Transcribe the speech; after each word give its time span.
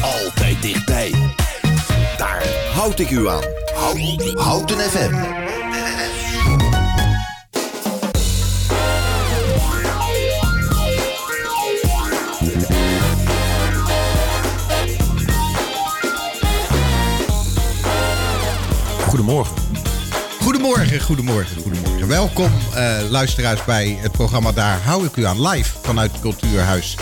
Altijd 0.00 0.62
dichtbij. 0.62 1.14
Daar 2.16 2.46
houd 2.74 2.98
ik 2.98 3.10
u 3.10 3.28
aan. 3.28 3.42
Houten 4.34 4.78
FM. 4.78 5.14
Goedemorgen. 19.08 19.56
Goedemorgen, 20.40 21.00
goedemorgen, 21.00 21.62
goedemorgen. 21.62 22.08
Welkom 22.08 22.50
eh, 22.74 22.96
luisteraars 23.10 23.64
bij 23.64 23.98
het 24.00 24.12
programma 24.12 24.52
Daar 24.52 24.82
hou 24.82 25.06
ik 25.06 25.16
u 25.16 25.24
aan 25.24 25.48
live 25.48 25.76
vanuit 25.82 26.12
het 26.12 26.20
Cultuurhuis 26.20 26.96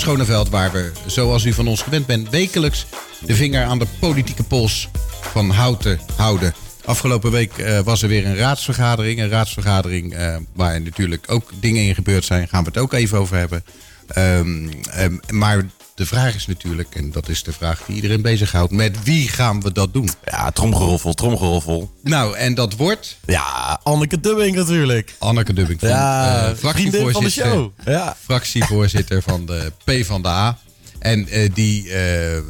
Schoneveld. 0.00 0.48
Waar 0.48 0.72
we, 0.72 0.92
zoals 1.06 1.44
u 1.44 1.52
van 1.52 1.66
ons 1.66 1.82
gewend 1.82 2.06
bent, 2.06 2.30
wekelijks 2.30 2.86
de 3.26 3.34
vinger 3.34 3.64
aan 3.64 3.78
de 3.78 3.86
politieke 3.98 4.42
pols 4.42 4.88
van 5.20 5.50
Houten 5.50 6.00
houden. 6.16 6.54
Afgelopen 6.84 7.30
week 7.30 7.58
eh, 7.58 7.80
was 7.80 8.02
er 8.02 8.08
weer 8.08 8.26
een 8.26 8.36
raadsvergadering. 8.36 9.20
Een 9.20 9.28
raadsvergadering 9.28 10.14
eh, 10.14 10.36
waar 10.52 10.80
natuurlijk 10.80 11.24
ook 11.26 11.50
dingen 11.60 11.82
in 11.82 11.94
gebeurd 11.94 12.24
zijn. 12.24 12.48
Gaan 12.48 12.64
we 12.64 12.68
het 12.68 12.78
ook 12.78 12.92
even 12.92 13.18
over 13.18 13.36
hebben. 13.36 13.64
Ehm, 14.06 14.68
ehm, 14.90 15.16
maar 15.30 15.66
de 16.00 16.06
vraag 16.06 16.34
is 16.34 16.46
natuurlijk, 16.46 16.94
en 16.94 17.10
dat 17.10 17.28
is 17.28 17.42
de 17.42 17.52
vraag 17.52 17.82
die 17.86 17.94
iedereen 17.94 18.22
bezighoudt, 18.22 18.72
met 18.72 19.02
wie 19.02 19.28
gaan 19.28 19.60
we 19.62 19.72
dat 19.72 19.92
doen? 19.92 20.10
Ja, 20.24 20.50
tromgeroffel, 20.50 21.14
tromgeroffel. 21.14 21.90
Nou, 22.02 22.36
en 22.36 22.54
dat 22.54 22.76
wordt 22.76 23.18
Ja, 23.26 23.80
Anneke 23.82 24.20
Dubbing 24.20 24.56
natuurlijk. 24.56 25.14
Anneke 25.18 25.52
Dubbing 25.52 25.80
van 25.80 25.88
Ja, 25.88 26.48
eh, 26.48 26.54
vriendin 26.56 27.10
van 27.10 27.24
de 27.24 27.30
show. 27.30 27.70
Ja. 27.84 28.16
fractievoorzitter 28.24 29.22
van 29.22 29.46
de 29.46 29.72
P 29.84 30.04
van 30.04 30.22
de 30.22 30.28
A. 30.28 30.58
En 31.00 31.28
eh, 31.28 31.50
die, 31.54 31.88
eh, 31.88 32.36
eh, 32.36 32.42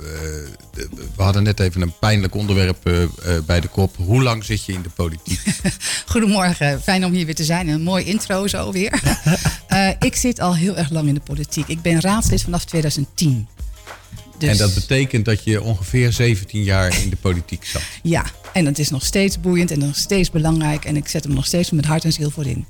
we 1.17 1.23
hadden 1.23 1.43
net 1.43 1.61
even 1.61 1.81
een 1.81 1.99
pijnlijk 1.99 2.35
onderwerp 2.35 2.83
bij 3.47 3.61
de 3.61 3.69
kop. 3.69 3.97
Hoe 3.97 4.23
lang 4.23 4.45
zit 4.45 4.65
je 4.65 4.73
in 4.73 4.83
de 4.83 4.89
politiek? 4.89 5.41
Goedemorgen, 6.07 6.83
fijn 6.83 7.05
om 7.05 7.13
hier 7.13 7.27
weer 7.27 7.35
te 7.35 7.45
zijn. 7.45 7.69
Een 7.69 7.83
mooi 7.83 8.05
intro 8.05 8.47
zo 8.47 8.73
weer. 8.73 9.01
Ik 9.99 10.17
zit 10.17 10.41
al 10.41 10.57
heel 10.57 10.77
erg 10.77 10.91
lang 10.91 11.09
in 11.09 11.15
de 11.15 11.21
politiek. 11.21 11.69
Ik 11.69 11.83
ben 11.83 12.01
raadslid 12.01 12.43
vanaf 12.43 12.65
2010. 12.65 13.49
Dus, 14.39 14.51
En 14.51 14.57
dat 14.57 14.75
betekent 14.75 15.25
dat 15.25 15.45
je 15.45 15.63
ongeveer 15.63 16.13
17 16.13 16.63
jaar 16.63 17.03
in 17.03 17.11
de 17.11 17.17
politiek 17.17 17.65
zat. 17.65 17.83
Ja, 18.03 18.25
en 18.53 18.67
het 18.67 18.79
is 18.79 18.91
nog 18.91 19.05
steeds 19.05 19.41
boeiend 19.41 19.71
en 19.71 19.79
nog 19.79 19.97
steeds 19.97 20.31
belangrijk. 20.31 20.85
En 20.85 20.97
ik 20.97 21.09
zet 21.09 21.25
hem 21.25 21.35
nog 21.35 21.47
steeds 21.47 21.71
met 21.71 21.85
hart 21.85 22.05
en 22.05 22.13
ziel 22.13 22.31
voor 22.31 22.47
in. 22.47 22.67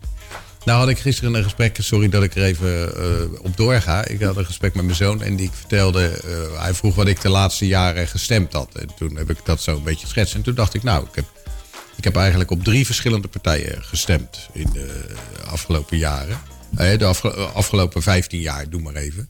Nou 0.64 0.78
had 0.78 0.88
ik 0.88 0.98
gisteren 0.98 1.34
een 1.34 1.42
gesprek, 1.42 1.76
sorry 1.80 2.08
dat 2.08 2.22
ik 2.22 2.34
er 2.34 2.42
even 2.42 2.96
eh, 2.96 3.42
op 3.42 3.56
doorga. 3.56 4.04
Ik 4.06 4.20
had 4.22 4.36
een 4.36 4.44
gesprek 4.46 4.74
met 4.74 4.84
mijn 4.84 4.96
zoon 4.96 5.22
en 5.22 5.36
die 5.36 5.46
ik 5.46 5.52
vertelde, 5.54 6.06
eh, 6.06 6.62
hij 6.62 6.74
vroeg 6.74 6.94
wat 6.94 7.06
ik 7.08 7.20
de 7.20 7.28
laatste 7.28 7.66
jaren 7.66 8.08
gestemd 8.08 8.52
had. 8.52 8.74
En 8.74 8.88
toen 8.96 9.16
heb 9.16 9.30
ik 9.30 9.38
dat 9.44 9.62
zo 9.62 9.76
een 9.76 9.82
beetje 9.82 10.06
geschetst. 10.06 10.34
En 10.34 10.42
toen 10.42 10.54
dacht 10.54 10.74
ik, 10.74 10.82
nou, 10.82 11.04
ik 11.04 11.14
heb, 11.14 11.24
ik 11.96 12.04
heb 12.04 12.16
eigenlijk 12.16 12.50
op 12.50 12.64
drie 12.64 12.86
verschillende 12.86 13.28
partijen 13.28 13.82
gestemd 13.82 14.48
in 14.52 14.68
de 14.72 15.00
afgelopen 15.46 15.98
jaren. 15.98 16.38
Eh, 16.76 16.98
de 16.98 17.04
afge- 17.04 17.34
afgelopen 17.34 18.02
15 18.02 18.40
jaar, 18.40 18.68
doe 18.70 18.80
maar 18.80 18.94
even. 18.94 19.26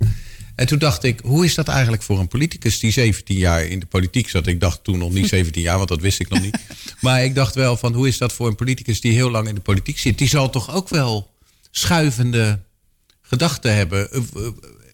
En 0.61 0.67
toen 0.67 0.79
dacht 0.79 1.05
ik, 1.05 1.21
hoe 1.25 1.45
is 1.45 1.55
dat 1.55 1.69
eigenlijk 1.69 2.03
voor 2.03 2.19
een 2.19 2.29
politicus 2.29 2.79
die 2.79 2.91
17 2.93 3.37
jaar 3.37 3.65
in 3.67 3.79
de 3.81 3.87
politiek 3.87 4.29
zat? 4.29 4.47
Ik 4.47 4.61
dacht 4.61 4.85
toen 4.85 4.99
nog 4.99 5.13
niet 5.13 5.29
17 5.39 5.63
jaar, 5.63 5.77
want 5.77 5.89
dat 5.89 6.01
wist 6.01 6.21
ik 6.21 6.29
nog 6.29 6.41
niet. 6.43 6.59
Maar 7.01 7.25
ik 7.25 7.35
dacht 7.35 7.55
wel 7.55 7.77
van, 7.77 7.95
hoe 7.95 8.09
is 8.09 8.19
dat 8.19 8.33
voor 8.33 8.47
een 8.47 8.55
politicus 8.55 9.01
die 9.01 9.13
heel 9.13 9.31
lang 9.31 9.49
in 9.49 9.55
de 9.55 9.61
politiek 9.61 9.99
zit? 9.99 10.19
Die 10.19 10.29
zal 10.29 10.51
toch 10.51 10.75
ook 10.75 10.89
wel 10.89 11.31
schuivende 11.71 12.61
gedachten 13.23 13.75
hebben. 13.75 14.11
Eh, 14.13 14.19
eh, 14.19 14.53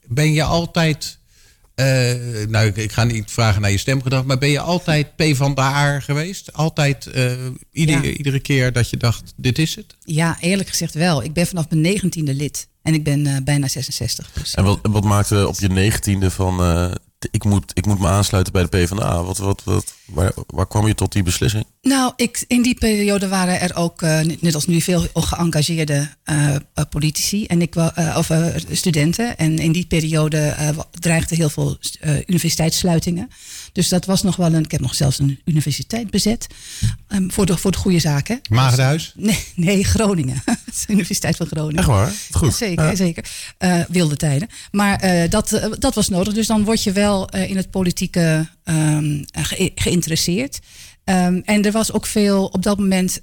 Ben 0.09 0.33
je 0.33 0.43
altijd, 0.43 1.19
eh, 1.75 1.87
nou 2.49 2.67
ik, 2.67 2.77
ik 2.77 2.93
ga 2.93 3.05
niet 3.05 3.31
vragen 3.31 3.61
naar 3.61 3.71
je 3.71 3.79
stemgedachte, 3.79 4.27
maar 4.27 4.39
ben 4.39 4.49
je 4.51 4.61
altijd 4.61 5.17
P 5.17 5.23
van 5.33 5.55
de 5.55 5.61
A 5.61 6.01
geweest? 6.01 6.53
Altijd, 6.53 7.07
ieder- 7.73 8.05
Ja. 8.05 8.11
iedere 8.11 8.41
keer 8.41 8.73
dat 8.73 8.91
je 8.91 8.97
dacht, 8.97 9.33
dit 9.37 9.59
is 9.59 9.75
het? 9.75 9.97
Ja, 10.05 10.37
eerlijk 10.41 10.69
gezegd 10.69 10.95
wel. 10.95 11.23
Ik 11.23 11.33
ben 11.33 11.47
vanaf 11.47 11.69
mijn 11.71 11.81
negentiende 11.81 12.35
lid. 12.35 12.69
En 12.87 12.95
ik 12.95 13.05
ben 13.05 13.27
eh, 13.27 13.37
bijna 13.45 13.69
66. 13.69 14.31
Dus, 14.33 14.55
En 14.55 14.65
wat, 14.65 14.79
en 14.83 14.91
wat 14.91 15.05
maakte 15.05 15.49
op 15.49 15.59
je 15.59 15.69
negentiende 15.69 16.31
van... 16.31 16.61
eh, 16.61 16.91
ik, 17.31 17.45
moet, 17.45 17.71
ik 17.75 17.87
moet 17.87 17.99
me 18.01 18.07
aansluiten 18.07 18.53
bij 18.53 18.63
de 18.63 18.69
PvdA. 18.69 19.23
Wat, 19.23 19.39
wat, 19.39 19.65
wat, 19.65 19.95
waar, 20.07 20.33
waar 20.47 20.67
kwam 20.67 20.87
je 20.87 20.95
tot 20.95 21.13
die 21.13 21.23
beslissing? 21.23 21.65
Nou, 21.83 22.13
ik, 22.17 22.45
in 22.47 22.63
die 22.63 22.75
periode 22.75 23.29
waren 23.29 23.61
er 23.61 23.77
ook, 23.77 24.03
eh, 24.03 24.21
net 24.41 24.55
als 24.55 24.67
nu, 24.67 24.81
veel 24.81 25.07
geëngageerde 25.15 26.09
eh, 26.25 26.55
eh, 26.55 26.61
politici 26.91 27.47
en 27.47 27.63
ik, 27.63 27.77
eh, 27.77 28.15
of 28.19 28.31
eh, 28.31 28.47
studenten. 28.71 29.37
En 29.39 29.59
in 29.59 29.73
die 29.73 29.87
periode 29.87 30.39
eh, 30.39 30.69
dreigden 30.91 31.37
heel 31.37 31.51
veel 31.51 31.79
eh, 32.01 32.15
universiteitssluitingen. 32.27 33.31
Dus 33.77 33.89
dat 33.89 34.05
was 34.05 34.23
nog 34.23 34.37
wel 34.37 34.55
een. 34.55 34.65
Ik 34.65 34.71
heb 34.71 34.81
nog 34.81 34.95
zelfs 34.95 35.19
een 35.19 35.41
universiteit 35.45 36.11
bezet. 36.11 36.47
ehm, 37.09 37.29
voor, 37.31 37.47
de, 37.47 37.57
voor 37.57 37.71
de 37.71 37.79
goede 37.79 37.99
zaken. 37.99 38.41
Maagdenhuis? 38.51 39.13
Nee, 39.17 39.39
nee 39.55 39.85
Groningen. 39.85 40.43
De 40.87 40.93
Universiteit 40.93 41.37
van 41.37 41.47
Groningen. 41.47 41.79
Echt 41.79 41.87
waar? 41.87 42.13
Goed. 42.31 42.55
Zeker, 42.55 42.85
Ja. 42.85 42.95
zeker. 42.95 43.25
Eh, 43.59 43.81
wilde 43.89 44.17
tijden. 44.17 44.49
Maar 44.71 45.01
eh, 45.01 45.31
dat, 45.31 45.53
eh, 45.53 45.73
dat 45.79 45.95
was 45.95 46.09
nodig. 46.09 46.35
Dus 46.35 46.47
dan 46.47 46.65
word 46.65 46.83
je 46.83 46.93
wel 46.93 47.29
in 47.31 47.57
het 47.57 47.71
politieke 47.71 48.49
ehm, 48.65 49.23
ge- 49.33 49.73
geïnteresseerd. 49.75 50.59
Ehm, 51.05 51.41
en 51.45 51.65
er 51.65 51.73
was 51.73 51.93
ook 51.93 52.07
veel 52.07 52.47
op 52.47 52.63
dat 52.63 52.79
moment, 52.79 53.21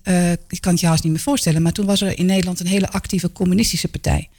ik 0.49 0.61
kan 0.61 0.71
het 0.71 0.79
je 0.81 0.87
haast 0.87 1.03
niet 1.03 1.11
meer 1.11 1.21
voorstellen, 1.21 1.61
maar 1.61 1.71
toen 1.71 1.85
was 1.85 2.01
er 2.01 2.17
in 2.19 2.25
Nederland 2.25 2.59
een 2.59 2.67
hele 2.67 2.89
actieve 2.89 3.31
communistische 3.31 3.87
partij. 3.87 4.29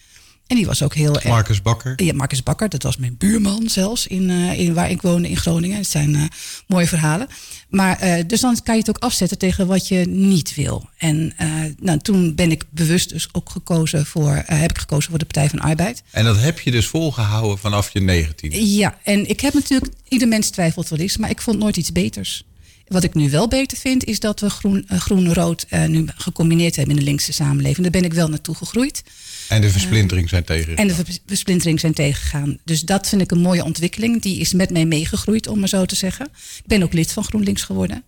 En 0.47 0.57
die 0.57 0.67
was 0.67 0.83
ook 0.83 0.95
heel 0.95 1.15
erg. 1.15 1.25
Marcus 1.25 1.63
Bakker? 1.63 2.03
Ja, 2.03 2.13
Marcus 2.13 2.43
Bakker, 2.43 2.69
dat 2.69 2.83
was 2.83 2.97
mijn 2.97 3.17
buurman 3.17 3.69
zelfs, 3.69 4.07
in, 4.07 4.31
eh, 4.31 4.59
in, 4.59 4.75
waar 4.75 4.91
ik 4.91 5.03
woonde 5.03 5.29
in 5.29 5.37
Groningen. 5.37 5.77
Het 5.77 5.87
zijn 5.87 6.15
eh, 6.15 6.23
mooie 6.67 6.87
verhalen. 6.87 7.29
Maar 7.69 7.99
eh, 7.99 8.25
dus 8.27 8.41
dan 8.41 8.63
kan 8.63 8.75
je 8.75 8.81
het 8.81 8.89
ook 8.89 9.03
afzetten 9.03 9.39
tegen 9.39 9.67
wat 9.67 9.89
je 9.89 10.05
niet 10.07 10.55
wil. 10.55 10.89
En 10.99 11.35
nou, 11.81 11.99
toen 11.99 12.35
ben 12.35 12.51
ik 12.51 12.65
bewust 12.71 13.09
dus 13.09 13.29
ook 13.33 13.51
gekozen 13.51 14.07
voor, 14.07 14.43
heb 14.47 14.71
ik 14.71 14.79
gekozen 14.79 15.11
voor 15.11 15.19
de 15.19 15.25
Partij 15.25 15.49
van 15.49 15.61
Arbeid. 15.61 16.03
En 16.11 16.25
dat 16.25 16.41
heb 16.41 16.61
je 16.61 16.71
dus 16.71 16.87
volgehouden 16.87 17.59
vanaf 17.59 17.91
je 17.91 18.01
19. 18.01 18.67
Ja, 18.67 18.99
en 19.03 19.29
ik 19.29 19.41
heb 19.41 19.55
natuurlijk, 19.55 19.93
ieder 20.09 20.29
mens 20.29 20.51
twijfelt 20.51 20.89
wel 20.89 20.99
eens, 20.99 21.17
maar 21.17 21.31
ik 21.31 21.41
vond 21.41 21.59
nooit 21.59 21.77
iets 21.77 21.93
beters. 21.93 22.45
Wat 22.89 23.05
ik 23.05 23.15
nu 23.15 23.31
wel 23.31 23.49
beter 23.49 23.79
vind, 23.79 24.05
is 24.05 24.21
dat 24.21 24.41
we 24.41 24.51
groen- 24.51 24.85
eh, 24.89 24.99
groen-rood 25.01 25.67
eh, 25.69 25.85
nu 25.85 26.05
gecombineerd 26.17 26.77
hebben 26.77 26.95
in 26.95 27.01
de 27.01 27.07
linkse 27.09 27.33
samenleving. 27.33 27.83
Daar 27.83 28.01
ben 28.01 28.05
ik 28.11 28.13
wel 28.15 28.29
naartoe 28.29 28.55
gegroeid. 28.55 29.03
En 29.49 29.61
de 29.61 29.71
versplintering 29.71 30.29
zijn 30.29 30.45
tegen. 30.45 30.77
En 30.77 30.89
de 30.89 30.95
vers- 30.95 31.19
versplintering 31.27 31.81
zijn 31.81 31.93
tegengegaan. 31.95 32.59
Dus 32.65 32.81
dat 32.81 33.09
vind 33.09 33.21
ik 33.23 33.31
een 33.31 33.41
mooie 33.41 33.65
ontwikkeling. 33.65 34.23
Die 34.23 34.39
is 34.39 34.53
met 34.53 34.71
mij 34.71 34.85
meegegroeid, 34.85 35.47
om 35.47 35.59
maar 35.59 35.69
zo 35.69 35.85
te 35.85 35.95
zeggen. 35.97 36.27
Ik 36.57 36.67
ben 36.67 36.83
ook 36.83 36.93
lid 36.93 37.13
van 37.13 37.25
GroenLinks 37.25 37.63
geworden. 37.63 38.05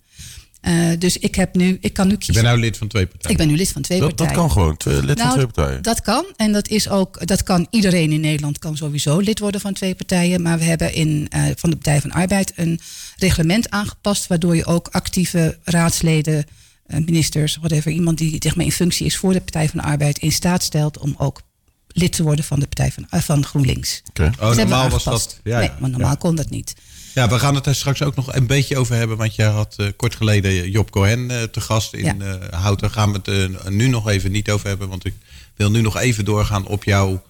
Eh, 0.67 0.99
dus 0.99 1.17
ik, 1.17 1.35
heb 1.35 1.55
nu, 1.55 1.77
ik 1.81 1.93
kan 1.93 2.07
nu 2.07 2.17
bent 2.17 2.41
nou 2.41 2.59
lid 2.59 2.77
van 2.77 2.87
twee 2.87 3.05
partijen. 3.05 3.31
Ik 3.31 3.37
ben 3.37 3.47
nu 3.47 3.55
lid 3.55 3.71
van 3.71 3.81
twee 3.81 3.99
Dat, 3.99 4.07
dat 4.07 4.17
partijen. 4.17 4.41
kan 4.41 4.51
gewoon. 4.51 4.77
Twee, 4.77 4.95
lid 4.95 5.05
van 5.05 5.27
Nou, 5.27 5.31
twee 5.31 5.47
partijen. 5.47 5.81
Dat 5.81 6.01
kan. 6.01 6.25
En 6.35 6.51
dat 6.51 6.67
is 6.67 6.89
ook, 6.89 7.27
dat 7.27 7.43
kan 7.43 7.67
iedereen 7.69 8.11
in 8.11 8.19
Nederland 8.19 8.59
kan 8.59 8.77
sowieso 8.77 9.19
lid 9.19 9.39
worden 9.39 9.61
van 9.61 9.73
twee 9.73 9.95
partijen. 9.95 10.41
Maar 10.41 10.57
we 10.57 10.63
hebben 10.63 10.93
in, 10.93 11.27
eh, 11.29 11.43
van 11.55 11.69
de 11.69 11.75
Partij 11.75 12.01
van 12.01 12.11
Arbeid 12.11 12.53
een 12.55 12.79
reglement 13.17 13.69
aangepast. 13.69 14.27
Waardoor 14.27 14.55
je 14.55 14.65
ook 14.65 14.87
actieve 14.87 15.57
raadsleden, 15.63 16.45
eh, 16.85 16.99
ministers, 17.05 17.57
whatever, 17.57 17.91
iemand 17.91 18.17
die 18.17 18.35
zeg 18.39 18.55
maar, 18.55 18.65
in 18.65 18.71
functie 18.71 19.05
is 19.05 19.17
voor 19.17 19.33
de 19.33 19.41
Partij 19.41 19.69
van 19.69 19.79
de 19.79 19.85
Arbeid, 19.85 20.17
in 20.17 20.31
staat 20.31 20.63
stelt 20.63 20.97
om 20.97 21.15
ook 21.17 21.41
lid 21.87 22.11
te 22.11 22.23
worden 22.23 22.45
van 22.45 22.59
de 22.59 22.67
Partij 22.67 22.91
van, 22.91 23.21
van 23.21 23.45
GroenLinks. 23.45 24.01
Oké. 24.09 24.31
Oh, 24.39 24.47
Dat 24.47 24.55
normaal 24.55 24.89
was 24.89 25.03
dat. 25.03 25.39
Ja, 25.43 25.59
nee, 25.59 25.71
maar 25.79 25.89
normaal 25.89 26.09
ja. 26.09 26.15
kon 26.15 26.35
dat 26.35 26.49
niet. 26.49 26.73
Ja, 27.17 27.29
we 27.29 27.39
gaan 27.39 27.55
het 27.55 27.65
er 27.65 27.75
straks 27.75 28.01
ook 28.03 28.15
nog 28.15 28.33
een 28.35 28.47
beetje 28.47 28.77
over 28.77 28.95
hebben. 28.95 29.17
Want 29.17 29.35
jij 29.35 29.47
had 29.47 29.73
eh, 29.77 29.87
kort 29.95 30.15
geleden 30.15 30.69
Job 30.71 30.91
Cohen 30.91 31.31
eh, 31.31 31.43
te 31.43 31.61
gast 31.61 31.93
in 31.93 32.03
Ja. 32.19 32.39
eh 32.49 32.59
Houten. 32.61 32.91
Gaan 32.91 33.11
we 33.13 33.31
het 33.31 33.69
nu 33.69 33.87
nog 33.87 34.09
even 34.09 34.31
niet 34.31 34.49
over 34.51 34.67
hebben. 34.67 34.89
Want 34.89 35.05
ik 35.05 35.13
wil 35.55 35.71
nu 35.71 35.81
nog 35.81 35.97
even 35.97 36.25
doorgaan 36.25 36.67
op 36.67 36.83
jouw 36.83 37.23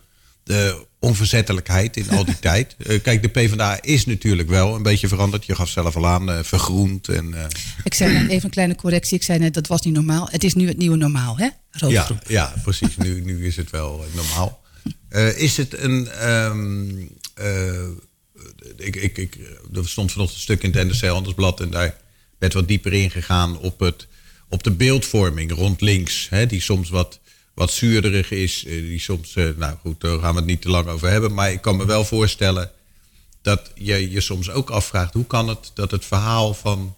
onverzettelijkheid 0.99 1.97
in 1.97 2.09
al 2.09 2.25
die 2.25 2.39
tijd. 2.49 2.75
Kijk, 3.03 3.21
de 3.21 3.27
PvdA 3.27 3.81
is 3.81 4.05
natuurlijk 4.05 4.49
wel 4.49 4.75
een 4.75 4.83
beetje 4.83 5.07
veranderd. 5.07 5.45
Je 5.45 5.55
gaf 5.55 5.69
zelf 5.69 5.95
al 5.95 6.07
aan, 6.07 6.45
vergroend. 6.45 7.07
En, 7.09 7.35
Ik 7.83 7.93
zei 7.93 8.13
net 8.13 8.29
even 8.29 8.43
een 8.45 8.49
kleine 8.49 8.75
correctie. 8.75 9.17
Ik 9.17 9.23
zei 9.23 9.39
net, 9.39 9.53
dat 9.53 9.67
was 9.67 9.81
niet 9.81 9.93
normaal. 9.93 10.27
Het 10.31 10.43
is 10.43 10.53
nu 10.53 10.67
het 10.67 10.77
nieuwe 10.77 10.97
normaal, 10.97 11.37
hè? 11.37 11.47
Ja, 11.87 12.07
ja, 12.27 12.53
precies. 12.63 12.97
Nu, 12.97 13.21
nu 13.21 13.45
is 13.45 13.55
het 13.55 13.69
wel 13.69 14.05
normaal. 14.15 14.59
Is 15.35 15.57
het 15.57 15.77
een. 15.79 16.07
ehm, 16.07 16.89
eh, 17.33 17.87
ik, 18.77 18.95
ik, 18.95 19.17
ik, 19.17 19.37
er 19.73 19.89
stond 19.89 20.11
vanochtend 20.11 20.37
een 20.37 20.43
stuk 20.43 20.63
in 20.63 20.73
het 20.73 20.87
NRC 21.01 21.11
Handelsblad 21.11 21.59
en 21.59 21.69
daar 21.69 21.97
werd 22.37 22.53
wat 22.53 22.67
dieper 22.67 22.93
ingegaan 22.93 23.59
op, 23.59 23.79
het, 23.79 24.07
op 24.49 24.63
de 24.63 24.71
beeldvorming 24.71 25.51
rond 25.51 25.81
links. 25.81 26.27
Hè, 26.29 26.45
die 26.45 26.61
soms 26.61 26.89
wat, 26.89 27.19
wat 27.53 27.71
zuurderig 27.71 28.31
is. 28.31 28.63
eh, 28.65 28.73
Die 28.73 28.99
soms, 28.99 29.35
eh, 29.35 29.49
nou 29.55 29.75
goed, 29.81 30.01
daar 30.01 30.19
gaan 30.19 30.31
we 30.33 30.39
het 30.39 30.49
niet 30.49 30.61
te 30.61 30.69
lang 30.69 30.87
over 30.87 31.09
hebben. 31.09 31.33
Maar 31.33 31.51
ik 31.51 31.61
kan 31.61 31.77
me 31.77 31.85
wel 31.85 32.05
voorstellen 32.05 32.71
dat 33.41 33.71
je 33.75 34.11
je 34.11 34.21
soms 34.21 34.49
ook 34.49 34.69
afvraagt... 34.69 35.13
hoe 35.13 35.27
kan 35.27 35.47
het 35.49 35.71
dat 35.73 35.91
het 35.91 36.05
verhaal 36.05 36.53
van 36.53 36.95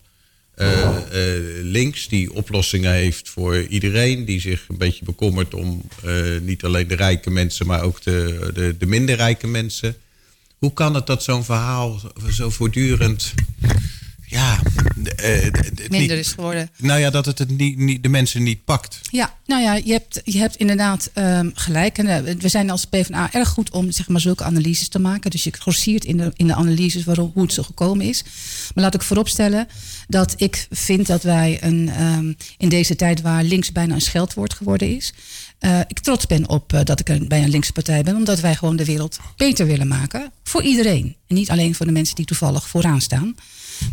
eh, 0.56 0.95
eh, 0.97 1.63
links... 1.63 2.07
die 2.07 2.33
oplossingen 2.33 2.92
heeft 2.94 3.30
voor 3.30 3.62
iedereen... 3.62 4.25
die 4.25 4.42
zich 4.42 4.65
een 4.68 4.77
beetje 4.77 5.06
bekommert 5.06 5.53
om 5.53 5.81
eh, 6.03 6.24
niet 6.42 6.63
alleen 6.63 6.88
de 6.88 6.95
rijke 6.95 7.30
mensen... 7.30 7.68
maar 7.68 7.81
ook 7.81 8.01
de, 8.01 8.50
de, 8.53 8.75
de 8.77 8.85
minder 8.85 9.15
rijke 9.15 9.47
mensen... 9.47 9.95
hoe 10.59 10.73
kan 10.73 10.94
het 10.94 11.07
dat 11.07 11.23
zo'n 11.23 11.44
verhaal 11.44 12.00
zo 12.29 12.50
voortdurend 12.50 13.33
ja, 14.30 14.60
eh, 15.16 15.42
Minder 15.90 16.00
niet- 16.00 16.12
is 16.12 16.31
geworden. 16.31 16.70
Nou 16.78 17.00
ja, 17.00 17.10
dat 17.10 17.26
het, 17.26 17.40
het 17.40 17.58
niet, 17.58 17.78
niet, 17.78 18.04
de 18.04 18.10
mensen 18.10 18.44
niet 18.44 18.64
pakt. 18.66 19.00
Ja, 19.12 19.34
nou 19.46 19.62
ja, 19.62 19.74
je 19.76 19.92
hebt, 19.92 20.22
je 20.24 20.38
hebt 20.38 20.56
inderdaad 20.56 21.10
ehm, 21.14 21.50
gelijk. 21.54 21.98
En, 21.98 22.08
eh, 22.08 22.36
we 22.36 22.48
zijn 22.48 22.70
als 22.70 22.86
PvdA 22.86 23.34
erg 23.34 23.50
goed 23.50 23.72
om 23.72 23.92
zeg 23.92 24.08
maar, 24.08 24.22
zulke 24.22 24.44
analyses 24.44 24.88
te 24.88 25.00
maken. 25.00 25.31
Dus 25.31 25.44
je 25.44 25.52
grossiert 25.52 26.06
in 26.06 26.18
de, 26.18 26.31
in 26.36 26.48
de 26.48 26.56
analyses 26.56 27.04
waarom, 27.04 27.31
hoe 27.34 27.44
het 27.44 27.54
zo 27.54 27.64
gekomen 27.64 28.06
is. 28.06 28.24
Maar 28.76 28.84
laat 28.84 28.94
ik 28.94 29.02
vooropstellen 29.02 29.68
dat 30.08 30.34
ik 30.38 30.68
vind 30.70 31.08
dat 31.08 31.24
wij 31.24 31.58
een, 31.62 31.90
ehm, 31.90 32.34
in 32.58 32.70
deze 32.70 32.96
tijd 32.96 33.22
waar 33.22 33.44
links 33.44 33.72
bijna 33.72 33.94
een 33.94 34.02
scheldwoord 34.02 34.54
geworden 34.54 34.96
is. 34.96 35.14
eh, 35.60 35.80
ik 35.88 36.00
trots 36.00 36.26
ben 36.26 36.50
op 36.50 36.81
dat 36.84 37.00
ik 37.00 37.10
een, 37.10 37.28
bij 37.28 37.44
een 37.44 37.50
linkse 37.50 37.72
partij 37.72 38.04
ben. 38.04 38.16
Omdat 38.16 38.40
wij 38.40 38.56
gewoon 38.56 38.76
de 38.76 38.86
wereld 38.86 39.18
beter 39.38 39.66
willen 39.66 39.88
maken. 39.88 40.31
Voor 40.44 40.64
iedereen. 40.64 41.16
En 41.28 41.36
niet 41.36 41.50
alleen 41.50 41.76
voor 41.76 41.86
de 41.86 41.92
mensen 41.92 42.16
die 42.16 42.26
toevallig 42.26 42.68
vooraan 42.68 43.02
staan. 43.02 43.36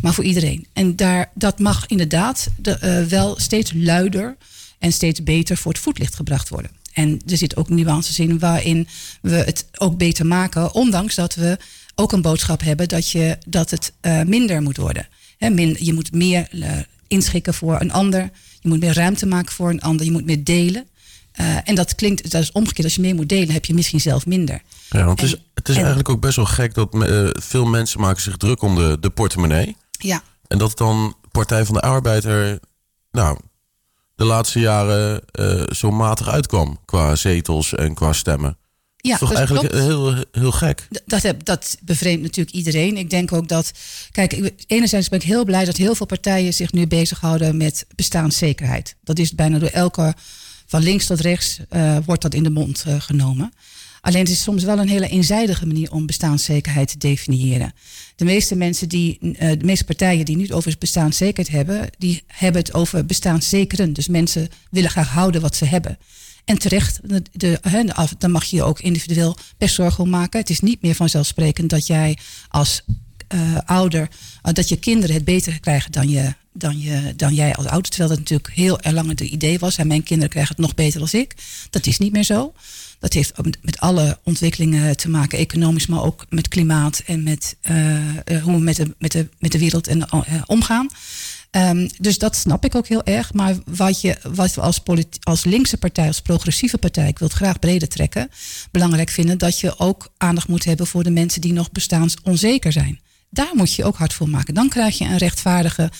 Maar 0.01 0.13
voor 0.13 0.23
iedereen. 0.23 0.67
En 0.73 0.95
daar, 0.95 1.31
dat 1.33 1.59
mag 1.59 1.87
inderdaad 1.87 2.47
de, 2.57 2.71
eh, 2.71 3.03
wel 3.03 3.39
steeds 3.39 3.71
luider 3.75 4.35
en 4.79 4.91
steeds 4.91 5.23
beter 5.23 5.57
voor 5.57 5.71
het 5.71 5.81
voetlicht 5.81 6.15
gebracht 6.15 6.49
worden. 6.49 6.71
En 6.93 7.21
er 7.27 7.37
zit 7.37 7.55
ook 7.55 7.69
nuances 7.69 8.19
in 8.19 8.39
waarin 8.39 8.87
we 9.21 9.35
het 9.35 9.65
ook 9.77 9.97
beter 9.97 10.25
maken, 10.25 10.73
ondanks 10.73 11.15
dat 11.15 11.35
we 11.35 11.57
ook 11.95 12.11
een 12.11 12.21
boodschap 12.21 12.61
hebben 12.61 12.87
dat, 12.87 13.09
je, 13.09 13.37
dat 13.47 13.69
het 13.69 13.93
eh, 13.99 14.21
minder 14.21 14.61
moet 14.61 14.77
worden. 14.77 15.07
Hè, 15.37 15.49
min, 15.49 15.75
je 15.79 15.93
moet 15.93 16.13
meer 16.13 16.47
eh, 16.51 16.71
inschikken 17.07 17.53
voor 17.53 17.81
een 17.81 17.91
ander, 17.91 18.29
je 18.61 18.69
moet 18.69 18.79
meer 18.79 18.93
ruimte 18.93 19.25
maken 19.25 19.51
voor 19.51 19.69
een 19.69 19.81
ander, 19.81 20.05
je 20.05 20.11
moet 20.11 20.25
meer 20.25 20.43
delen. 20.43 20.87
Eh, 21.37 21.55
en 21.63 21.75
dat 21.75 21.95
klinkt, 21.95 22.31
dat 22.31 22.41
is 22.41 22.51
omgekeerd, 22.51 22.83
als 22.83 22.95
je 22.95 23.01
meer 23.01 23.15
moet 23.15 23.29
delen, 23.29 23.49
heb 23.53 23.65
je 23.65 23.73
misschien 23.73 24.01
zelf 24.01 24.25
minder. 24.25 24.61
Ja, 24.89 25.05
want 25.05 25.21
het 25.21 25.29
is, 25.29 25.35
het 25.53 25.69
is 25.69 25.75
en- 25.75 25.79
eigenlijk 25.81 26.09
ook 26.09 26.21
best 26.21 26.35
wel 26.35 26.45
gek 26.45 26.73
dat 26.73 27.03
eh, 27.03 27.27
veel 27.31 27.65
mensen 27.65 27.99
maken 27.99 28.21
zich 28.21 28.37
druk 28.37 28.61
om 28.61 28.75
de, 28.75 28.97
de 28.99 29.09
portemonnee. 29.09 29.75
Ja, 29.91 30.23
En 30.47 30.57
dat 30.57 30.77
dan 30.77 31.15
Partij 31.31 31.65
van 31.65 31.73
de 31.75 31.81
Arbeid 31.81 32.25
er 32.25 32.59
nou, 33.11 33.39
de 34.15 34.23
laatste 34.23 34.59
jaren 34.59 35.21
eh, 35.31 35.63
zo 35.75 35.91
matig 35.91 36.27
uitkwam 36.29 36.79
qua 36.85 37.15
zetels 37.15 37.73
en 37.73 37.93
qua 37.93 38.13
stemmen. 38.13 38.57
ja 38.95 39.17
Toch 39.17 39.29
dat 39.29 39.37
eigenlijk 39.37 39.69
klopt. 39.69 39.85
heel, 39.85 40.15
heel 40.31 40.51
gek. 40.51 40.87
Dat, 41.05 41.21
heb, 41.23 41.45
dat 41.45 41.77
bevreemdt 41.83 42.21
natuurlijk 42.21 42.55
iedereen. 42.55 42.97
Ik 42.97 43.09
denk 43.09 43.33
ook 43.33 43.47
dat. 43.47 43.71
Kijk, 44.11 44.53
enerzijds 44.67 45.09
ben 45.09 45.19
ik 45.19 45.25
heel 45.25 45.45
blij 45.45 45.65
dat 45.65 45.77
heel 45.77 45.95
veel 45.95 46.05
partijen 46.05 46.53
zich 46.53 46.71
nu 46.71 46.87
bezighouden 46.87 47.57
met 47.57 47.85
bestaanszekerheid. 47.95 48.95
Dat 49.03 49.19
is 49.19 49.35
bijna 49.35 49.59
door 49.59 49.69
elke, 49.69 50.13
van 50.67 50.83
links 50.83 51.05
tot 51.05 51.19
rechts, 51.19 51.59
eh, 51.69 51.97
wordt 52.05 52.21
dat 52.21 52.33
in 52.33 52.43
de 52.43 52.49
mond 52.49 52.83
eh, 52.87 53.01
genomen. 53.01 53.51
Alleen 54.01 54.21
het 54.21 54.29
is 54.29 54.41
soms 54.41 54.63
wel 54.63 54.79
een 54.79 54.89
hele 54.89 55.07
eenzijdige 55.07 55.65
manier 55.65 55.91
om 55.91 56.05
bestaanszekerheid 56.05 56.87
te 56.87 56.97
definiëren. 56.97 57.73
De 58.15 58.25
meeste 58.25 58.55
mensen 58.55 58.89
die, 58.89 59.19
eh, 59.19 59.49
de 59.49 59.65
meeste 59.65 59.83
partijen 59.83 60.25
die 60.25 60.37
nu 60.37 60.53
over 60.53 60.75
bestaanszekerheid 60.79 61.55
hebben, 61.55 61.89
die 61.97 62.23
hebben 62.27 62.61
het 62.61 62.73
over 62.73 63.05
bestaanszekeren. 63.05 63.93
Dus 63.93 64.07
mensen 64.07 64.49
willen 64.71 64.89
graag 64.89 65.09
houden 65.09 65.41
wat 65.41 65.55
ze 65.55 65.65
hebben. 65.65 65.97
En 66.45 66.57
terecht, 66.57 66.99
de, 67.31 67.59
dan 68.17 68.31
mag 68.31 68.45
je 68.45 68.63
ook 68.63 68.79
individueel 68.79 69.37
best 69.57 69.99
om 69.99 70.09
maken. 70.09 70.39
Het 70.39 70.49
is 70.49 70.59
niet 70.59 70.81
meer 70.81 70.95
vanzelfsprekend 70.95 71.69
dat 71.69 71.87
jij 71.87 72.17
als 72.47 72.83
ouder, 73.65 74.09
dat 74.41 74.69
je 74.69 74.77
kinderen 74.77 75.15
het 75.15 75.25
beter 75.25 75.59
krijgen 75.59 75.91
dan, 75.91 76.09
je, 76.09 76.33
dan, 76.57 76.79
je, 76.79 77.13
dan 77.15 77.33
jij 77.33 77.55
als 77.55 77.65
ouder. 77.65 77.89
Terwijl 77.89 78.09
dat 78.09 78.19
natuurlijk 78.19 78.53
heel 78.53 78.79
lang 78.91 79.09
het 79.09 79.19
idee 79.19 79.59
was. 79.59 79.77
En 79.77 79.87
mijn 79.87 80.03
kinderen 80.03 80.31
krijgen 80.31 80.55
het 80.55 80.65
nog 80.65 80.75
beter 80.75 80.99
dan 80.99 81.21
ik. 81.21 81.35
Dat 81.69 81.85
is 81.85 81.97
niet 81.97 82.11
meer 82.11 82.23
zo. 82.23 82.53
Dat 82.99 83.13
heeft 83.13 83.33
met, 83.61 83.79
alle 83.79 84.19
ontwikkelingen 84.23 84.97
te 84.97 85.09
maken, 85.09 85.37
economisch, 85.37 85.87
maar 85.87 86.03
ook 86.03 86.25
met 86.29 86.47
klimaat 86.47 87.03
en 87.05 87.23
met 87.23 87.55
eh, 87.61 88.17
eh, 88.17 88.43
hoe 88.43 88.55
we 88.55 88.61
met 88.61 88.75
de, 88.75 88.95
met 88.99 89.11
de, 89.11 89.29
met 89.39 89.51
de 89.51 89.59
wereld 89.59 89.87
en, 89.87 90.09
eh, 90.09 90.41
omgaan. 90.45 90.87
Ehm, 91.51 91.87
dus 91.99 92.17
dat 92.17 92.35
snap 92.35 92.65
ik 92.65 92.75
ook 92.75 92.87
heel 92.87 93.03
erg. 93.03 93.33
Maar 93.33 93.55
wat, 93.65 94.01
je, 94.01 94.17
wat 94.23 94.53
we 94.53 94.61
als, 94.61 94.81
als 95.23 95.43
linkse 95.43 95.77
partij, 95.77 96.07
als 96.07 96.21
progressieve 96.21 96.77
partij, 96.77 97.07
ik 97.07 97.19
wil 97.19 97.27
het 97.27 97.37
graag 97.37 97.59
breder 97.59 97.87
trekken, 97.87 98.29
belangrijk 98.71 99.09
vinden 99.09 99.37
dat 99.37 99.59
je 99.59 99.79
ook 99.79 100.13
aandacht 100.17 100.47
moet 100.47 100.65
hebben 100.65 100.87
voor 100.87 101.03
de 101.03 101.09
mensen 101.09 101.41
die 101.41 101.53
nog 101.53 101.71
bestaansonzeker 101.71 102.71
zijn. 102.71 102.99
Daar 103.29 103.51
moet 103.53 103.73
je 103.73 103.83
ook 103.83 103.95
hard 103.95 104.13
voor 104.13 104.29
maken. 104.29 104.53
Dan 104.53 104.69
krijg 104.69 104.97
je 104.97 105.05
een 105.05 105.17
rechtvaardige, 105.17 105.91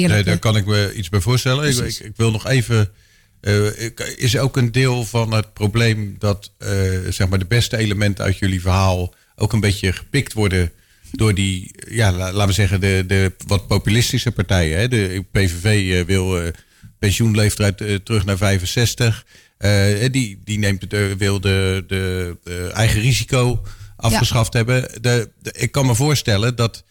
Nee, 0.00 0.22
daar 0.24 0.38
kan 0.38 0.56
ik 0.56 0.66
me 0.66 0.92
iets 0.94 1.08
bij 1.08 1.20
voorstellen. 1.20 1.68
Ik, 1.68 1.76
ik, 1.84 1.98
ik 1.98 2.12
wil 2.16 2.30
nog 2.30 2.46
even. 2.46 2.90
eh, 3.40 3.66
is 4.16 4.36
ook 4.38 4.56
een 4.56 4.72
deel 4.72 5.04
van 5.04 5.32
het 5.32 5.52
probleem 5.52 6.16
dat 6.18 6.52
eh, 6.58 6.68
zeg 7.10 7.28
maar 7.28 7.38
de 7.38 7.44
beste 7.44 7.76
elementen 7.76 8.24
uit 8.24 8.38
jullie 8.38 8.60
verhaal 8.60 9.14
ook 9.36 9.52
een 9.52 9.60
beetje 9.60 9.92
gepikt 9.92 10.32
worden 10.32 10.72
door 11.12 11.34
die, 11.34 11.70
ja, 11.88 12.12
la- 12.12 12.32
laten 12.32 12.46
we 12.46 12.52
zeggen, 12.52 12.80
de, 12.80 13.04
de 13.06 13.32
wat 13.46 13.66
populistische 13.66 14.30
partijen. 14.32 14.78
Hè? 14.78 14.88
De 14.88 15.24
PVV 15.32 15.64
eh, 15.92 16.04
wil 16.06 16.40
eh, 16.42 16.48
pensioenleeftijd 16.98 17.76
terug 18.04 18.24
naar 18.24 18.36
65. 18.36 19.26
Eh, 19.58 20.10
die, 20.10 20.40
die 20.44 20.58
neemt 20.58 20.82
het, 20.90 21.18
wil 21.18 21.40
de, 21.40 21.84
de, 21.86 22.36
de 22.44 22.70
eigen 22.74 23.00
risico 23.00 23.62
afgeschaft 23.96 24.52
hebben. 24.52 24.88
De, 25.00 25.30
de- 25.42 25.52
ik 25.58 25.72
kan 25.72 25.86
me 25.86 25.94
voorstellen 25.94 26.56
dat 26.56 26.84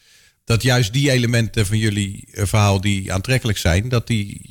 dat 0.52 0.62
juist 0.64 0.94
die 0.94 1.12
elementen 1.12 1.66
van 1.66 1.78
jullie 1.78 2.28
eh, 2.32 2.46
verhaal 2.46 2.82
die 2.82 3.14
aantrekkelijk 3.14 3.58
zijn, 3.58 3.90
dat, 3.90 4.08
die, 4.08 4.42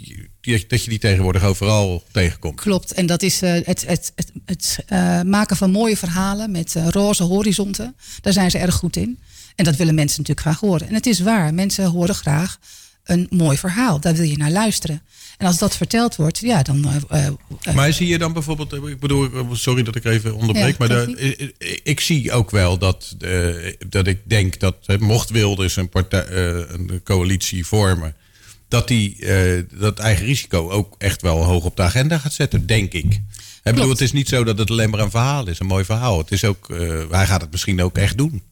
dat 0.41 0.85
je 0.85 0.91
die 0.91 0.99
tegenwoordig 0.99 1.45
overal 1.45 2.03
tegenkomt. 2.13 2.61
Klopt. 2.61 2.93
En 2.93 3.07
dat 3.07 3.23
is 3.23 3.43
eh, 3.43 3.53
het, 3.53 3.87
het, 3.87 4.13
het, 4.15 4.33
het 4.45 4.79
eh, 4.87 5.23
maken 5.23 5.57
van 5.57 5.71
mooie 5.71 5.97
verhalen 5.97 6.51
met 6.51 6.77
roze 6.89 7.23
horizonten. 7.23 7.97
Daar 8.21 8.33
zijn 8.33 8.51
ze 8.51 8.59
erg 8.59 8.75
goed 8.75 8.97
in. 8.97 9.19
En 9.55 9.65
dat 9.65 9.77
willen 9.77 9.95
mensen 9.95 10.21
natuurlijk 10.21 10.47
graag 10.47 10.61
horen. 10.71 10.89
En 10.89 10.95
het 10.95 11.07
is 11.07 11.21
waar, 11.21 11.55
mensen 11.55 11.85
horen 11.85 12.15
graag 12.15 12.59
een 13.05 13.27
mooi 13.31 13.59
verhaal. 13.59 14.01
Daar 14.01 14.15
wil 14.15 14.29
je 14.29 14.37
naar 14.37 14.51
luisteren. 14.51 15.03
En 15.41 15.47
als 15.47 15.59
dat 15.59 15.77
verteld 15.77 16.17
wordt, 16.17 16.39
ja, 16.39 16.63
dan. 16.63 16.85
eh, 16.85 17.27
eh, 17.27 17.33
eh, 17.63 17.75
Maar 17.75 17.93
zie 17.93 18.07
je 18.07 18.19
dan 18.19 18.33
bijvoorbeeld, 18.33 18.73
ik 18.73 19.01
bedoel, 19.01 19.29
sorry 19.53 19.83
dat 19.83 19.97
ik 19.97 20.05
even 20.05 20.35
onderbreek, 20.35 20.79
maar 20.79 20.89
de, 20.89 21.55
ik, 21.83 22.01
zie 22.01 22.33
ook 22.33 22.51
wel 22.51 22.79
dat, 22.79 23.17
dat 23.89 24.07
ik 24.07 24.19
denk 24.25 24.59
dat 24.59 24.77
mocht 24.99 25.31
Wilders 25.31 25.77
een, 25.77 25.89
partij, 25.89 26.27
een 26.69 27.01
coalitie 27.05 27.67
vormen, 27.67 28.15
dat 28.69 28.89
die 28.89 29.17
dat 29.79 29.99
eigen 29.99 30.27
risico 30.27 30.71
ook 30.71 30.95
echt 30.99 31.23
wel 31.23 31.45
hoog 31.45 31.65
op 31.65 31.77
de 31.77 31.83
agenda 31.83 32.19
gaat 32.19 32.33
zetten, 32.33 32.67
denk 32.67 32.93
ik. 32.93 33.21
Ik 33.63 33.75
bedoel, 33.75 33.91
het 33.91 34.01
is 34.01 34.13
niet 34.13 34.29
zo 34.29 34.45
dat 34.45 34.59
het 34.59 34.71
alleen 34.71 34.91
maar 34.91 35.01
een 35.01 35.11
verhaal 35.11 35.49
is, 35.49 35.59
een 35.59 35.67
mooi 35.67 35.85
verhaal. 35.85 36.19
Het 36.19 36.33
is 36.33 36.45
ook, 36.45 36.69
hij 37.11 37.27
gaat 37.27 37.41
het 37.41 37.51
misschien 37.51 37.83
ook 37.83 37.99
echt 37.99 38.19
doen. 38.19 38.43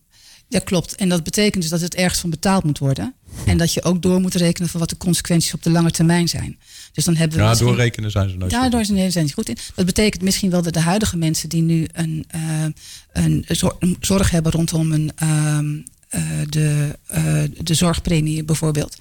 Ja, 0.48 0.58
klopt. 0.58 0.94
En 0.94 1.08
dat 1.08 1.24
betekent 1.24 1.62
dus 1.62 1.70
dat 1.70 1.80
het 1.80 1.94
ergens 1.94 2.20
van 2.20 2.30
betaald 2.30 2.64
moet 2.64 2.78
worden. 2.78 3.14
En 3.48 3.56
dat 3.56 3.72
je 3.72 3.82
ook 3.82 4.02
door 4.02 4.20
moet 4.20 4.34
rekenen 4.34 4.68
van 4.68 4.80
wat 4.80 4.88
de 4.90 4.96
consequenties 4.96 5.54
op 5.54 5.62
de 5.62 5.70
lange 5.70 5.90
termijn 5.90 6.28
zijn. 6.28 6.58
Dus 6.92 7.04
dan 7.04 7.16
hebben 7.16 7.36
we. 7.36 7.42
Ja, 7.42 7.48
misschien- 7.48 7.68
doorrekenen 7.68 8.10
zijn 8.10 8.30
ze 8.30 8.36
nooit. 8.36 8.50
Ja, 8.52 8.62
zo 8.62 8.70
daar 8.70 8.84
zijn 8.84 9.28
ze 9.28 9.34
goed 9.34 9.48
in. 9.48 9.56
Dat 9.74 9.86
betekent 9.86 10.22
misschien 10.22 10.50
wel 10.50 10.62
dat 10.62 10.72
de 10.72 10.80
huidige 10.80 11.16
mensen 11.16 11.48
die 11.48 11.62
nu 11.62 11.86
een, 11.92 12.24
eh, 12.28 12.64
een 13.12 13.96
zorg 14.00 14.30
hebben 14.30 14.52
rondom 14.52 14.92
een, 14.92 15.12
ehm, 15.16 15.76
eh, 16.08 16.22
de, 16.48 16.98
eh, 17.06 17.42
de 17.62 17.74
zorgpremie 17.74 18.44
bijvoorbeeld. 18.44 18.96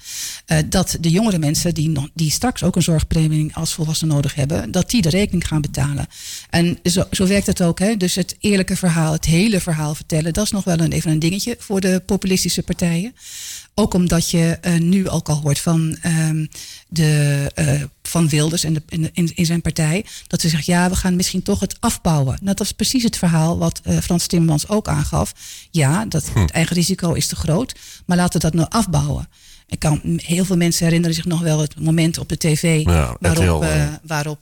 eh, 0.46 0.58
dat 0.66 0.96
de 1.00 1.10
jongere 1.10 1.38
mensen 1.38 1.74
die, 1.74 2.10
die 2.14 2.30
straks 2.30 2.62
ook 2.62 2.76
een 2.76 2.82
zorgpremie 2.82 3.54
als 3.54 3.74
volwassenen 3.74 4.14
nodig 4.14 4.34
hebben, 4.34 4.70
dat 4.70 4.90
die 4.90 5.02
de 5.02 5.08
rekening 5.08 5.46
gaan 5.46 5.60
betalen. 5.60 6.06
En 6.50 6.78
zo, 6.84 7.04
zo 7.10 7.26
werkt 7.26 7.46
het 7.46 7.62
ook. 7.62 7.78
Hè? 7.78 7.96
Dus 7.96 8.14
het 8.14 8.36
eerlijke 8.40 8.76
verhaal, 8.76 9.12
het 9.12 9.24
hele 9.24 9.60
verhaal 9.60 9.94
vertellen, 9.94 10.32
dat 10.32 10.44
is 10.44 10.50
nog 10.50 10.64
wel 10.64 10.80
een, 10.80 10.92
even 10.92 11.10
een 11.10 11.18
dingetje 11.18 11.56
voor 11.58 11.80
de 11.80 12.02
populistische 12.06 12.62
partijen. 12.62 13.14
Ook 13.74 13.94
omdat 13.94 14.30
je 14.30 14.58
nu 14.78 15.08
ook 15.08 15.28
al 15.28 15.40
hoort 15.40 15.58
van, 15.58 15.96
ehm, 16.02 16.46
de, 16.88 17.50
eh, 17.54 17.82
van 18.02 18.28
Wilders 18.28 18.64
en 18.64 18.72
de, 18.72 18.82
in, 18.88 19.10
in, 19.12 19.32
in 19.34 19.46
zijn 19.46 19.60
partij. 19.60 20.04
Dat 20.26 20.40
ze 20.40 20.48
zeggen, 20.48 20.72
ja, 20.74 20.88
we 20.88 20.96
gaan 20.96 21.16
misschien 21.16 21.42
toch 21.42 21.60
het 21.60 21.76
afbouwen. 21.80 22.38
Nou, 22.42 22.56
dat 22.56 22.66
is 22.66 22.72
precies 22.72 23.02
het 23.02 23.16
verhaal 23.16 23.58
wat 23.58 23.80
eh, 23.84 23.96
Frans 23.98 24.26
Timmermans 24.26 24.68
ook 24.68 24.88
aangaf. 24.88 25.34
Ja, 25.70 26.04
dat, 26.04 26.30
het 26.34 26.50
eigen 26.50 26.76
risico 26.76 27.12
is 27.12 27.26
te 27.26 27.36
groot. 27.36 27.74
Maar 28.06 28.16
laten 28.16 28.40
we 28.40 28.46
dat 28.50 28.54
nou 28.54 28.68
afbouwen. 28.70 29.28
Ik 29.66 29.78
kan, 29.78 30.00
heel 30.16 30.44
veel 30.44 30.56
mensen 30.56 30.84
herinneren 30.84 31.14
zich 31.14 31.24
nog 31.24 31.40
wel 31.40 31.60
het 31.60 31.80
moment 31.80 32.18
op 32.18 32.28
de 32.28 32.36
tv... 32.36 32.84
Ja, 32.84 33.16
waarop, 33.20 33.62
eh, 33.62 33.86
waarop 34.02 34.40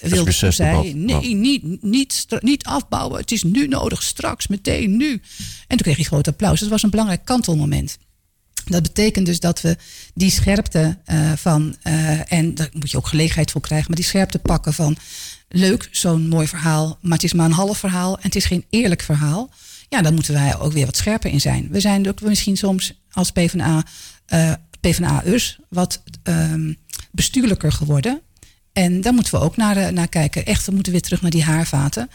Wilders 0.00 0.38
zei... 0.38 0.94
Nee, 0.94 1.34
niet, 1.34 1.82
niet, 1.82 2.26
niet 2.40 2.64
afbouwen. 2.64 3.20
Het 3.20 3.32
is 3.32 3.42
nu 3.42 3.66
nodig, 3.66 4.02
straks, 4.02 4.46
meteen, 4.46 4.96
nu. 4.96 5.10
En 5.10 5.20
toen 5.66 5.78
kreeg 5.78 5.96
hij 5.96 6.04
groot 6.04 6.28
applaus. 6.28 6.60
Dat 6.60 6.68
was 6.68 6.82
een 6.82 6.90
belangrijk 6.90 7.24
kantelmoment. 7.24 7.98
Dat 8.64 8.82
betekent 8.82 9.26
dus 9.26 9.40
dat 9.40 9.60
we 9.60 9.76
die 10.14 10.30
scherpte 10.30 10.98
eh, 11.04 11.32
van, 11.36 11.76
eh, 11.82 12.32
en 12.32 12.54
daar 12.54 12.68
moet 12.72 12.90
je 12.90 12.96
ook 12.96 13.06
gelegenheid 13.06 13.50
voor 13.50 13.60
krijgen, 13.60 13.86
maar 13.88 13.96
die 13.96 14.06
scherpte 14.06 14.38
pakken 14.38 14.74
van 14.74 14.96
leuk, 15.48 15.88
zo'n 15.90 16.28
mooi 16.28 16.46
verhaal, 16.46 16.98
maar 17.00 17.12
het 17.12 17.22
is 17.22 17.32
maar 17.32 17.46
een 17.46 17.52
half 17.52 17.78
verhaal 17.78 18.16
en 18.16 18.22
het 18.22 18.36
is 18.36 18.44
geen 18.44 18.64
eerlijk 18.70 19.02
verhaal. 19.02 19.50
Ja, 19.88 20.02
dan 20.02 20.14
moeten 20.14 20.34
wij 20.34 20.58
ook 20.58 20.72
weer 20.72 20.86
wat 20.86 20.96
scherper 20.96 21.30
in 21.30 21.40
zijn. 21.40 21.68
We 21.70 21.80
zijn 21.80 22.08
ook 22.08 22.20
misschien 22.20 22.56
soms 22.56 23.00
als 23.10 23.30
PvdA, 23.30 23.84
eh 24.26 24.52
PvdA-ers 24.80 25.58
wat 25.68 26.02
ehm, 26.22 26.72
bestuurlijker 27.10 27.72
geworden. 27.72 28.20
En 28.72 29.00
daar 29.00 29.14
moeten 29.14 29.34
we 29.34 29.40
ook 29.40 29.56
naar, 29.56 29.92
naar 29.92 30.08
kijken. 30.08 30.46
Echt, 30.46 30.66
we 30.66 30.72
moeten 30.72 30.92
weer 30.92 31.00
terug 31.00 31.22
naar 31.22 31.30
die 31.30 31.44
haarvaten. 31.44 32.08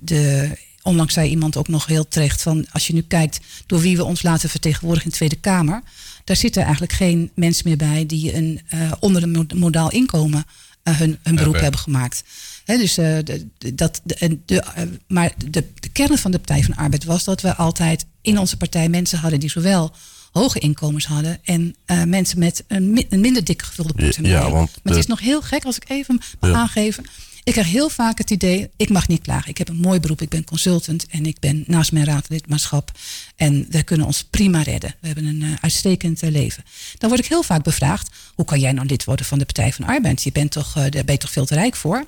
De, 0.00 0.50
onlangs 0.82 1.14
zei 1.14 1.30
iemand 1.30 1.56
ook 1.56 1.68
nog 1.68 1.86
heel 1.86 2.08
terecht 2.08 2.42
van 2.42 2.66
als 2.72 2.86
je 2.86 2.92
nu 2.92 3.02
kijkt 3.02 3.40
door 3.66 3.80
wie 3.80 3.96
we 3.96 4.04
ons 4.04 4.22
laten 4.22 4.48
vertegenwoordigen 4.48 5.04
in 5.04 5.10
de 5.10 5.16
Tweede 5.16 5.36
Kamer, 5.36 5.82
daar 6.24 6.36
zitten 6.36 6.62
eigenlijk 6.62 6.92
geen 6.92 7.30
mensen 7.34 7.68
meer 7.68 7.76
bij 7.76 8.06
die 8.06 8.34
een 8.34 8.60
uh, 8.74 8.92
onder 9.00 9.22
een 9.22 9.48
modaal 9.54 9.90
inkomen 9.90 10.44
uh, 10.84 10.98
hun, 10.98 11.18
hun 11.22 11.34
beroep 11.34 11.60
hebben 11.60 11.80
gemaakt. 11.80 12.24
He, 12.64 12.76
dus, 12.76 12.98
uh, 12.98 13.18
de, 13.24 13.74
dat, 13.74 14.00
de, 14.04 14.38
de, 14.46 14.64
maar 15.06 15.32
de, 15.50 15.64
de 15.80 15.88
kern 15.88 16.18
van 16.18 16.30
de 16.30 16.38
Partij 16.38 16.62
van 16.62 16.74
de 16.74 16.80
Arbeid 16.80 17.04
was 17.04 17.24
dat 17.24 17.40
we 17.40 17.56
altijd 17.56 18.06
in 18.20 18.38
onze 18.38 18.56
partij 18.56 18.88
mensen 18.88 19.18
hadden 19.18 19.40
die 19.40 19.50
zowel 19.50 19.92
hoge 20.32 20.58
inkomens 20.58 21.06
hadden 21.06 21.38
en 21.44 21.76
uh, 21.86 22.02
mensen 22.04 22.38
met 22.38 22.64
een, 22.68 23.06
een, 23.08 23.20
minder 23.20 23.44
dik 23.44 23.62
gevulde 23.62 23.92
portemonnee. 23.92 24.38
Ja, 24.38 24.50
want 24.50 24.70
maar 24.82 24.92
het 24.92 25.02
is 25.02 25.06
nog 25.06 25.20
heel 25.20 25.42
gek 25.42 25.64
als 25.64 25.76
ik 25.76 25.88
even 25.88 26.20
mag 26.40 26.50
ja. 26.50 26.56
aangeven. 26.56 27.04
Ik 27.44 27.52
krijg 27.52 27.70
heel 27.70 27.88
vaak 27.88 28.18
het 28.18 28.30
idee, 28.30 28.70
ik 28.76 28.88
mag 28.88 29.08
niet 29.08 29.22
klagen. 29.22 29.50
Ik 29.50 29.58
heb 29.58 29.68
een 29.68 29.76
mooi 29.76 30.00
beroep, 30.00 30.20
ik 30.20 30.28
ben 30.28 30.44
consultant 30.44 31.06
en 31.06 31.26
ik 31.26 31.38
ben 31.40 31.64
naast 31.66 31.92
mijn 31.92 32.04
raadlidmaatschap. 32.04 32.90
En 33.36 33.66
we 33.68 33.82
kunnen 33.82 34.06
ons 34.06 34.24
prima 34.24 34.62
redden. 34.62 34.94
We 35.00 35.06
hebben 35.06 35.24
een 35.24 35.40
uh, 35.40 35.52
uitstekend 35.60 36.22
uh, 36.22 36.30
leven. 36.30 36.64
Dan 36.98 37.08
word 37.08 37.22
ik 37.22 37.28
heel 37.28 37.42
vaak 37.42 37.62
bevraagd, 37.62 38.10
hoe 38.34 38.44
kan 38.44 38.60
jij 38.60 38.72
nou 38.72 38.86
lid 38.86 39.04
worden 39.04 39.26
van 39.26 39.38
de 39.38 39.44
Partij 39.44 39.72
van 39.72 39.84
Arbeid? 39.84 40.22
Je 40.22 40.32
bent 40.32 40.50
toch, 40.50 40.68
uh, 40.68 40.74
daar 40.74 41.04
ben 41.04 41.14
je 41.14 41.18
toch 41.18 41.30
veel 41.30 41.44
te 41.44 41.54
rijk 41.54 41.76
voor? 41.76 42.04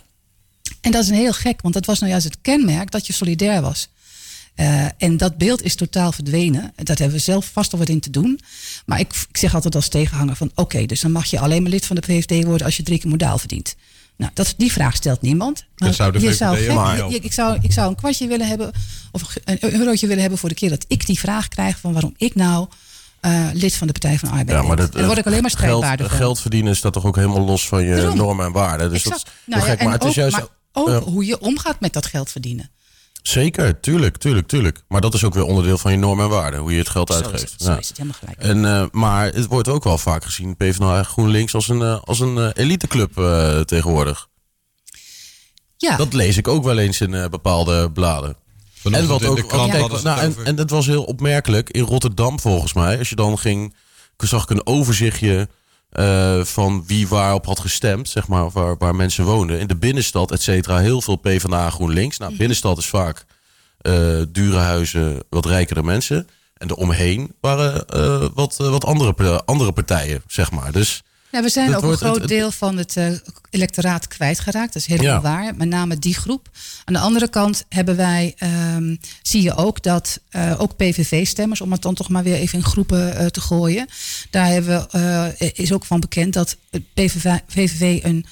En 0.80 0.90
dat 0.90 1.04
is 1.04 1.10
heel 1.10 1.32
gek, 1.32 1.62
want 1.62 1.74
dat 1.74 1.86
was 1.86 1.98
nou 1.98 2.10
juist 2.10 2.26
het 2.26 2.38
kenmerk 2.42 2.90
dat 2.90 3.06
je 3.06 3.12
solidair 3.12 3.62
was. 3.62 3.88
En 4.98 5.16
dat 5.16 5.38
beeld 5.38 5.62
is 5.62 5.74
totaal 5.74 6.12
verdwenen. 6.12 6.72
Dat 6.76 6.98
hebben 6.98 7.16
we 7.16 7.22
zelf 7.22 7.50
vast 7.52 7.72
al 7.72 7.78
wat 7.78 7.88
in 7.88 8.00
te 8.00 8.10
doen. 8.10 8.40
Maar 8.86 9.00
ik, 9.00 9.14
ik 9.28 9.36
zeg 9.36 9.54
altijd 9.54 9.74
als 9.74 9.88
tegenhanger 9.88 10.36
van... 10.36 10.50
oké, 10.54 10.86
dus 10.86 11.00
dan 11.00 11.12
mag 11.12 11.26
je 11.26 11.38
alleen 11.40 11.62
maar 11.62 11.70
lid 11.70 11.86
van 11.86 11.96
de 11.96 12.02
VVD 12.02 12.44
worden... 12.44 12.66
als 12.66 12.76
je 12.76 12.82
drie 12.82 12.98
keer 12.98 13.10
modaal 13.10 13.38
verdient. 13.38 13.76
Nou, 14.16 14.30
dat, 14.34 14.54
die 14.56 14.72
vraag 14.72 14.94
stelt 14.94 15.20
niemand. 15.20 15.64
Maar 15.76 15.88
dat 15.88 15.96
zou 15.96 16.12
de 16.12 16.20
VVD 16.20 16.36
zou 16.36 16.56
gek, 16.56 17.10
je, 17.10 17.18
ik, 17.18 17.32
zou, 17.32 17.58
ik 17.62 17.72
zou 17.72 17.88
een 17.88 17.94
kwartje 17.94 18.26
willen 18.26 18.46
hebben... 18.46 18.72
of 19.12 19.36
een 19.44 19.58
eurotje 19.74 20.06
willen 20.06 20.20
hebben 20.20 20.38
voor 20.38 20.48
de 20.48 20.54
keer 20.54 20.70
dat 20.70 20.84
ik 20.88 21.06
die 21.06 21.18
vraag 21.18 21.48
krijg... 21.48 21.78
van 21.78 21.92
waarom 21.92 22.14
ik 22.16 22.34
nou 22.34 22.68
uh, 23.22 23.48
lid 23.52 23.74
van 23.74 23.86
de 23.86 23.92
Partij 23.92 24.18
van 24.18 24.28
de 24.28 24.34
Arbeid. 24.34 24.60
Ja, 24.60 24.66
maar 24.66 24.76
dat, 24.76 24.92
dan 24.92 25.06
word 25.06 25.18
ik 25.18 25.26
alleen 25.26 25.40
maar 25.40 25.50
strijdbaarder 25.50 26.06
geld, 26.06 26.20
geld 26.20 26.40
verdienen 26.40 26.72
is 26.72 26.80
dat 26.80 26.92
toch 26.92 27.04
ook 27.04 27.16
helemaal 27.16 27.44
los 27.44 27.68
van 27.68 27.84
je 27.84 27.94
Daarom. 27.94 28.16
normen 28.16 28.46
en 28.46 28.52
waarden. 28.52 28.90
Dus 28.90 29.04
exact. 29.04 29.24
dat 29.24 29.32
is 29.34 29.54
nou, 29.54 29.62
gek. 29.62 29.78
Ja, 29.78 29.84
maar 29.84 29.92
het 29.92 30.04
is 30.04 30.14
juist... 30.14 30.36
Maar 30.36 30.46
ook 30.72 30.88
uh, 30.88 30.96
hoe 30.96 31.24
je 31.24 31.40
omgaat 31.40 31.80
met 31.80 31.92
dat 31.92 32.06
geld 32.06 32.30
verdienen. 32.30 32.70
Zeker, 33.28 33.80
tuurlijk, 33.80 34.16
tuurlijk, 34.16 34.46
tuurlijk. 34.46 34.82
Maar 34.88 35.00
dat 35.00 35.14
is 35.14 35.24
ook 35.24 35.34
weer 35.34 35.44
onderdeel 35.44 35.78
van 35.78 35.90
je 35.90 35.98
normen 35.98 36.24
en 36.24 36.30
waarden, 36.30 36.60
hoe 36.60 36.72
je 36.72 36.78
het 36.78 36.88
geld 36.88 37.12
uitgeeft. 37.12 37.38
Zo 37.38 37.44
is 37.44 37.52
het, 37.52 37.62
zo 37.62 37.72
is 37.72 37.88
het 37.88 37.96
helemaal 37.96 38.18
gelijk. 38.18 38.38
En, 38.38 38.58
uh, 38.58 38.84
maar 38.90 39.32
het 39.32 39.46
wordt 39.46 39.68
ook 39.68 39.84
wel 39.84 39.98
vaak 39.98 40.24
gezien, 40.24 40.56
PvdA 40.56 41.02
GroenLinks, 41.02 41.54
als 41.54 41.68
een, 41.68 41.80
uh, 41.80 42.02
als 42.02 42.20
een 42.20 42.36
uh, 42.36 42.48
eliteclub 42.52 43.12
tegenwoordig. 43.66 44.28
Ja. 45.76 45.96
Dat 45.96 46.12
lees 46.12 46.36
ik 46.36 46.48
ook 46.48 46.64
wel 46.64 46.78
eens 46.78 47.00
in 47.00 47.10
bepaalde 47.30 47.90
bladen. 47.90 48.36
en 48.82 49.06
wat 49.06 49.24
ook, 49.24 49.48
krant, 49.48 49.70
kijk, 49.70 50.02
nou, 50.02 50.20
en, 50.20 50.36
en 50.44 50.54
dat 50.54 50.70
was 50.70 50.86
heel 50.86 51.04
opmerkelijk. 51.04 51.70
In 51.70 51.84
Rotterdam 51.84 52.40
volgens 52.40 52.72
mij, 52.72 52.98
als 52.98 53.08
je 53.08 53.16
dan 53.16 53.38
ging, 53.38 53.74
zag 54.16 54.42
ik 54.42 54.50
een 54.50 54.66
overzichtje 54.66 55.48
uh, 55.98 56.44
van 56.44 56.84
wie 56.86 57.08
waarop 57.08 57.46
had 57.46 57.60
gestemd, 57.60 58.08
zeg 58.08 58.28
maar, 58.28 58.50
waar, 58.50 58.76
waar 58.78 58.94
mensen 58.94 59.24
woonden. 59.24 59.58
In 59.60 59.66
de 59.66 59.76
binnenstad, 59.76 60.30
et 60.30 60.42
cetera, 60.42 60.78
heel 60.78 61.00
veel 61.00 61.16
PvdA 61.16 61.70
GroenLinks. 61.70 62.18
Nou, 62.18 62.36
binnenstad 62.36 62.78
is 62.78 62.86
vaak 62.86 63.24
uh, 63.82 64.22
dure 64.28 64.58
huizen, 64.58 65.22
wat 65.30 65.46
rijkere 65.46 65.82
mensen. 65.82 66.28
En 66.54 66.70
eromheen 66.70 67.34
waren 67.40 67.84
uh, 67.96 68.28
wat, 68.34 68.56
wat 68.56 68.84
andere, 68.84 69.44
andere 69.44 69.72
partijen, 69.72 70.22
zeg 70.26 70.50
maar. 70.50 70.72
Dus 70.72 71.02
ja, 71.34 71.42
we 71.42 71.48
zijn 71.48 71.76
ook 71.76 71.82
een 71.82 71.96
groot 71.96 72.18
het, 72.18 72.28
deel 72.28 72.50
van 72.50 72.76
het 72.76 72.96
uh, 72.96 73.06
electoraat 73.50 74.08
kwijtgeraakt. 74.08 74.72
Dat 74.72 74.82
is 74.82 74.88
helemaal 74.88 75.12
ja. 75.12 75.20
waar. 75.20 75.56
Met 75.56 75.68
name 75.68 75.98
die 75.98 76.14
groep. 76.14 76.48
Aan 76.84 76.94
de 76.94 77.00
andere 77.00 77.28
kant 77.28 77.64
hebben 77.68 77.96
wij, 77.96 78.34
um, 78.74 78.98
zie 79.22 79.42
je 79.42 79.54
ook 79.54 79.82
dat 79.82 80.20
uh, 80.30 80.60
ook 80.60 80.76
PVV-stemmers, 80.76 81.60
om 81.60 81.72
het 81.72 81.82
dan 81.82 81.94
toch 81.94 82.08
maar 82.08 82.22
weer 82.22 82.34
even 82.34 82.58
in 82.58 82.64
groepen 82.64 83.20
uh, 83.20 83.26
te 83.26 83.40
gooien. 83.40 83.86
Daar 84.30 84.46
hebben 84.46 84.86
we, 84.90 85.52
is 85.54 85.72
ook 85.72 85.84
van 85.84 86.00
bekend 86.00 86.32
dat 86.32 86.56
PVV, 86.94 87.38
VVV 87.46 88.04
een 88.04 88.26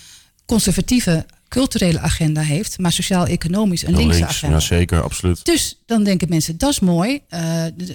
conservatieve 0.46 1.26
culturele 1.48 1.98
agenda 2.00 2.40
heeft, 2.40 2.78
maar 2.78 2.92
sociaal-economisch 2.92 3.82
een 3.82 3.96
linkse 3.96 4.18
links, 4.18 4.34
agenda. 4.34 4.56
Ja, 4.56 4.62
zeker, 4.62 5.02
absoluut. 5.02 5.44
Dus 5.44 5.78
dan 5.86 6.04
denken 6.04 6.28
mensen, 6.28 6.58
dat 6.58 6.70
is 6.70 6.80
mooi, 6.80 7.20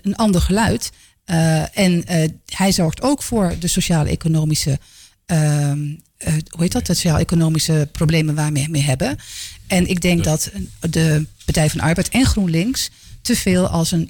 een 0.01 0.15
ander 0.15 0.41
geluid. 0.41 0.91
Uh, 1.29 1.77
en 1.77 2.03
uh, 2.11 2.23
hij 2.45 2.71
zorgt 2.71 3.01
ook 3.01 3.23
voor 3.23 3.55
de 3.59 3.67
sociaal-economische 3.67 4.79
uh, 5.31 5.71
hoe 6.49 6.61
heet 6.61 6.71
dat? 6.71 6.85
De 6.85 6.93
sociaal-economische 6.93 7.89
problemen 7.91 8.35
waar 8.35 8.51
we 8.51 8.65
mee 8.69 8.81
hebben. 8.81 9.17
En 9.67 9.87
ik 9.87 10.01
denk 10.01 10.23
dat 10.23 10.51
de 10.79 11.25
Partij 11.45 11.69
van 11.69 11.79
Arbeid 11.79 12.09
en 12.09 12.25
GroenLinks 12.25 12.89
te 13.21 13.35
veel 13.35 13.67
als 13.67 13.91
een 13.91 14.07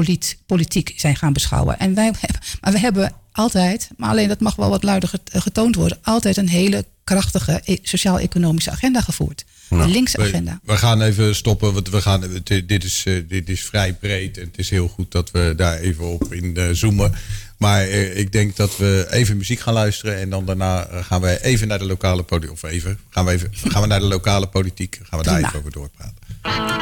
identiteitspolitiek 0.00 0.92
zijn 0.96 1.16
gaan 1.16 1.32
beschouwen. 1.32 1.78
En 1.78 1.94
wij 1.94 2.04
hebben, 2.04 2.40
maar 2.60 2.72
we 2.72 2.78
hebben 2.78 3.12
altijd, 3.32 3.90
maar 3.96 4.10
alleen 4.10 4.28
dat 4.28 4.40
mag 4.40 4.56
wel 4.56 4.70
wat 4.70 4.82
luider 4.82 5.10
getoond 5.24 5.74
worden, 5.74 5.98
altijd 6.02 6.36
een 6.36 6.48
hele 6.48 6.84
krachtige 7.04 7.60
e-, 7.64 7.76
sociaal-economische 7.82 8.70
agenda 8.70 9.00
gevoerd. 9.00 9.44
Nou, 9.68 9.86
de 9.86 9.92
linkse 9.92 10.18
agenda. 10.18 10.60
We, 10.64 10.72
we, 10.72 10.78
gaan 10.78 11.02
even 11.02 11.34
stoppen, 11.34 11.72
want 11.72 11.88
we 11.88 12.00
gaan, 12.00 12.42
dit, 12.44 12.84
is, 12.84 13.06
dit 13.28 13.48
is 13.48 13.64
vrij 13.64 13.94
breed. 13.94 14.38
En 14.38 14.46
het 14.46 14.58
is 14.58 14.70
heel 14.70 14.88
goed 14.88 15.12
dat 15.12 15.30
we 15.30 15.52
daar 15.56 15.78
even 15.78 16.04
op 16.04 16.32
in 16.32 16.76
zoomen. 16.76 17.12
Maar 17.56 17.88
ik 17.88 18.32
denk 18.32 18.56
dat 18.56 18.76
we 18.76 19.06
even 19.10 19.36
muziek 19.36 19.60
gaan 19.60 19.74
luisteren. 19.74 20.18
En 20.18 20.30
dan 20.30 20.46
daarna 20.46 20.88
gaan 20.90 21.20
we 21.20 21.42
even 21.42 21.68
naar 21.68 21.78
de 21.78 21.84
lokale 21.84 22.22
politiek. 22.22 22.52
Of 22.52 22.62
even, 22.62 22.98
gaan 23.10 23.24
we 23.24 23.30
even 23.32 23.50
gaan 23.52 23.82
we 23.82 23.88
naar 23.88 24.00
de 24.00 24.06
lokale 24.06 24.46
politiek. 24.46 25.00
Gaan 25.02 25.18
we 25.18 25.24
daar 25.24 25.38
even 25.38 25.58
over 25.58 25.72
doorpraten. 25.72 26.81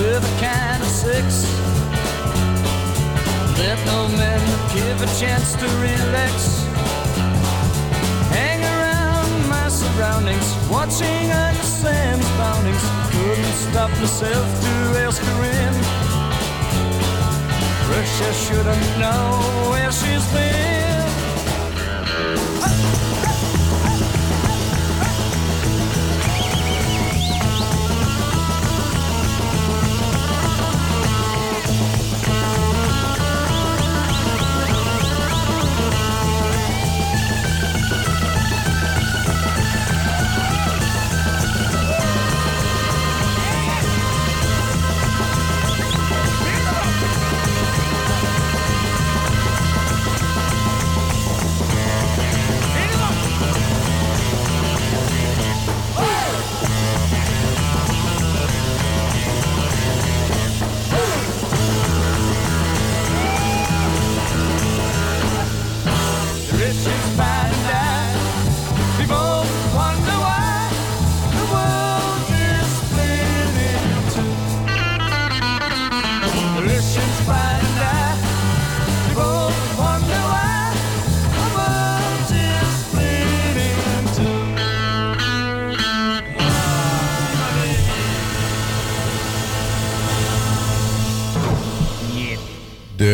most 0.00 0.22
perfect 0.22 0.40
kind 0.40 0.82
of 0.82 0.88
sex 0.88 1.44
Let 3.58 3.78
no 3.86 4.08
man 4.16 4.40
give 4.74 5.02
a 5.02 5.06
chance 5.20 5.54
to 5.54 5.66
relax. 5.80 6.64
Hang 8.30 8.62
around 8.62 9.48
my 9.48 9.68
surroundings 9.68 10.48
Watching 10.70 11.30
Uncle 11.30 11.64
Sam's 11.64 12.28
boundings. 12.38 12.84
Couldn't 13.10 13.56
stop 13.68 13.90
myself 13.90 14.46
to 14.64 14.72
ask 15.04 15.22
her 15.22 15.44
in. 15.44 15.74
Russia 17.90 18.32
shouldn't 18.44 18.98
know 18.98 19.70
where 19.70 19.92
she's 19.92 20.26
been 20.32 20.79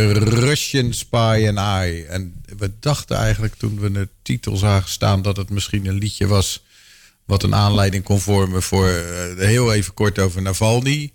Russian 0.04 0.92
Spy 0.92 1.52
and 1.54 1.86
I. 1.86 2.04
En 2.04 2.42
we 2.56 2.70
dachten 2.80 3.16
eigenlijk 3.16 3.54
toen 3.54 3.80
we 3.80 3.92
de 3.92 4.08
titel 4.22 4.56
zagen 4.56 4.90
staan 4.90 5.22
dat 5.22 5.36
het 5.36 5.50
misschien 5.50 5.86
een 5.86 5.98
liedje 5.98 6.26
was 6.26 6.64
wat 7.24 7.42
een 7.42 7.54
aanleiding 7.54 8.04
kon 8.04 8.20
vormen 8.20 8.62
voor 8.62 8.88
uh, 8.88 9.46
heel 9.46 9.72
even 9.72 9.94
kort 9.94 10.18
over 10.18 10.42
Navalny. 10.42 11.12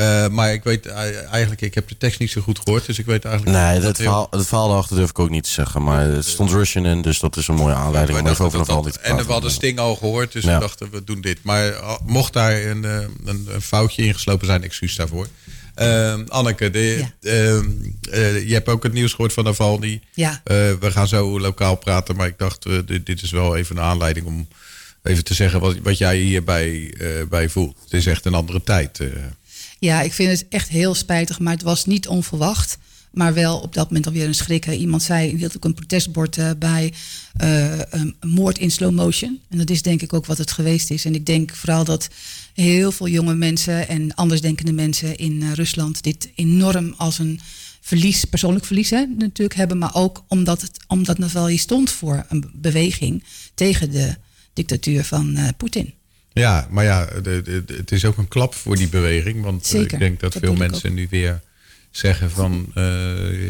Uh, 0.00 0.28
maar 0.28 0.52
ik 0.52 0.64
weet 0.64 0.86
eigenlijk, 0.86 1.60
ik 1.60 1.74
heb 1.74 1.88
de 1.88 1.96
tekst 1.96 2.18
niet 2.18 2.30
zo 2.30 2.40
goed 2.40 2.58
gehoord, 2.58 2.86
dus 2.86 2.98
ik 2.98 3.06
weet 3.06 3.24
eigenlijk. 3.24 3.56
Nee, 3.56 3.80
dat 3.80 3.96
heel... 3.96 4.06
verhaal, 4.06 4.26
het 4.30 4.46
verhaal 4.46 4.68
daarachter 4.68 4.96
durf 4.96 5.10
ik 5.10 5.18
ook 5.18 5.30
niet 5.30 5.44
te 5.44 5.50
zeggen. 5.50 5.82
Maar 5.82 6.00
het 6.00 6.26
stond 6.26 6.50
Russian 6.50 6.86
in, 6.86 7.02
dus 7.02 7.18
dat 7.18 7.36
is 7.36 7.48
een 7.48 7.54
mooie 7.54 7.74
aanleiding 7.74 8.18
om 8.18 8.26
even 8.26 8.44
over 8.44 8.58
Navalny 8.58 8.90
te 8.90 8.98
praten. 8.98 9.18
En 9.18 9.26
we 9.26 9.32
hadden 9.32 9.50
Sting 9.50 9.78
al 9.78 9.96
gehoord, 9.96 10.32
dus 10.32 10.44
ja. 10.44 10.54
we 10.54 10.60
dachten 10.60 10.90
we 10.90 11.04
doen 11.04 11.20
dit. 11.20 11.38
Maar 11.42 11.72
mocht 12.04 12.32
daar 12.32 12.62
een, 12.62 12.84
een, 12.84 13.48
een 13.48 13.62
foutje 13.62 14.04
ingeslopen 14.04 14.46
zijn, 14.46 14.62
excuus 14.62 14.96
daarvoor. 14.96 15.28
Uh, 15.78 16.14
Anneke, 16.28 16.70
de, 16.70 17.04
ja. 17.20 17.30
uh, 17.30 18.48
je 18.48 18.52
hebt 18.52 18.68
ook 18.68 18.82
het 18.82 18.92
nieuws 18.92 19.10
gehoord 19.10 19.32
van 19.32 19.44
Navalny. 19.44 20.00
Ja. 20.14 20.30
Uh, 20.30 20.56
we 20.80 20.90
gaan 20.90 21.08
zo 21.08 21.40
lokaal 21.40 21.76
praten, 21.76 22.16
maar 22.16 22.26
ik 22.26 22.38
dacht, 22.38 22.62
dit, 22.86 23.06
dit, 23.06 23.22
is 23.22 23.30
wel 23.30 23.56
even 23.56 23.76
een 23.76 23.82
aanleiding 23.82 24.26
om 24.26 24.48
even 25.02 25.24
te 25.24 25.34
zeggen 25.34 25.60
wat, 25.60 25.76
wat 25.82 25.98
jij 25.98 26.18
hierbij 26.18 26.94
bij 27.28 27.48
voelt. 27.48 27.76
Het 27.84 27.92
is 27.92 28.06
echt 28.06 28.24
een 28.24 28.34
andere 28.34 28.62
tijd. 28.62 29.00
Ja, 29.78 30.02
ik 30.02 30.12
vind 30.12 30.30
het 30.30 30.48
echt 30.48 30.68
heel 30.68 30.94
spijtig, 30.94 31.38
maar 31.38 31.52
het 31.52 31.62
was 31.62 31.84
niet 31.84 32.08
onverwacht. 32.08 32.78
Maar 33.14 33.34
wel 33.34 33.58
op 33.58 33.74
dat 33.74 33.86
moment 33.86 34.06
alweer 34.06 34.26
een 34.26 34.34
schrikken. 34.34 34.74
Iemand 34.74 35.02
zei, 35.02 35.36
hield 35.36 35.56
ook 35.56 35.64
een 35.64 35.74
protestbord 35.74 36.58
bij 36.58 36.92
een 37.90 38.14
moord 38.20 38.58
in 38.58 38.70
slow 38.70 38.92
motion. 38.94 39.40
En 39.48 39.58
dat 39.58 39.70
is 39.70 39.82
denk 39.82 40.02
ik 40.02 40.12
ook 40.12 40.26
wat 40.26 40.38
het 40.38 40.52
geweest 40.52 40.90
is. 40.90 41.04
En 41.04 41.14
ik 41.14 41.26
denk 41.26 41.54
vooral 41.54 41.84
dat 41.84 42.08
heel 42.54 42.92
veel 42.92 43.08
jonge 43.08 43.34
mensen 43.34 43.88
en 43.88 44.14
andersdenkende 44.14 44.72
mensen 44.72 45.16
in 45.16 45.32
uh, 45.32 45.52
Rusland 45.52 46.02
dit 46.02 46.28
enorm 46.34 46.94
als 46.96 47.18
een 47.18 47.40
verlies, 47.80 48.24
persoonlijk 48.24 48.64
verlies 48.64 48.90
hè, 48.90 49.06
natuurlijk 49.18 49.58
hebben, 49.58 49.78
maar 49.78 49.94
ook 49.94 50.24
omdat, 50.28 50.60
het, 50.60 50.84
omdat 50.86 51.18
Navalny 51.18 51.56
stond 51.56 51.90
voor 51.90 52.24
een 52.28 52.50
beweging 52.52 53.24
tegen 53.54 53.90
de 53.90 54.14
dictatuur 54.52 55.04
van 55.04 55.36
uh, 55.36 55.48
Poetin. 55.56 55.94
Ja, 56.32 56.66
maar 56.70 56.84
ja, 56.84 57.04
de, 57.04 57.42
de, 57.42 57.64
het 57.76 57.92
is 57.92 58.04
ook 58.04 58.16
een 58.16 58.28
klap 58.28 58.54
voor 58.54 58.76
die 58.76 58.88
beweging, 58.88 59.42
want 59.42 59.66
Zeker, 59.66 59.92
ik 59.92 59.98
denk 59.98 60.20
dat, 60.20 60.32
dat 60.32 60.42
veel 60.42 60.54
mensen 60.54 60.94
nu 60.94 61.06
weer 61.10 61.42
zeggen 61.96 62.30
van, 62.30 62.66
uh, 62.74 62.84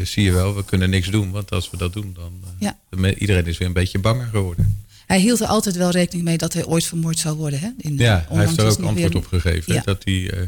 zie 0.03 0.23
je 0.23 0.31
wel, 0.31 0.55
we 0.55 0.65
kunnen 0.65 0.89
niks 0.89 1.09
doen, 1.09 1.31
want 1.31 1.51
als 1.51 1.69
we 1.69 1.77
dat 1.77 1.93
doen, 1.93 2.15
dan 2.15 2.41
ja. 2.59 2.77
iedereen 3.15 3.45
is 3.45 3.57
weer 3.57 3.67
een 3.67 3.73
beetje 3.73 3.99
banger 3.99 4.27
geworden. 4.27 4.83
Hij 5.05 5.19
hield 5.19 5.39
er 5.39 5.47
altijd 5.47 5.75
wel 5.75 5.89
rekening 5.89 6.25
mee 6.25 6.37
dat 6.37 6.53
hij 6.53 6.65
ooit 6.65 6.85
vermoord 6.85 7.19
zou 7.19 7.35
worden. 7.35 7.59
Hè? 7.59 7.69
In, 7.77 7.97
ja, 7.97 8.25
hij 8.29 8.45
heeft 8.45 8.57
er 8.57 8.65
ook 8.65 8.77
antwoord 8.77 9.13
weer... 9.13 9.15
op 9.15 9.25
gegeven. 9.25 9.73
Ja. 9.73 9.81
Dat 9.81 10.01
hij, 10.03 10.13
uh, 10.13 10.39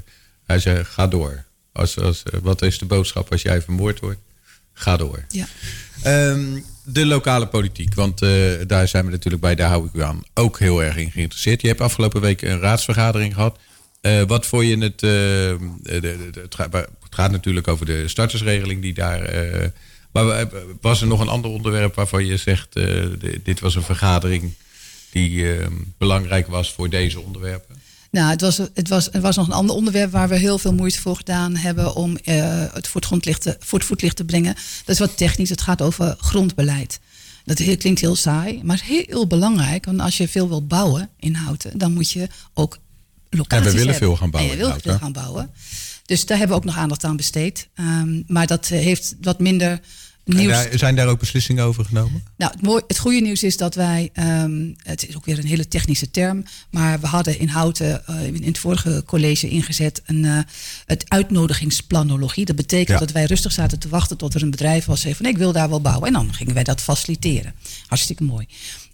hij 0.46 0.60
zei, 0.60 0.84
ga 0.84 1.08
door. 1.08 1.46
Als, 1.72 2.00
als, 2.00 2.24
wat 2.42 2.62
is 2.62 2.78
de 2.78 2.86
boodschap 2.86 3.32
als 3.32 3.42
jij 3.42 3.62
vermoord 3.62 4.00
wordt? 4.00 4.20
Ga 4.74 4.98
door. 4.98 5.26
Ja. 5.28 5.48
Um, 6.32 6.64
de 6.84 7.06
lokale 7.06 7.48
politiek, 7.48 7.94
want 7.94 8.20
daar 8.68 8.88
zijn 8.88 9.06
we 9.06 9.12
natuurlijk 9.12 9.42
bij, 9.42 9.56
daar 9.56 9.70
hou 9.70 9.86
ik 9.88 9.94
u 9.94 10.04
aan, 10.04 10.24
ook 10.34 10.60
heel 10.60 10.84
erg 10.84 10.96
in 10.96 11.12
geïnteresseerd. 11.12 11.62
Je 11.62 11.68
hebt 11.68 11.82
afgelopen 11.82 12.22
week 12.22 12.42
een 12.42 12.60
raadsvergadering 12.60 13.34
gehad. 13.34 13.60
Wat 14.28 14.46
vond 14.46 14.66
je 14.66 14.78
het, 14.78 15.00
de, 15.00 15.58
het, 16.34 16.56
gaat, 17.10 17.32
natuurlijk 17.32 17.68
over 17.68 17.86
de 17.86 18.08
startersregeling 18.08 18.82
die 18.82 18.94
daar 18.94 19.22
maar 20.12 20.48
was 20.82 21.02
er 21.02 21.08
nog 21.08 21.20
een 21.20 21.28
ander 21.28 21.52
onderwerp 21.52 21.96
waarvan 21.96 22.26
je 22.26 22.38
zegt, 22.38 22.78
uh, 22.78 23.06
dit 23.44 23.60
was 23.60 23.76
een 23.76 23.84
vergadering 23.84 24.54
die 25.12 25.30
uh, 25.30 25.66
belangrijk 25.98 26.48
was 26.48 26.74
voor 26.74 26.90
deze 26.90 27.20
onderwerpen? 27.20 27.76
Nou, 28.12 28.30
het 28.30 28.42
was, 28.42 28.58
het, 28.58 28.88
was, 28.88 29.06
het 29.06 29.22
was 29.22 29.36
nog 29.36 29.48
een 29.48 29.54
ander 29.54 29.76
onderwerp 29.76 30.12
waar 30.12 30.30
we 30.30 30.36
heel 30.36 30.58
veel 30.58 30.74
moeite 30.74 31.02
voor 31.02 31.16
gedaan 31.16 31.56
hebben 31.56 31.96
om 31.96 32.12
uh, 32.12 32.18
het 32.74 32.88
voor 32.88 33.02
het, 33.02 33.06
grondlicht 33.06 33.42
te, 33.42 33.56
voor 33.60 33.80
het 33.80 33.88
voetlicht 33.88 34.16
te 34.16 34.26
brengen. 34.26 34.54
Dat 34.54 34.96
is 34.96 35.00
wat 35.00 35.18
technisch, 35.18 35.50
het 35.50 35.62
gaat 35.62 35.82
over 35.82 36.16
grondbeleid. 36.20 37.00
Dat 37.46 37.78
klinkt 37.78 38.02
heel 38.02 38.16
saai, 38.16 38.62
maar 38.64 38.82
heel, 38.84 39.28
belangrijk. 39.28 39.86
Want 39.86 40.00
als 40.00 40.18
je 40.18 40.28
veel 40.28 40.48
wil 40.48 40.66
bouwen 40.66 41.10
in 41.20 41.34
houten, 41.34 41.78
dan 41.78 41.94
moet 41.94 42.12
je 42.12 42.28
ook 42.54 42.78
locaties 43.30 43.66
En 43.66 43.72
we 43.72 43.78
willen 43.78 43.94
hebben. 43.94 44.08
veel 44.08 44.16
gaan 44.16 44.30
bouwen. 44.30 44.54
En 44.54 44.60
je 44.60 44.66
wil 44.66 44.80
veel 44.82 44.98
gaan 44.98 45.12
bouwen. 45.12 45.50
Dus 46.06 46.26
daar 46.26 46.38
hebben 46.38 46.56
we 46.56 46.62
ook 46.62 46.70
nog 46.70 46.78
aandacht 46.78 47.04
aan 47.04 47.16
besteed. 47.16 47.68
Um, 47.80 48.24
maar 48.28 48.48
dat 48.48 48.68
heeft 48.68 49.16
wat 49.22 49.40
minder 49.40 49.80
nieuws. 50.28 50.52
Daar, 50.52 50.78
zijn 50.78 50.96
daar 50.96 51.08
ook 51.08 51.20
beslissingen 51.20 51.64
over 51.64 51.86
genomen? 51.86 52.24
Nou, 52.38 52.52
het, 52.52 52.62
mooi, 52.62 52.84
het 52.88 52.98
goede 52.98 53.22
nieuws 53.22 53.44
is 53.44 53.58
dat 53.58 53.76
wij, 53.76 54.10
um, 54.14 54.76
het 54.84 55.08
is 55.08 55.16
ook 55.16 55.26
weer 55.26 55.40
een 55.40 55.46
hele 55.46 55.68
technische 55.68 56.12
term, 56.12 56.44
maar 56.72 57.00
we 57.00 57.08
hadden 57.08 57.40
in 57.40 57.48
Houten 57.48 58.04
uh, 58.10 58.24
in 58.24 58.44
het 58.44 58.58
vorige 58.58 59.04
college 59.06 59.50
ingezet 59.50 60.02
een, 60.06 60.24
uh, 60.24 60.40
het 60.86 61.04
uitnodigingsplanologie. 61.08 62.46
Dat 62.46 62.56
betekent 62.56 63.00
ja. 63.00 63.06
dat 63.06 63.12
wij 63.12 63.26
rustig 63.26 63.52
zaten 63.52 63.80
te 63.80 63.90
wachten 63.90 64.18
tot 64.18 64.34
er 64.34 64.42
een 64.42 64.52
bedrijf 64.52 64.86
was, 64.86 65.06
van 65.12 65.26
ik 65.26 65.38
wil 65.38 65.52
daar 65.52 65.70
wel 65.70 65.82
bouwen. 65.82 66.08
En 66.08 66.14
dan 66.14 66.34
gingen 66.34 66.54
wij 66.54 66.64
dat 66.64 66.82
faciliteren. 66.82 67.54
Hartstikke 67.88 68.24
mooi. 68.24 68.48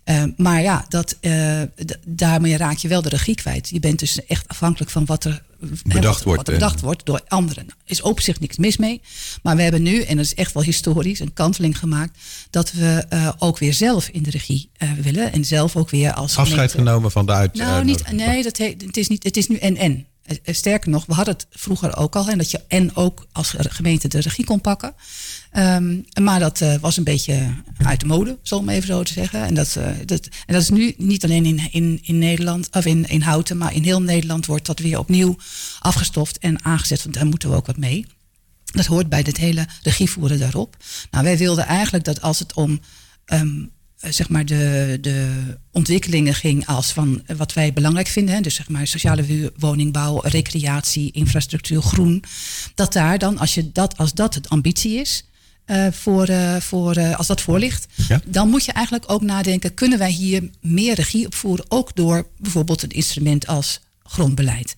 Uh, 0.06 0.24
maar 0.38 0.62
ja, 0.62 0.86
dat, 0.90 1.18
uh, 1.22 1.62
daarmee 2.06 2.58
raak 2.58 2.78
je 2.78 2.88
wel 2.88 3.02
de 3.02 3.10
regie 3.10 3.36
kwijt. 3.36 3.70
Je 3.70 3.80
bent 3.80 4.00
dus 4.00 4.26
echt 4.26 4.48
afhankelijk 4.48 4.92
van 4.92 5.06
wat 5.06 5.24
er 5.24 5.44
bedacht, 5.84 6.04
wat, 6.04 6.24
wordt, 6.24 6.38
wat 6.38 6.48
er 6.48 6.54
bedacht 6.54 6.82
wordt 6.82 7.06
door 7.06 7.22
anderen. 7.28 7.66
Er 7.68 7.76
is 7.86 8.02
op 8.02 8.20
zich 8.20 8.40
niks 8.40 8.58
mis 8.58 8.78
mee. 8.78 9.02
Maar 9.44 9.56
we 9.56 9.62
hebben 9.62 9.82
nu, 9.82 10.02
en 10.02 10.16
dat 10.18 10.26
is 10.26 10.34
echt 10.34 10.54
wel 10.54 10.64
historisch, 10.64 11.20
een 11.20 11.34
kanteling 11.34 11.78
gemaakt. 11.78 12.20
dat 12.50 12.72
we 12.72 13.06
uh, 13.14 13.30
ook 13.38 13.58
weer 13.58 13.74
zelf 13.74 14.08
in 14.08 14.24
de 14.24 14.30
regie 14.30 14.70
willen. 15.02 15.32
En 15.32 15.46
zelf 15.46 15.76
ook 15.76 15.90
weer 15.90 16.14
als. 16.14 16.38
Afscheid 16.38 16.72
gemeente... 16.72 16.78
genomen 16.78 17.12
van 17.12 17.26
de 17.26 17.32
uit. 17.32 17.54
Nou, 17.54 17.84
niet, 17.84 18.12
nee, 18.12 18.44
dat 18.44 18.58
he, 18.58 18.76
het, 18.86 18.98
is 18.98 19.08
niet, 19.08 19.24
het 19.24 19.38
is 19.38 19.48
nu 19.48 19.56
en-en. 19.56 20.06
Sterker 20.46 20.90
nog, 20.90 21.06
we 21.06 21.14
hadden 21.14 21.34
het 21.34 21.48
vroeger 21.50 21.98
ook 21.98 22.16
al. 22.16 22.30
En 22.30 22.38
dat 22.38 22.52
je 22.52 22.62
en 22.68 22.96
ook 22.96 23.28
als 23.32 23.54
gemeente 23.58 24.08
de 24.08 24.20
regie 24.20 24.46
kon 24.46 24.62
pakken. 24.62 24.96
Um, 25.58 26.06
maar 26.22 26.40
dat 26.40 26.62
uh, 26.62 26.76
was 26.76 26.98
een 26.98 27.04
beetje 27.04 27.54
uit 27.78 28.00
de 28.00 28.06
mode, 28.06 28.38
zal 28.42 28.64
maar 28.64 28.74
even 28.74 28.88
zo 28.88 29.04
te 29.04 29.14
zeggen. 29.14 29.44
En 29.44 29.54
dat, 29.54 29.78
dat, 30.06 30.28
en 30.46 30.54
dat 30.54 30.62
is 30.62 30.70
nu 30.70 30.94
niet 30.98 31.24
alleen 31.24 31.46
in, 31.46 31.72
in, 31.72 32.00
in 32.04 32.18
Nederland, 32.18 32.70
of 32.72 32.86
in, 32.86 33.08
in 33.08 33.22
Houten, 33.22 33.58
maar 33.58 33.74
in 33.74 33.84
heel 33.84 34.02
Nederland 34.02 34.46
wordt 34.46 34.66
dat 34.66 34.80
weer 34.80 35.00
opnieuw 35.00 35.38
afgestoft 35.80 36.38
en 36.38 36.64
aangezet. 36.64 37.04
Want 37.04 37.16
daar 37.16 37.26
moeten 37.26 37.50
we 37.50 37.56
ook 37.56 37.66
wat 37.66 37.78
mee. 37.78 38.06
Dat 38.66 38.86
hoort 38.86 39.10
bij 39.10 39.24
dit 39.24 39.38
hele 39.38 39.68
regievoeren 39.84 40.40
daarop. 40.40 40.78
Nou, 41.12 41.24
wij 41.24 41.38
wilden 41.38 41.66
eigenlijk 41.66 42.04
dat 42.04 42.22
als 42.22 42.40
het 42.40 42.54
om 42.54 42.80
um, 43.26 43.72
zeg 44.10 44.30
maar 44.30 44.46
de, 44.46 44.98
de 45.02 45.30
ontwikkelingen 45.72 46.34
ging 46.34 46.66
als 46.66 46.92
van 46.92 47.22
wat 47.38 47.54
wij 47.54 47.74
belangrijk 47.74 48.08
vinden. 48.08 48.36
Hè, 48.36 48.42
dus 48.42 48.56
zeg 48.56 48.70
maar 48.70 48.88
sociale 48.88 49.52
woningbouw, 49.58 50.22
recreatie, 50.24 51.12
infrastructuur, 51.12 51.82
groen. 51.82 52.24
Dat 52.76 52.94
daar 52.94 53.18
dan, 53.18 53.38
als, 53.38 53.54
je 53.54 53.72
dat, 53.72 53.98
als 53.98 54.14
dat 54.14 54.34
het 54.34 54.50
ambitie 54.50 55.00
is, 55.00 55.26
uh, 55.68 55.88
voor, 55.92 56.30
uh, 56.30 56.56
voor, 56.56 56.98
uh, 56.98 57.18
als 57.18 57.28
dat 57.28 57.42
voor 57.42 57.60
ligt, 57.60 57.88
ja. 58.08 58.22
dan 58.26 58.50
moet 58.50 58.66
je 58.66 58.72
eigenlijk 58.72 59.12
ook 59.12 59.22
nadenken: 59.22 59.74
kunnen 59.74 60.00
wij 60.00 60.12
hier 60.12 60.50
meer 60.62 60.96
regie 60.96 61.26
op 61.26 61.36
voeren? 61.36 61.66
Ook 61.68 61.96
door 61.96 62.28
bijvoorbeeld 62.38 62.84
een 62.84 62.90
instrument 62.90 63.48
als 63.48 63.80
grondbeleid. 64.04 64.76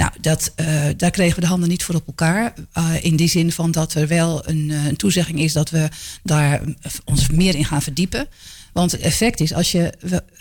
Nou, 0.00 0.12
dat, 0.20 0.52
daar 0.96 1.10
kregen 1.10 1.34
we 1.34 1.40
de 1.40 1.46
handen 1.46 1.68
niet 1.68 1.84
voor 1.84 1.94
op 1.94 2.06
elkaar. 2.06 2.54
in 3.00 3.16
die 3.16 3.28
zin 3.28 3.52
van 3.52 3.70
dat 3.70 3.94
er 3.94 4.06
wel 4.06 4.48
een, 4.48 4.70
een, 4.70 4.96
toezegging 4.96 5.40
is 5.40 5.52
dat 5.52 5.70
we 5.70 5.88
daar 6.22 6.60
ons 7.04 7.28
meer 7.28 7.54
in 7.54 7.64
gaan 7.64 7.82
verdiepen. 7.82 8.28
Want 8.72 8.92
het 8.92 9.00
effect 9.00 9.40
is, 9.40 9.52
als 9.52 9.72
je, 9.72 9.92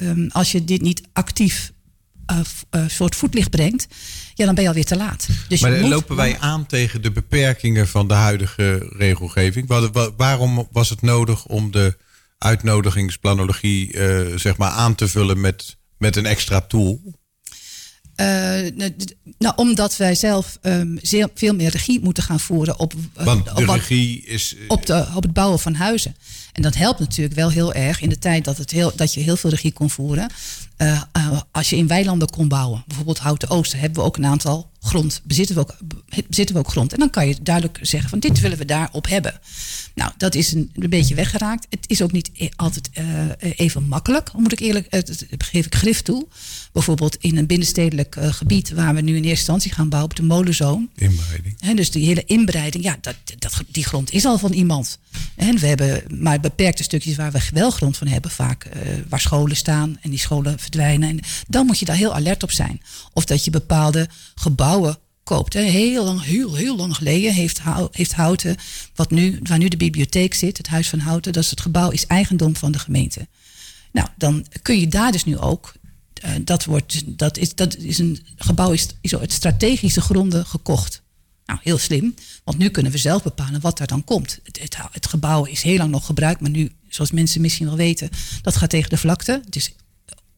um, 0.02 0.30
als 0.32 0.52
je 0.52 0.64
dit 0.64 0.82
niet 0.82 1.02
actief 1.14 1.72
uh, 2.32 2.88
soort 2.88 3.16
voetlicht 3.16 3.50
brengt, 3.50 3.88
ja, 4.34 4.46
dan 4.46 4.54
ben 4.54 4.64
je 4.64 4.70
alweer 4.70 4.86
te 4.86 4.98
laat. 4.98 5.28
Dus 5.48 5.62
maar 5.62 5.74
je 5.74 5.82
moet, 5.82 5.90
lopen 5.90 6.16
wij 6.16 6.40
aan 6.40 6.66
tegen 6.66 7.02
de 7.02 7.12
beperkingen 7.12 7.88
van 7.88 8.08
de 8.08 8.14
huidige 8.14 8.94
regelgeving? 8.98 9.68
Waar, 9.68 10.12
waarom 10.18 10.68
was 10.72 10.90
het 10.90 11.02
nodig 11.02 11.46
om 11.46 11.72
de 11.72 11.98
uitnodigingsplanologie 12.38 13.98
zeg 14.36 14.58
maar 14.58 14.72
aan 14.72 14.96
te 14.96 15.08
vullen 15.08 15.42
met, 15.42 15.78
met 15.98 16.16
een 16.16 16.26
extra 16.26 16.62
tool? 16.62 17.02
Nou, 19.38 19.54
omdat 19.56 19.98
wij 19.98 20.16
zelf 20.16 20.58
um, 20.62 21.00
zeer, 21.02 21.30
veel 21.34 21.56
meer 21.56 21.70
regie 21.70 22.00
moeten 22.04 22.24
gaan 22.24 22.40
voeren 22.40 22.80
op, 22.80 22.94
Want 23.14 23.46
de 23.46 23.56
op, 23.56 23.64
wat, 23.64 23.76
regie 23.76 24.24
is, 24.26 24.56
op, 24.68 24.86
de, 24.86 25.08
op 25.16 25.24
het 25.24 25.34
bouwen 25.34 25.60
van 25.60 25.74
huizen. 25.74 26.16
En 26.54 26.62
dat 26.62 26.76
helpt 26.76 27.00
natuurlijk 27.00 27.36
wel 27.36 27.50
heel 27.50 27.74
erg 27.74 28.02
in 28.02 28.10
de 28.10 28.20
tijd 28.20 28.46
dat, 28.46 28.58
het 28.58 28.72
heel, 28.72 28.92
dat 28.96 29.14
je 29.14 29.20
heel 29.20 29.38
veel 29.38 29.50
regie 29.50 29.72
kon 29.72 29.90
voeren. 29.90 30.32
Uh, 30.82 31.02
uh, 31.18 31.40
als 31.52 31.70
je 31.70 31.76
in 31.76 31.88
weilanden 31.88 32.30
kon 32.30 32.48
bouwen, 32.48 32.84
bijvoorbeeld 32.88 33.20
Houten 33.20 33.50
Oosten, 33.50 33.80
hebben 33.80 34.00
we 34.00 34.06
ook 34.06 34.18
een 34.18 34.26
aantal 34.26 34.70
grond, 34.82 35.22
bezitten 35.24 35.56
we, 35.56 35.62
ook, 35.62 35.78
bezitten 36.28 36.56
we 36.56 36.62
ook 36.62 36.70
grond. 36.70 36.94
En 36.94 37.00
dan 37.00 37.10
kan 37.10 37.28
je 37.28 37.36
duidelijk 37.42 37.80
zeggen 37.82 38.10
van 38.10 38.20
dit 38.20 38.40
willen 38.40 38.58
we 38.58 38.66
daarop 38.66 39.08
hebben. 39.08 39.40
Nou, 39.96 40.12
dat 40.18 40.36
is 40.36 40.54
een, 40.54 40.72
een 40.74 40.90
beetje 40.90 41.16
weggeraakt. 41.16 41.68
Het 41.70 41.86
is 41.88 42.02
ook 42.02 42.12
niet 42.12 42.32
altijd 42.56 42.90
uh, 43.00 43.06
even 43.40 43.88
makkelijk, 43.88 44.34
moet 44.34 44.52
ik 44.52 44.60
eerlijk, 44.60 44.96
uh, 44.96 45.02
geef 45.38 45.66
ik 45.66 45.76
grif 45.76 46.02
toe. 46.02 46.28
Bijvoorbeeld 46.72 47.16
in 47.16 47.38
een 47.38 47.48
binnenstedelijk 47.48 48.18
gebied 48.20 48.72
waar 48.72 48.96
we 48.96 49.02
nu 49.02 49.10
in 49.10 49.16
eerste 49.16 49.30
instantie 49.30 49.74
gaan 49.74 49.90
bouwen, 49.90 50.12
op 50.12 50.18
de 50.18 50.24
molenzoom. 50.24 50.90
Inbreiding. 50.96 51.56
He, 51.60 51.74
dus 51.74 51.92
die 51.92 52.06
hele 52.06 52.24
inbreiding, 52.26 52.84
ja, 52.84 52.98
dat, 53.02 53.16
dat, 53.38 53.64
die 53.68 53.86
grond 53.86 54.12
is 54.12 54.26
al 54.26 54.38
van 54.38 54.52
iemand. 54.52 55.00
En 55.36 55.60
we 55.60 55.68
hebben 55.68 56.04
maar 56.20 56.40
beperkte 56.40 56.84
stukjes 56.84 57.16
waar 57.16 57.32
we 57.32 57.42
wel 57.54 57.72
grond 57.72 57.98
van 57.98 58.08
hebben, 58.08 58.32
vaak 58.32 58.70
waar 59.10 59.20
scholen 59.20 59.56
staan 59.56 59.98
en 60.02 60.10
die 60.10 60.20
scholen 60.20 60.60
En 60.78 61.20
dan 61.48 61.66
moet 61.66 61.80
je 61.80 61.86
daar 61.86 61.96
heel 61.96 62.14
alert 62.14 62.44
op 62.44 62.52
zijn. 62.52 62.82
Of 63.14 63.26
dat 63.26 63.46
je 63.46 63.52
bepaalde 63.52 64.08
gebouwen 64.36 64.98
koopt. 65.24 65.54
Heel 65.54 66.06
lang, 66.06 66.24
heel, 66.24 66.56
heel 66.56 66.76
lang 66.76 66.96
geleden 66.96 67.34
heeft, 67.34 67.62
heeft 67.92 68.14
Houten, 68.14 68.56
wat 68.96 69.12
nu, 69.12 69.40
waar 69.44 69.58
nu 69.58 69.68
de 69.68 69.78
bibliotheek 69.78 70.34
zit, 70.34 70.58
het 70.58 70.68
Huis 70.68 70.90
van 70.90 71.00
Houten, 71.00 71.34
dat 71.34 71.44
is 71.44 71.50
het 71.50 71.62
gebouw 71.62 71.90
is 71.90 72.06
eigendom 72.06 72.56
van 72.56 72.72
de 72.72 72.80
gemeente. 72.80 73.28
Nou, 73.92 74.08
dan 74.18 74.46
kun 74.62 74.80
je 74.80 74.88
daar 74.88 75.12
dus 75.12 75.26
nu 75.26 75.38
ook. 75.38 75.74
eh, 76.14 76.32
dat, 76.42 76.66
wordt, 76.66 77.18
dat, 77.18 77.38
is, 77.38 77.56
dat 77.56 77.76
is 77.76 77.98
een 77.98 78.20
gebouw 78.36 78.72
is, 78.72 78.88
is 79.02 79.16
uit 79.16 79.32
strategische 79.32 80.02
gronden 80.02 80.46
gekocht. 80.46 81.02
Nou, 81.46 81.60
heel 81.64 81.78
slim, 81.78 82.14
want 82.44 82.58
nu 82.58 82.70
kunnen 82.70 82.92
we 82.92 82.98
zelf 82.98 83.24
bepalen 83.24 83.62
wat 83.62 83.80
er 83.80 83.88
dan 83.88 84.04
komt. 84.04 84.40
Het, 84.44 84.60
het, 84.62 84.78
het 84.92 85.08
gebouw 85.08 85.46
is 85.46 85.62
heel 85.62 85.78
lang 85.78 85.92
nog 85.92 86.06
gebruikt, 86.06 86.42
maar 86.42 86.50
nu, 86.50 86.72
zoals 86.88 87.12
mensen 87.12 87.42
misschien 87.42 87.66
wel 87.66 87.76
weten, 87.76 88.10
dat 88.42 88.56
gaat 88.56 88.70
tegen 88.70 88.90
de 88.90 88.98
vlakte. 88.98 89.42
Het 89.46 89.56
is 89.56 89.72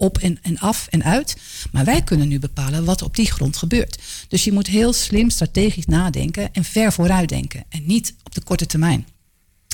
op 0.01 0.17
en, 0.17 0.39
en 0.41 0.59
af 0.59 0.87
en 0.89 1.03
uit. 1.03 1.35
Maar 1.71 1.85
wij 1.85 2.01
kunnen 2.01 2.27
nu 2.27 2.39
bepalen 2.39 2.85
wat 2.85 3.01
op 3.01 3.15
die 3.15 3.31
grond 3.31 3.57
gebeurt. 3.57 3.97
Dus 4.27 4.43
je 4.43 4.51
moet 4.51 4.67
heel 4.67 4.93
slim 4.93 5.29
strategisch 5.29 5.85
nadenken 5.85 6.53
en 6.53 6.63
ver 6.63 6.93
vooruit 6.93 7.29
denken. 7.29 7.63
En 7.69 7.85
niet 7.85 8.15
op 8.23 8.35
de 8.35 8.43
korte 8.43 8.65
termijn. 8.65 9.07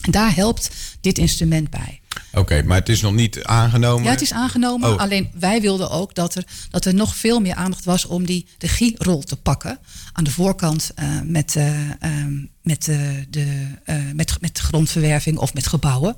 En 0.02 0.12
daar 0.12 0.36
helpt 0.36 0.70
dit 1.02 1.18
instrument 1.18 1.70
bij. 1.70 2.02
Oké, 2.34 2.64
maar 2.64 2.78
het 2.78 2.90
is 2.90 3.02
nog 3.02 3.14
niet 3.14 3.44
aangenomen. 3.44 4.04
Ja, 4.04 4.10
het 4.10 4.22
is 4.22 4.34
aangenomen. 4.34 4.94
Oh. 4.94 5.00
Alleen 5.00 5.30
wij 5.40 5.62
wilden 5.62 5.90
ook 5.90 6.16
dat 6.16 6.36
er, 6.36 6.44
dat 6.70 6.86
er 6.86 6.94
nog 6.94 7.16
veel 7.16 7.40
meer 7.40 7.56
aandacht 7.56 7.86
was 7.86 8.06
om 8.06 8.26
die 8.26 8.48
regierol 8.58 9.22
te 9.22 9.36
pakken. 9.36 9.80
Aan 10.14 10.24
de 10.24 10.32
voorkant 10.32 10.92
eh, 10.96 11.08
met, 11.24 11.56
eh, 11.56 11.92
ehm, 12.00 12.34
met, 12.62 12.88
eh, 12.88 13.00
de, 13.30 13.68
met, 14.14 14.38
met 14.42 14.58
grondverwerving 14.58 15.38
of 15.38 15.54
met 15.54 15.68
gebouwen. 15.68 16.16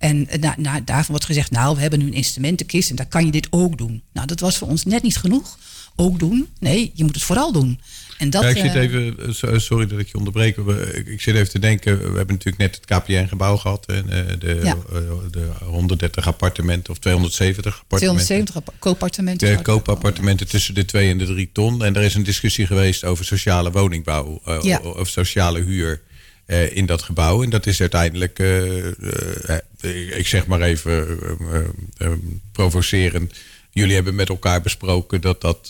En 0.00 0.28
eh, 0.28 0.50
na, 0.56 0.80
daarvan 0.84 1.10
wordt 1.10 1.24
gezegd, 1.24 1.50
nou, 1.50 1.74
we 1.74 1.80
hebben 1.80 1.98
nu 1.98 2.06
een 2.06 2.12
instrumentenkist 2.12 2.90
en 2.90 2.96
daar 2.96 3.06
kan 3.08 3.24
je 3.24 3.30
dit 3.32 3.46
ook 3.50 3.78
doen. 3.78 4.02
Nou, 4.12 4.26
dat 4.26 4.40
was 4.40 4.58
voor 4.58 4.68
ons 4.68 4.84
net 4.84 5.02
niet 5.02 5.16
genoeg. 5.16 5.58
Ook 5.96 6.18
doen. 6.18 6.48
Nee, 6.58 6.90
je 6.94 7.04
moet 7.04 7.14
het 7.14 7.24
vooral 7.24 7.52
doen. 7.52 7.80
En 8.18 8.30
dat, 8.30 8.42
ja, 8.42 8.48
ik 8.48 8.56
zit 8.56 8.74
eh, 8.74 8.80
even, 8.82 9.16
eh, 9.18 9.32
so- 9.32 9.58
sorry 9.58 9.86
dat 9.86 9.98
ik 9.98 10.08
je 10.08 10.16
onderbreek. 10.18 10.56
Ik, 11.06 11.20
zit 11.20 11.34
even 11.34 11.50
te 11.50 11.58
denken, 11.58 11.98
we 11.98 12.04
hebben 12.04 12.26
natuurlijk 12.36 12.56
net 12.58 12.74
het 12.74 12.84
KPN-gebouw 12.84 13.56
gehad. 13.56 13.86
En 13.86 14.06
de, 14.38 14.60
Ja. 14.62 14.76
de 15.30 15.48
130 15.64 16.26
appartementen 16.26 16.92
of 16.92 16.98
270 16.98 17.78
appartementen. 17.80 18.24
270 18.26 18.56
appa- 18.56 18.72
koopappartementen. 18.78 19.56
De 19.56 19.62
koopappartementen 19.62 20.48
tussen 20.48 20.74
de 20.74 20.84
2 20.84 21.10
en 21.10 21.18
de 21.18 21.26
3 21.26 21.50
ton. 21.52 21.84
En 21.84 21.96
er 21.96 22.02
is 22.02 22.14
een 22.14 22.22
discussie 22.22 22.66
geweest 22.66 23.04
over 23.04 23.24
sociale 23.24 23.70
woningbouw 23.70 24.40
Ja. 24.62 24.78
of 24.78 25.08
sociale 25.08 25.60
huur 25.60 26.00
eh, 26.50 26.76
in 26.76 26.86
dat 26.86 27.02
gebouw. 27.02 27.42
En 27.42 27.50
dat 27.50 27.66
is 27.66 27.80
uiteindelijk, 27.80 28.38
eh, 28.38 28.86
eh, 29.50 30.18
ik 30.18 30.26
zeg 30.26 30.46
maar 30.46 30.60
even 30.60 30.92
eh, 31.20 31.58
eh, 31.58 31.66
eh, 31.98 32.12
provocerend. 32.52 33.34
Jullie 33.70 33.94
hebben 33.94 34.14
met 34.14 34.28
elkaar 34.28 34.62
besproken 34.62 35.20
dat 35.20 35.40
dat, 35.40 35.68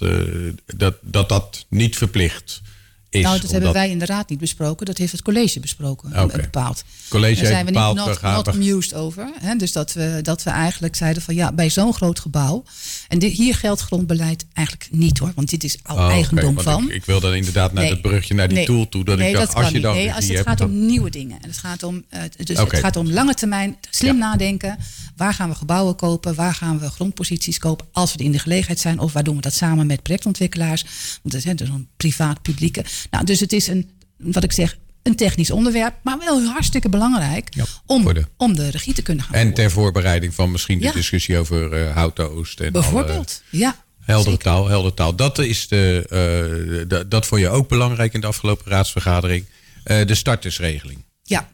dat, 0.67 0.97
dat, 1.01 1.29
dat 1.29 1.67
niet 1.69 1.97
verplicht 1.97 2.63
is. 3.11 3.23
Nou, 3.23 3.41
dat 3.41 3.51
hebben 3.51 3.73
wij 3.73 3.91
in 3.91 3.99
de 3.99 4.07
raad 4.07 4.29
niet 4.29 4.39
besproken. 4.39 4.87
Dat 4.87 4.99
heeft 4.99 5.13
het 5.13 5.23
college 5.23 5.61
besproken, 5.61 6.13
en 6.13 6.27
bepaald. 6.29 6.77
Het 6.79 7.09
college 7.09 7.35
Daar 7.43 7.51
zijn 7.51 7.67
we 7.67 7.73
bepaald, 7.73 7.97
niet 7.97 8.05
not, 8.07 8.23
not 8.23 8.49
amused 8.49 8.95
over. 8.95 9.31
Hè? 9.41 9.57
Dus 9.57 9.73
dat 9.73 9.93
we, 9.93 10.19
dat 10.23 10.43
we 10.43 10.51
eigenlijk 10.51 10.95
zeiden 10.97 11.23
van 11.23 11.35
ja, 11.35 11.53
bij 11.53 11.71
zo'n 11.71 11.95
groot 11.95 12.19
gebouw... 12.21 12.65
en 13.09 13.19
dit, 13.19 13.33
hier 13.33 13.55
geldt 13.55 13.81
grondbeleid 13.81 14.47
eigenlijk 14.53 14.89
niet 14.93 15.19
hoor. 15.19 15.33
Want 15.35 15.51
dit 15.51 15.65
is 15.65 15.79
al 15.83 15.97
Oh, 15.97 16.09
eigendom 16.11 16.61
van. 16.61 16.85
Ik, 16.89 16.95
ik 16.95 17.05
wil 17.05 17.21
dan 17.21 17.35
inderdaad 17.35 17.73
naar 17.73 17.83
Nee. 17.83 17.93
het 17.93 18.03
brugje 18.03 18.35
naar 18.35 18.49
die 18.49 18.57
Nee. 18.57 18.67
tool 18.67 18.89
toe. 18.89 19.05
Dat 19.05 19.19
nee, 19.19 19.29
ik 19.29 19.35
dacht, 19.35 19.47
dat 19.47 19.55
als 19.55 19.65
kan 19.65 19.73
je 19.73 19.79
niet. 19.79 19.87
dan 19.87 19.95
Nee, 19.97 20.13
als 20.15 20.25
het 20.25 20.35
hebt, 20.35 20.49
gaat 20.49 20.59
dan- 20.59 20.71
om 20.71 20.87
nieuwe 20.87 21.11
dingen. 21.11 21.43
En 21.43 21.49
het 21.49 21.59
gaat 21.59 21.83
om, 21.83 22.05
eh, 22.09 22.21
dus 22.45 22.59
het 22.59 22.75
gaat 22.77 22.97
om 22.97 23.11
lange 23.11 23.35
termijn 23.35 23.77
slim 23.91 24.15
Ja. 24.17 24.21
nadenken. 24.21 24.79
Waar 25.17 25.35
gaan 25.35 25.49
we 25.49 25.55
gebouwen 25.55 25.97
kopen? 25.97 26.35
Waar 26.35 26.55
gaan 26.55 26.79
we 26.79 26.91
grondposities 26.91 27.59
kopen? 27.59 27.87
Als 27.93 28.15
we 28.15 28.25
in 28.25 28.33
de 28.33 28.39
gelegenheid 28.39 28.81
zijn. 28.81 28.99
Of 28.99 29.13
waar 29.13 29.25
doen 29.25 29.37
we 29.37 29.41
dat 29.43 29.55
samen 29.55 29.87
met 29.87 30.03
projectontwikkelaars? 30.03 30.83
Want 31.23 31.35
het 31.35 31.45
is 31.47 31.57
dus 31.57 31.69
een 31.69 31.89
privaat-publieke. 31.97 32.85
Nou, 33.11 33.25
dus 33.25 33.41
het 33.41 33.53
is 33.53 33.67
een, 33.67 33.91
wat 34.17 34.45
ik 34.45 34.53
zeg, 34.53 34.79
een 35.03 35.17
technisch 35.17 35.51
onderwerp. 35.51 35.95
Maar 36.03 36.19
wel 36.19 36.43
hartstikke 36.43 36.89
belangrijk 36.89 37.55
Ja, 37.55 37.65
om, 37.87 38.15
de- 38.15 38.25
om 38.37 38.55
de 38.57 38.71
regie 38.71 38.95
te 38.95 39.03
kunnen 39.03 39.25
gaan 39.25 39.35
En 39.35 39.55
ter 39.55 39.71
voorbereiding 39.71 40.35
van 40.35 40.51
misschien 40.51 40.79
de 40.79 40.85
Ja. 40.85 40.93
discussie 40.93 41.39
over 41.39 41.73
eh 41.73 41.95
Houten 41.95 42.31
Oost. 42.31 42.59
En 42.61 42.65
alle- 42.65 42.73
Bijvoorbeeld, 42.83 43.43
ja. 43.51 43.85
Heldere 44.01 44.31
zeker. 44.31 44.45
taal, 44.45 44.69
heldere 44.69 44.95
taal. 44.95 45.15
Dat, 45.17 45.39
is 45.39 45.69
de, 45.69 46.87
eh, 46.91 47.01
dat 47.09 47.27
vond 47.27 47.41
je 47.41 47.49
ook 47.49 47.69
belangrijk 47.69 48.13
in 48.15 48.21
de 48.21 48.27
afgelopen 48.27 48.71
raadsvergadering. 48.73 49.45
Eh, 49.85 50.07
de 50.07 50.15
startersregeling. 50.15 51.05
Ja, 51.23 51.49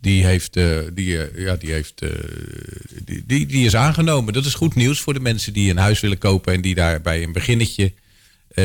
Die, 0.00 0.24
heeft, 0.24 0.52
die, 0.94 1.18
ja, 1.36 1.56
die, 1.56 1.72
heeft, 1.72 2.02
die, 3.04 3.22
die, 3.26 3.46
die 3.46 3.64
is 3.66 3.76
aangenomen. 3.76 4.32
Dat 4.32 4.44
is 4.44 4.54
goed 4.54 4.74
nieuws 4.74 5.00
voor 5.00 5.14
de 5.14 5.20
mensen 5.20 5.52
die 5.52 5.70
een 5.70 5.76
huis 5.76 6.00
willen 6.00 6.18
kopen 6.18 6.52
en 6.54 6.60
die 6.60 6.74
daarbij 6.74 7.22
een 7.22 7.32
beginnetje 7.32 7.92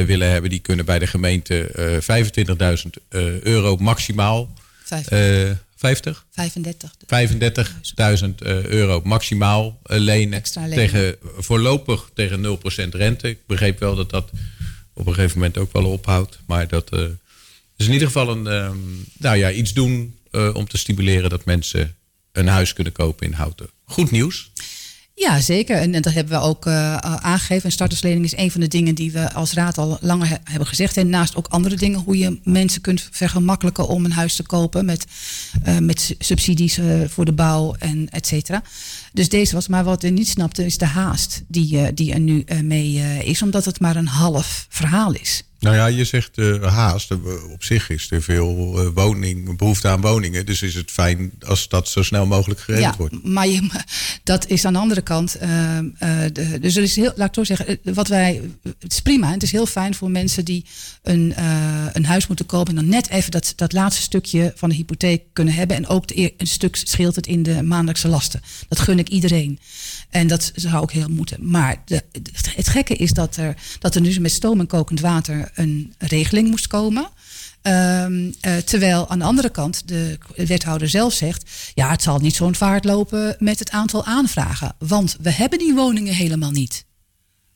willen 0.01 0.29
hebben. 0.29 0.49
Die 0.49 0.59
kunnen 0.59 0.85
bij 0.85 0.99
de 0.99 1.07
gemeente 1.07 1.65
eh 1.67 2.77
25.000 2.85 2.89
eh, 3.09 3.41
euro 3.41 3.75
maximaal. 3.75 4.53
Vijf- 4.83 5.07
eh 5.07 5.51
50? 5.75 6.25
35. 6.31 6.93
35.000 7.71 8.35
eh, 8.39 8.65
euro 8.65 9.01
maximaal 9.03 9.79
eh, 9.83 9.97
lenen. 9.99 10.37
Tegen, 10.75 11.15
voorlopig 11.37 12.09
tegen 12.13 12.59
0% 12.85 12.89
rente. 12.89 13.29
Ik 13.29 13.39
begreep 13.47 13.79
wel 13.79 13.95
dat 13.95 14.09
dat 14.09 14.29
op 14.93 15.07
een 15.07 15.13
gegeven 15.13 15.37
moment 15.37 15.57
ook 15.57 15.73
wel 15.73 15.85
ophoudt. 15.85 16.39
Maar 16.45 16.67
dat 16.67 16.89
eh, 16.89 16.99
is 17.77 17.85
in 17.85 17.91
ieder 17.93 18.07
geval 18.07 18.29
een, 18.29 18.47
ehm, 18.47 18.77
nou 19.17 19.37
ja, 19.37 19.51
iets 19.51 19.73
doen 19.73 20.17
eh, 20.31 20.55
om 20.55 20.67
te 20.67 20.77
stimuleren 20.77 21.29
dat 21.29 21.45
mensen 21.45 21.95
een 22.31 22.47
huis 22.47 22.73
kunnen 22.73 22.93
kopen 22.93 23.27
in 23.27 23.33
Houten. 23.33 23.69
Goed 23.85 24.11
nieuws. 24.11 24.51
Ja, 25.15 25.39
zeker. 25.39 25.75
En, 25.77 25.95
en 25.95 26.01
dat 26.01 26.13
hebben 26.13 26.39
we 26.39 26.45
ook 26.45 26.65
eh, 26.65 26.95
aangegeven. 26.97 27.65
Een 27.65 27.71
starterslening 27.71 28.25
is 28.25 28.37
een 28.37 28.51
van 28.51 28.61
de 28.61 28.67
dingen 28.67 28.95
die 28.95 29.11
we 29.11 29.31
als 29.33 29.53
raad 29.53 29.77
al 29.77 29.97
langer 30.01 30.27
he- 30.27 30.35
hebben 30.43 30.67
gezegd. 30.67 30.97
En 30.97 31.09
naast 31.09 31.35
ook 31.35 31.47
andere 31.47 31.75
dingen, 31.75 31.99
hoe 31.99 32.17
je 32.17 32.39
mensen 32.43 32.81
kunt 32.81 33.07
vergemakkelijken 33.11 33.87
om 33.87 34.05
een 34.05 34.11
huis 34.11 34.35
te 34.35 34.43
kopen 34.43 34.85
met, 34.85 35.05
eh, 35.63 35.77
met 35.77 36.01
su- 36.01 36.15
subsidies 36.19 36.77
eh, 36.77 36.85
voor 37.07 37.25
de 37.25 37.33
bouw 37.33 37.75
en 37.79 38.09
et 38.09 38.27
cetera. 38.27 38.63
Dus 39.13 39.29
deze 39.29 39.53
was, 39.55 39.67
maar 39.67 39.83
wat 39.83 40.01
we 40.01 40.09
niet 40.09 40.27
snapten, 40.27 40.65
is 40.65 40.77
de 40.77 40.85
haast 40.85 41.41
die, 41.47 41.79
eh, 41.79 41.87
die 41.93 42.13
er 42.13 42.19
nu 42.19 42.41
eh, 42.45 42.59
mee 42.59 42.99
eh, 42.99 43.21
is, 43.21 43.41
omdat 43.41 43.65
het 43.65 43.79
maar 43.79 43.95
een 43.95 44.07
half 44.07 44.65
verhaal 44.69 45.13
is. 45.13 45.43
Nou 45.63 45.75
ja, 45.75 45.85
je 45.85 46.03
zegt 46.03 46.37
eh, 46.37 46.73
haast. 46.73 47.11
Eh, 47.11 47.17
Op 47.51 47.63
zich 47.63 47.89
is 47.89 48.11
er 48.11 48.21
veel 48.21 48.79
eh, 48.79 48.87
woning, 48.93 49.57
behoefte 49.57 49.87
aan 49.87 50.01
woningen. 50.01 50.45
Dus 50.45 50.61
is 50.61 50.75
het 50.75 50.91
fijn 50.91 51.31
als 51.45 51.67
dat 51.67 51.87
zo 51.87 52.03
snel 52.03 52.25
mogelijk 52.25 52.59
geregeld 52.59 52.91
ja, 52.91 52.97
wordt. 52.97 53.23
maar 53.23 53.47
je, 53.47 53.69
dat 54.23 54.47
is 54.47 54.65
aan 54.65 54.73
de 54.73 54.79
andere 54.79 55.01
kant. 55.01 55.37
de, 55.39 56.57
dus 56.61 56.75
er 56.75 56.83
is 56.83 56.95
heel, 56.95 57.11
laat 57.15 57.27
ik 57.27 57.33
toch 57.33 57.45
zeggen, 57.45 57.79
wat 57.83 58.07
wij, 58.07 58.41
het 58.79 58.91
is 58.91 58.99
prima. 58.99 59.31
Het 59.31 59.43
is 59.43 59.51
heel 59.51 59.65
fijn 59.65 59.95
voor 59.95 60.11
mensen 60.11 60.45
die 60.45 60.65
een, 61.03 61.33
een 61.93 62.05
huis 62.05 62.27
moeten 62.27 62.45
kopen. 62.45 62.77
En 62.77 62.81
dan 62.81 62.89
net 62.89 63.09
even 63.09 63.31
dat, 63.31 63.53
dat 63.55 63.73
laatste 63.73 64.01
stukje 64.01 64.53
van 64.55 64.69
de 64.69 64.75
hypotheek 64.75 65.23
kunnen 65.33 65.53
hebben. 65.53 65.77
En 65.77 65.87
ook 65.87 66.07
de, 66.07 66.33
een 66.37 66.47
stuk 66.47 66.75
scheelt 66.75 67.15
het 67.15 67.27
in 67.27 67.43
de 67.43 67.61
maandelijkse 67.61 68.07
lasten. 68.07 68.41
Dat 68.67 68.79
gun 68.79 68.99
ik 68.99 69.09
iedereen. 69.09 69.59
En 70.09 70.27
dat 70.27 70.51
zou 70.55 70.81
ook 70.81 70.91
heel 70.91 71.09
moeten. 71.09 71.49
Maar 71.49 71.81
de, 71.85 72.03
het 72.55 72.67
gekke 72.67 72.95
is 72.95 73.11
dat 73.11 73.35
er, 73.35 73.55
dat 73.79 73.95
er 73.95 74.01
nu 74.01 74.19
met 74.19 74.31
stoom 74.31 74.59
en 74.59 74.67
kokend 74.67 74.99
water 74.99 75.51
een 75.55 75.93
regeling 75.97 76.49
moest 76.49 76.67
komen. 76.67 77.09
Ehm, 77.63 78.31
eh, 78.41 78.57
terwijl 78.57 79.09
aan 79.09 79.19
de 79.19 79.25
andere 79.25 79.49
kant 79.49 79.87
de 79.87 80.17
wethouder 80.35 80.89
zelf 80.89 81.13
zegt: 81.13 81.51
ja, 81.73 81.89
het 81.89 82.01
zal 82.01 82.19
niet 82.19 82.35
zo'n 82.35 82.55
vaart 82.55 82.85
lopen 82.85 83.35
met 83.39 83.59
het 83.59 83.69
aantal 83.69 84.05
aanvragen. 84.05 84.75
Want 84.79 85.17
we 85.21 85.31
hebben 85.31 85.59
die 85.59 85.73
woningen 85.73 86.13
helemaal 86.13 86.51
niet. 86.51 86.85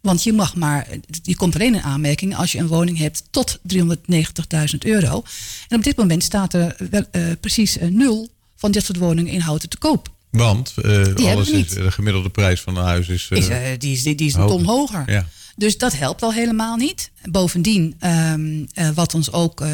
Want 0.01 0.23
je 0.23 0.33
mag 0.33 0.55
maar, 0.55 0.87
je 1.21 1.35
komt 1.35 1.55
alleen 1.55 1.75
in 1.75 1.81
aanmerking 1.81 2.35
als 2.35 2.51
je 2.51 2.59
een 2.59 2.67
woning 2.67 2.97
hebt 2.97 3.23
tot 3.29 3.59
390.000 3.61 4.85
euro. 4.85 5.23
En 5.67 5.77
op 5.77 5.83
dit 5.83 5.97
moment 5.97 6.23
staat 6.23 6.53
er 6.53 6.75
wel, 6.89 7.03
eh, 7.11 7.21
precies 7.39 7.77
eh, 7.77 7.87
nul 7.87 8.29
van 8.55 8.71
dit 8.71 8.85
soort 8.85 8.97
woningen 8.97 9.33
in 9.33 9.39
houten 9.39 9.69
te 9.69 9.77
koop. 9.77 10.09
Want 10.29 10.73
hebben 10.75 11.25
alles 11.25 11.49
is, 11.49 11.69
de 11.69 11.91
gemiddelde 11.91 12.29
prijs 12.29 12.61
van 12.61 12.77
een 12.77 12.83
huis 12.83 13.07
is... 13.07 13.27
Is, 13.29 13.47
die, 13.77 13.91
is, 13.91 14.03
die, 14.03 14.15
is 14.15 14.33
een 14.33 14.47
ton 14.47 14.63
hoger. 14.63 15.11
Ja. 15.11 15.27
Dus 15.57 15.77
dat 15.77 15.97
helpt 15.97 16.21
al 16.21 16.33
helemaal 16.33 16.75
niet. 16.75 17.11
Bovendien, 17.29 17.95
ehm, 17.99 18.65
eh, 18.73 18.89
wat 18.89 19.13
ons 19.13 19.31
ook, 19.31 19.61
eh, 19.61 19.69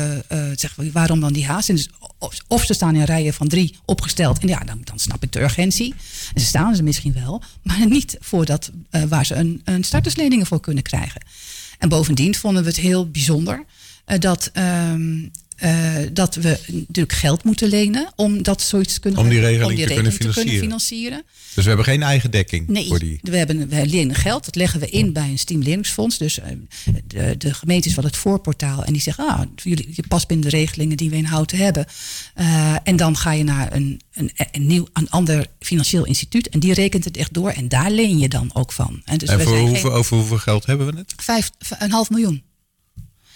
zeggen 0.56 0.84
we, 0.84 0.91
waarom 0.91 1.19
dan 1.19 1.34
die 1.34 1.46
haast? 1.46 1.67
Dus 1.67 1.89
of, 2.48 2.63
ze 2.63 2.74
staan 2.74 2.96
in 2.96 3.04
rijen 3.04 3.34
van 3.34 3.48
drie 3.48 3.78
opgesteld. 3.86 4.39
En 4.39 4.48
ja, 4.48 4.60
dan, 4.60 4.82
dan 4.84 5.00
snap 5.00 5.24
ik 5.24 5.32
de 5.32 5.41
urgentie. 5.41 5.93
En 6.34 6.41
ze 6.41 6.48
staan 6.48 6.76
ze 6.76 6.84
misschien 6.84 7.13
wel, 7.13 7.41
maar 7.63 7.88
niet 7.88 8.17
voor 8.19 8.46
dat, 8.46 8.72
waar 9.08 9.26
ze 9.26 9.36
een, 9.36 9.62
een 9.63 10.46
voor 10.46 10.60
kunnen 10.60 10.84
krijgen. 10.84 11.22
En 11.80 11.89
bovendien 11.89 12.36
vonden 12.36 12.63
we 12.63 12.69
het 12.69 12.80
heel 12.80 13.10
bijzonder 13.10 13.65
dat, 14.19 14.50
ehm, 14.54 15.19
eh, 15.56 15.96
dat 16.13 16.36
we 16.36 16.60
natuurlijk 16.68 17.13
geld 17.13 17.44
moeten 17.44 17.68
lenen 17.70 18.12
om 18.16 18.44
dat 18.44 18.62
zoiets 18.62 18.94
te 18.94 19.00
kunnen, 19.00 19.20
Om 19.20 19.30
die 19.30 19.39
regeling 19.39 19.80
te 19.80 19.86
kunnen 19.86 20.04
regeling 20.04 20.13
financieren. 20.34 20.60
financieren. 20.63 21.24
Dus 21.54 21.63
we 21.63 21.68
hebben 21.70 21.86
geen 21.86 22.04
eigen 22.04 22.32
dekking 22.32 22.68
Nee, 22.68 22.88
voor 22.88 23.00
die. 23.00 23.20
we, 23.22 23.38
hebben, 23.38 23.68
we 23.70 23.86
lenen 23.86 24.16
geld. 24.16 24.46
Dat 24.46 24.56
leggen 24.56 24.80
we 24.80 24.89
in 24.89 25.13
bij 25.13 25.30
een 25.30 25.39
stimuleringsfonds. 25.39 26.18
Dus 26.18 26.39
eh, 26.39 26.48
de, 27.08 27.36
de 27.38 27.54
gemeente 27.54 27.88
is 27.89 27.96
wel 27.96 28.06
het 28.06 28.18
voorportaal. 28.18 28.84
En 28.84 28.94
die 28.94 29.02
zegt, 29.02 29.18
ah, 29.20 29.42
jullie, 29.56 29.89
je 29.92 30.04
past 30.08 30.28
binnen 30.28 30.50
de 30.50 30.58
regelingen 30.58 30.98
die 30.98 31.10
we 31.10 31.16
in 31.16 31.26
Houten 31.26 31.58
hebben. 31.58 31.86
Eh, 32.36 32.76
en 32.84 32.96
dan 32.96 33.18
ga 33.18 33.32
je 33.32 33.44
naar 33.44 33.74
een, 33.74 34.02
een, 34.13 34.32
een 34.52 34.66
nieuw, 34.68 34.88
een 34.94 35.10
ander 35.10 35.46
financieel 35.60 36.06
instituut. 36.06 36.50
En 36.50 36.60
die 36.60 36.74
rekent 36.74 37.04
het 37.06 37.18
echt 37.18 37.34
door. 37.34 37.50
En 37.50 37.68
daar 37.68 37.92
leen 37.92 38.18
je 38.18 38.30
dan 38.30 38.50
ook 38.54 38.72
van. 38.72 39.02
En, 39.06 39.18
dus 39.18 39.30
en 39.30 39.38
we 39.38 39.44
voor 39.44 39.54
zijn 39.54 39.68
hoeveel, 39.68 39.89
geen- 39.89 40.00
over 40.00 40.18
hoeveel 40.18 40.38
geld 40.38 40.66
hebben 40.66 40.88
we 40.94 40.98
het? 40.98 41.13
vijf, 41.18 41.50
een 41.80 41.92
half 41.92 42.10
miljoen. 42.10 42.44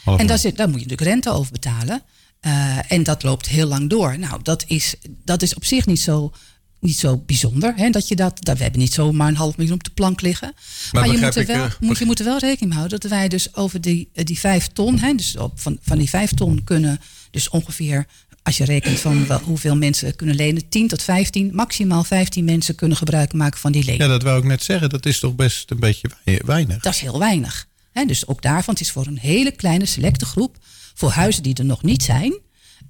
Half 0.07 0.19
en 0.19 0.27
daar, 0.27 0.39
zit, 0.39 0.57
daar 0.57 0.69
moet 0.69 0.79
je 0.79 0.85
natuurlijk 0.87 1.09
rente 1.09 1.29
over 1.31 1.51
betalen. 1.51 2.01
Eh, 2.39 2.91
en 2.91 3.03
dat 3.03 3.23
loopt 3.23 3.47
heel 3.47 3.67
lang 3.67 3.89
door. 3.89 4.19
Nou, 4.19 4.39
dat 4.43 4.63
is, 4.67 4.95
dat 5.23 5.41
is 5.41 5.55
op 5.55 5.65
zich 5.65 5.85
niet 5.85 5.99
zo, 5.99 6.31
niet 6.79 6.97
zo 6.97 7.17
bijzonder. 7.17 7.73
Hè, 7.75 7.89
dat 7.89 8.07
je 8.07 8.15
dat, 8.15 8.45
dat, 8.45 8.57
we 8.57 8.63
hebben 8.63 8.81
niet 8.81 8.93
zomaar 8.93 9.27
een 9.27 9.35
half 9.35 9.57
miljoen 9.57 9.75
op 9.75 9.83
de 9.83 9.89
plank 9.89 10.21
liggen. 10.21 10.53
Maar, 10.91 11.07
je, 11.07 11.17
moet 11.17 11.35
er, 11.35 11.41
ik, 11.41 11.47
wel, 11.47 11.63
eh, 11.63 11.71
moet, 11.79 11.97
je 11.97 12.05
moet 12.05 12.19
er 12.19 12.25
wel 12.25 12.37
rekening 12.37 12.69
mee 12.69 12.77
houden 12.77 12.99
dat 12.99 13.09
wij 13.11 13.27
dus 13.27 13.55
over 13.55 13.81
die, 13.81 14.09
eh, 14.13 14.25
die 14.25 14.39
vijf 14.39 14.67
ton, 14.67 14.99
hè, 14.99 15.13
dus 15.15 15.37
op, 15.37 15.59
van, 15.59 15.77
van 15.81 15.97
die 15.97 16.09
vijf 16.09 16.33
ton 16.33 16.63
kunnen 16.63 16.99
dus 17.31 17.49
ongeveer, 17.49 18.05
als 18.43 18.57
je 18.57 18.65
rekent 18.65 18.99
van 18.99 19.27
wel, 19.27 19.39
hoeveel 19.39 19.75
mensen 19.75 20.15
kunnen 20.15 20.35
lenen, 20.35 20.69
10 20.69 20.87
tot 20.87 21.01
15, 21.03 21.49
maximaal 21.53 22.03
15 22.03 22.45
mensen 22.45 22.75
kunnen 22.75 22.97
gebruik 22.97 23.33
maken 23.33 23.59
van 23.59 23.71
die 23.71 23.83
lening. 23.83 24.01
Ja, 24.01 24.07
dat 24.07 24.23
wou 24.23 24.37
ik 24.37 24.43
net 24.43 24.63
zeggen. 24.63 24.89
Dat 24.89 25.05
is 25.05 25.19
toch 25.19 25.35
best 25.35 25.71
een 25.71 25.79
beetje 25.79 26.09
wei- 26.23 26.39
weinig. 26.45 26.81
Dat 26.81 26.93
is 26.93 26.99
heel 26.99 27.19
weinig. 27.19 27.67
Dus 28.05 28.27
ook 28.27 28.41
daarvan, 28.41 28.73
het 28.73 28.83
is 28.83 28.91
voor 28.91 29.07
een 29.07 29.19
hele 29.19 29.51
kleine 29.51 29.85
selecte 29.85 30.25
groep. 30.25 30.57
Voor 30.93 31.09
huizen 31.09 31.43
die 31.43 31.55
er 31.55 31.65
nog 31.65 31.83
niet 31.83 32.03
zijn. 32.03 32.39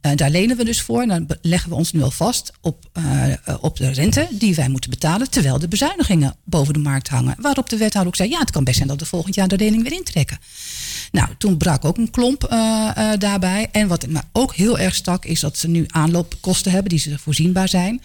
Eh, 0.01 0.11
daar 0.15 0.29
lenen 0.29 0.57
we 0.57 0.63
dus 0.63 0.81
voor. 0.81 1.01
En 1.01 1.07
dan 1.07 1.27
leggen 1.41 1.69
we 1.69 1.75
ons 1.75 1.91
nu 1.91 2.01
al 2.01 2.11
vast 2.11 2.51
op, 2.61 2.89
eh, 2.93 3.33
eh, 3.33 3.37
op 3.61 3.77
de 3.77 3.91
rente 3.91 4.27
die 4.31 4.55
wij 4.55 4.69
moeten 4.69 4.89
betalen. 4.89 5.29
Terwijl 5.29 5.59
de 5.59 5.67
bezuinigingen 5.67 6.35
boven 6.43 6.73
de 6.73 6.79
markt 6.79 7.07
hangen. 7.07 7.35
Waarop 7.39 7.69
de 7.69 7.77
wethouder 7.77 8.07
ook 8.07 8.15
zei: 8.15 8.29
ja, 8.29 8.39
het 8.39 8.51
kan 8.51 8.63
best 8.63 8.75
zijn 8.75 8.87
dat 8.87 8.99
we 8.99 9.05
volgend 9.05 9.35
jaar 9.35 9.47
de 9.47 9.57
lening 9.57 9.83
weer 9.83 9.93
intrekken. 9.93 10.39
Nou, 11.11 11.29
toen 11.37 11.57
brak 11.57 11.85
ook 11.85 11.97
een 11.97 12.11
klomp 12.11 12.45
daarbij. 13.19 13.69
En 13.71 13.87
wat 13.87 14.07
me 14.07 14.21
ook 14.31 14.55
heel 14.55 14.79
erg 14.79 14.95
stak, 14.95 15.25
is 15.25 15.39
dat 15.39 15.57
ze 15.57 15.67
nu 15.67 15.85
aanloopkosten 15.87 16.71
hebben 16.71 16.89
die 16.89 16.99
ze 16.99 17.19
voorzienbaar 17.19 17.69
zijn. 17.69 18.01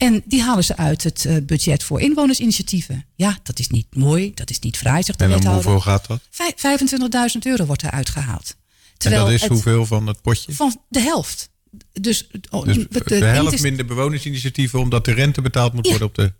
En 0.00 0.22
die 0.24 0.42
halen 0.42 0.64
ze 0.64 0.76
uit 0.76 1.02
het 1.04 1.24
eh, 1.24 1.36
budget 1.42 1.82
voor 1.82 2.00
inwonersinitiatieven. 2.00 3.04
Ja, 3.14 3.38
dat 3.42 3.58
is 3.58 3.68
niet 3.68 3.86
mooi, 3.94 4.34
dat 4.34 4.50
is 4.50 4.58
niet 4.58 4.76
zegt 5.02 5.18
de 5.18 5.24
En 5.24 5.34
om 5.34 5.46
hoeveel 5.52 5.80
gaat 5.80 6.06
dat? 6.06 6.20
Vij- 6.30 6.54
25.000 6.56 7.38
euro 7.46 7.64
wordt 7.64 7.82
eruit 7.82 8.08
gehaald. 8.08 8.56
En 8.98 9.10
dat 9.10 9.30
is 9.30 9.40
het- 9.40 9.50
hoeveel 9.50 9.86
van 9.86 10.06
het 10.06 10.22
potje? 10.22 10.52
Van 10.52 10.80
de 10.88 11.00
helft. 11.00 11.50
Dus, 11.92 12.26
oh, 12.50 12.64
Dus 12.64 12.76
de- 12.76 13.14
helft 13.14 13.52
is- 13.52 13.60
minder 13.60 13.86
bewonersinitiatieven, 13.86 14.80
omdat 14.80 15.04
de 15.04 15.12
rente 15.12 15.42
betaald 15.42 15.72
moet 15.72 15.84
Ja. 15.84 15.90
worden 15.90 16.08
op 16.08 16.14
de 16.14 16.32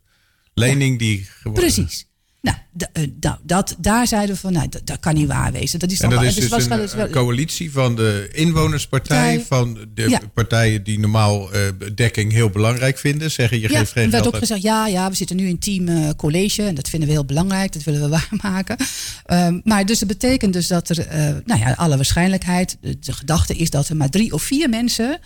lening 0.55 0.99
die 0.99 1.25
geworden 1.41 1.73
Precies. 1.73 2.07
Nou, 2.43 2.57
eh, 2.93 3.03
nou, 3.21 3.37
dat, 3.43 3.77
daar 3.79 4.07
zeiden 4.07 4.35
we 4.35 4.41
van, 4.41 4.53
nou, 4.53 4.69
dat, 4.69 4.87
dat 4.87 5.01
kan 5.01 5.15
niet 5.15 5.27
waar 5.27 5.53
wezen. 5.53 5.79
Dat 5.79 5.91
is 5.91 6.01
En 6.01 6.11
dat 6.11 6.19
wel- 6.19 6.29
is 6.29 6.35
dus 6.35 6.49
was 6.49 6.63
een, 6.67 6.69
wel 6.97 7.05
een 7.07 7.11
coalitie 7.11 7.73
van 7.73 7.97
de 7.97 8.29
inwonerspartij, 8.33 9.17
Partij. 9.39 9.45
van 9.47 9.79
de 9.95 10.09
Ja. 10.09 10.21
partijen 10.35 10.83
die 10.85 10.99
normaal 10.99 11.53
eh, 11.53 11.61
dekking 11.95 12.33
heel 12.33 12.51
belangrijk 12.51 12.99
vinden. 12.99 13.31
Zeggen 13.31 13.61
je 13.61 13.71
Ja, 13.71 13.79
geeft 13.79 13.93
geen 13.93 14.05
er 14.05 14.11
werd 14.11 14.23
geld 14.23 14.27
ook 14.35 14.41
uit. 14.41 14.43
gezegd, 14.43 14.63
ja, 14.63 14.87
ja, 14.87 15.09
we 15.11 15.17
zitten 15.17 15.37
nu 15.37 15.47
in 15.49 15.59
team 15.59 15.89
eh, 15.89 16.09
college 16.17 16.63
en 16.63 16.75
dat 16.75 16.89
vinden 16.89 17.09
we 17.09 17.15
heel 17.15 17.25
belangrijk, 17.25 17.73
dat 17.73 17.83
willen 17.83 18.01
we 18.01 18.09
waarmaken. 18.31 18.77
Ehm, 19.27 19.61
maar 19.65 19.87
dus 19.87 19.99
dat 19.99 20.09
betekent 20.09 20.53
dus 20.53 20.67
dat 20.67 20.89
er, 20.89 21.07
nou 21.45 21.61
ja, 21.61 21.73
alle 21.73 21.97
waarschijnlijkheid, 21.97 22.77
de, 22.81 22.99
de 22.99 23.13
gedachte 23.13 23.57
is 23.57 23.71
dat 23.71 23.89
er 23.89 23.97
maar 23.97 24.11
drie 24.11 24.33
of 24.33 24.43
vier 24.43 24.69
mensen, 24.69 25.19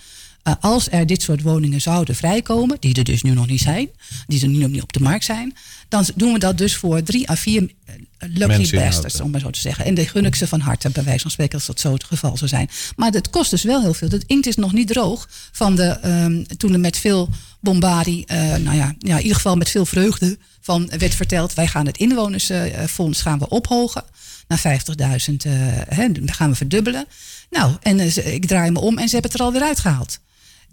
als 0.60 0.88
er 0.90 1.06
dit 1.06 1.22
soort 1.22 1.42
woningen 1.42 1.80
zouden 1.80 2.14
vrijkomen, 2.14 2.76
die 2.80 2.94
er 2.94 3.04
dus 3.04 3.22
nu 3.22 3.30
nog 3.34 3.46
niet 3.46 3.60
zijn, 3.60 3.88
die 4.26 4.42
er 4.42 4.48
nu 4.48 4.58
nog 4.58 4.70
niet 4.70 4.82
op 4.82 4.92
de 4.92 5.00
markt 5.00 5.24
zijn, 5.24 5.54
dan 5.94 6.06
doen 6.14 6.32
we 6.32 6.38
dat 6.38 6.58
dus 6.58 6.76
voor 6.76 7.02
drie 7.02 7.30
à 7.30 7.36
vier 7.36 7.70
eh, 7.84 7.94
lucky 8.18 8.46
Mensen 8.46 8.78
bastards, 8.78 8.94
inhouden. 8.94 9.24
om 9.24 9.30
maar 9.30 9.40
zo 9.40 9.50
te 9.50 9.60
zeggen. 9.60 9.84
En 9.84 9.94
die 9.94 10.08
gun 10.08 10.24
ik 10.24 10.34
ze 10.34 10.46
van 10.48 10.60
harte, 10.60 10.90
bij 10.90 11.04
wijze 11.04 11.20
van 11.20 11.30
spreken, 11.30 11.54
als 11.54 11.66
dat 11.66 11.80
zo 11.80 11.92
het 11.92 12.04
geval 12.04 12.36
zou 12.36 12.48
zijn. 12.48 12.68
Maar 12.96 13.10
het 13.10 13.30
kost 13.30 13.50
dus 13.50 13.62
wel 13.62 13.80
heel 13.80 13.94
veel. 13.94 14.08
De 14.08 14.22
inkt 14.26 14.46
is 14.46 14.56
nog 14.56 14.72
niet 14.72 14.88
droog 14.88 15.28
van 15.52 15.76
de, 15.76 15.84
ehm, 15.84 16.44
toen 16.56 16.72
er 16.72 16.80
met 16.80 16.98
veel 16.98 17.28
bombardie, 17.60 18.26
eh, 18.26 18.38
nou 18.38 18.76
ja, 18.76 18.94
ja, 18.98 19.16
in 19.16 19.22
ieder 19.22 19.36
geval 19.36 19.56
met 19.56 19.70
veel 19.70 19.86
vreugde, 19.86 20.38
van 20.60 20.90
werd 20.98 21.14
verteld, 21.14 21.54
wij 21.54 21.66
gaan 21.66 21.86
het 21.86 21.96
inwonersfonds 21.96 23.22
gaan 23.22 23.38
we 23.38 23.48
ophogen 23.48 24.04
naar 24.48 24.58
50.000, 24.58 25.44
eh, 25.44 25.52
hè, 25.88 26.12
dan 26.12 26.34
gaan 26.34 26.50
we 26.50 26.56
verdubbelen. 26.56 27.06
Nou, 27.50 27.76
en 27.82 28.00
ik 28.32 28.46
draai 28.46 28.70
me 28.70 28.80
om 28.80 28.98
en 28.98 29.08
ze 29.08 29.12
hebben 29.12 29.30
het 29.30 29.40
er 29.40 29.46
alweer 29.46 29.62
uitgehaald. 29.62 30.18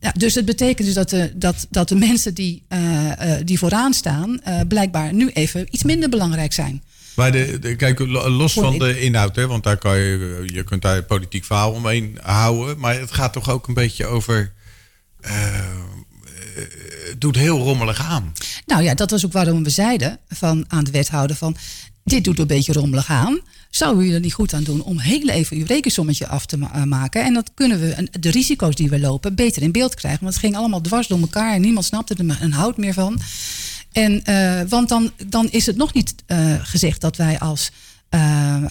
Ja, 0.01 0.11
dus 0.17 0.35
het 0.35 0.45
betekent 0.45 0.85
dus 0.87 0.95
dat 0.95 1.09
de, 1.09 1.31
dat, 1.35 1.67
dat 1.69 1.89
de 1.89 1.95
mensen 1.95 2.33
die, 2.33 2.63
eh, 2.67 3.37
eh, 3.37 3.45
die 3.45 3.57
vooraan 3.59 3.93
staan, 3.93 4.41
eh, 4.41 4.59
blijkbaar 4.67 5.13
nu 5.13 5.29
even 5.29 5.67
iets 5.71 5.83
minder 5.83 6.09
belangrijk 6.09 6.53
zijn. 6.53 6.83
Maar 7.15 7.31
de, 7.31 7.59
de- 7.59 7.75
kijk, 7.75 7.99
lo- 7.99 8.29
los 8.29 8.53
van 8.53 8.77
de 8.77 8.99
inhoud, 9.01 9.35
hè, 9.35 9.47
want 9.47 9.63
daar 9.63 9.77
kan 9.77 9.97
je, 9.99 10.43
je 10.53 10.63
kunt 10.63 10.81
daar 10.81 11.03
politiek 11.03 11.45
verhaal 11.45 11.71
omheen 11.71 12.17
houden. 12.21 12.79
Maar 12.79 12.99
het 12.99 13.11
gaat 13.11 13.33
toch 13.33 13.49
ook 13.49 13.67
een 13.67 13.73
beetje 13.73 14.05
over. 14.05 14.53
het 17.09 17.21
doet 17.21 17.35
heel 17.35 17.57
rommelig 17.59 18.01
aan. 18.01 18.33
Nou 18.65 18.83
ja, 18.83 18.93
dat 18.93 19.11
was 19.11 19.25
ook 19.25 19.31
waarom 19.33 19.63
we 19.63 19.69
zeiden 19.69 20.19
van, 20.29 20.65
aan 20.67 20.83
de 20.83 20.91
wethouder 20.91 21.35
van... 21.35 21.55
dit 22.03 22.23
doet 22.23 22.39
een 22.39 22.47
beetje 22.47 22.73
rommelig 22.73 23.09
aan. 23.09 23.39
Zou 23.69 24.05
u 24.05 24.13
er 24.13 24.19
niet 24.19 24.33
goed 24.33 24.53
aan 24.53 24.63
doen 24.63 24.83
om 24.83 24.99
heel 24.99 25.27
even 25.27 25.57
uw 25.57 25.65
rekensommetje 25.65 26.27
af 26.27 26.45
te 26.45 26.57
eh, 26.57 26.83
maken? 26.83 27.23
En 27.23 27.33
dan 27.33 27.45
kunnen 27.53 27.79
we 27.79 28.07
de 28.19 28.31
risico's 28.31 28.75
die 28.75 28.89
we 28.89 28.99
lopen 28.99 29.35
beter 29.35 29.61
in 29.61 29.71
beeld 29.71 29.95
krijgen. 29.95 30.21
Want 30.21 30.33
het 30.33 30.43
ging 30.43 30.55
allemaal 30.55 30.81
dwars 30.81 31.07
door 31.07 31.19
elkaar 31.19 31.53
en 31.53 31.61
niemand 31.61 31.85
snapte 31.85 32.15
er 32.15 32.41
een 32.41 32.53
hout 32.53 32.77
meer 32.77 32.93
van. 32.93 33.19
En, 33.91 34.23
eh, 34.23 34.61
want 34.69 34.89
dan, 34.89 35.11
dan 35.27 35.49
is 35.49 35.65
het 35.65 35.75
nog 35.75 35.93
niet 35.93 36.15
eh, 36.25 36.53
gezegd 36.61 37.01
dat 37.01 37.15
wij 37.15 37.39
als 37.39 37.71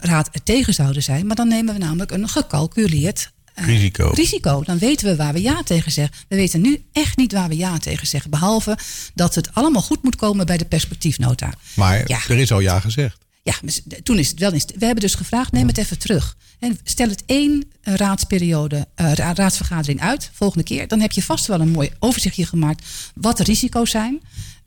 raad 0.00 0.28
er 0.32 0.42
tegen 0.42 0.74
zouden 0.74 1.02
zijn. 1.02 1.26
Maar 1.26 1.36
dan 1.36 1.48
nemen 1.48 1.74
we 1.74 1.80
namelijk 1.80 2.10
een 2.10 2.28
gecalculeerd 2.28 3.32
Risico. 3.66 4.10
risico. 4.14 4.62
Dan 4.64 4.78
weten 4.78 5.06
we 5.06 5.16
waar 5.16 5.32
we 5.32 5.42
ja 5.42 5.62
tegen 5.62 5.92
zeggen. 5.92 6.16
We 6.28 6.36
weten 6.36 6.60
nu 6.60 6.82
echt 6.92 7.16
niet 7.16 7.32
waar 7.32 7.48
we 7.48 7.56
ja 7.56 7.78
tegen 7.78 8.06
zeggen. 8.06 8.30
Behalve 8.30 8.78
dat 9.14 9.34
het 9.34 9.54
allemaal 9.54 9.82
goed 9.82 10.02
moet 10.02 10.16
komen 10.16 10.46
bij 10.46 10.56
de 10.56 10.64
perspectiefnota. 10.64 11.52
Maar 11.74 12.02
Ja. 12.08 12.18
er 12.28 12.38
is 12.38 12.52
al 12.52 12.60
ja 12.60 12.80
gezegd. 12.80 13.18
Ja, 13.42 13.54
toen 14.02 14.18
is 14.18 14.28
het 14.28 14.38
wel 14.38 14.52
eens. 14.52 14.64
We 14.64 14.84
hebben 14.84 15.00
dus 15.04 15.14
gevraagd, 15.14 15.52
neem 15.52 15.66
het 15.66 15.78
even 15.78 15.98
terug. 15.98 16.36
En 16.58 16.78
stel 16.84 17.08
het 17.08 17.22
één 17.26 17.64
eh, 17.82 17.94
raadsperiode, 17.94 18.86
eh, 18.94 19.12
ra- 19.12 19.34
raadsvergadering 19.34 20.00
uit, 20.00 20.30
volgende 20.32 20.64
keer. 20.64 20.88
Dan 20.88 21.00
heb 21.00 21.12
je 21.12 21.22
vast 21.22 21.46
wel 21.46 21.60
een 21.60 21.68
mooi 21.70 21.90
overzichtje 21.98 22.46
gemaakt 22.46 22.84
wat 23.14 23.36
de 23.36 23.42
risico's 23.44 23.90
zijn. 23.90 24.20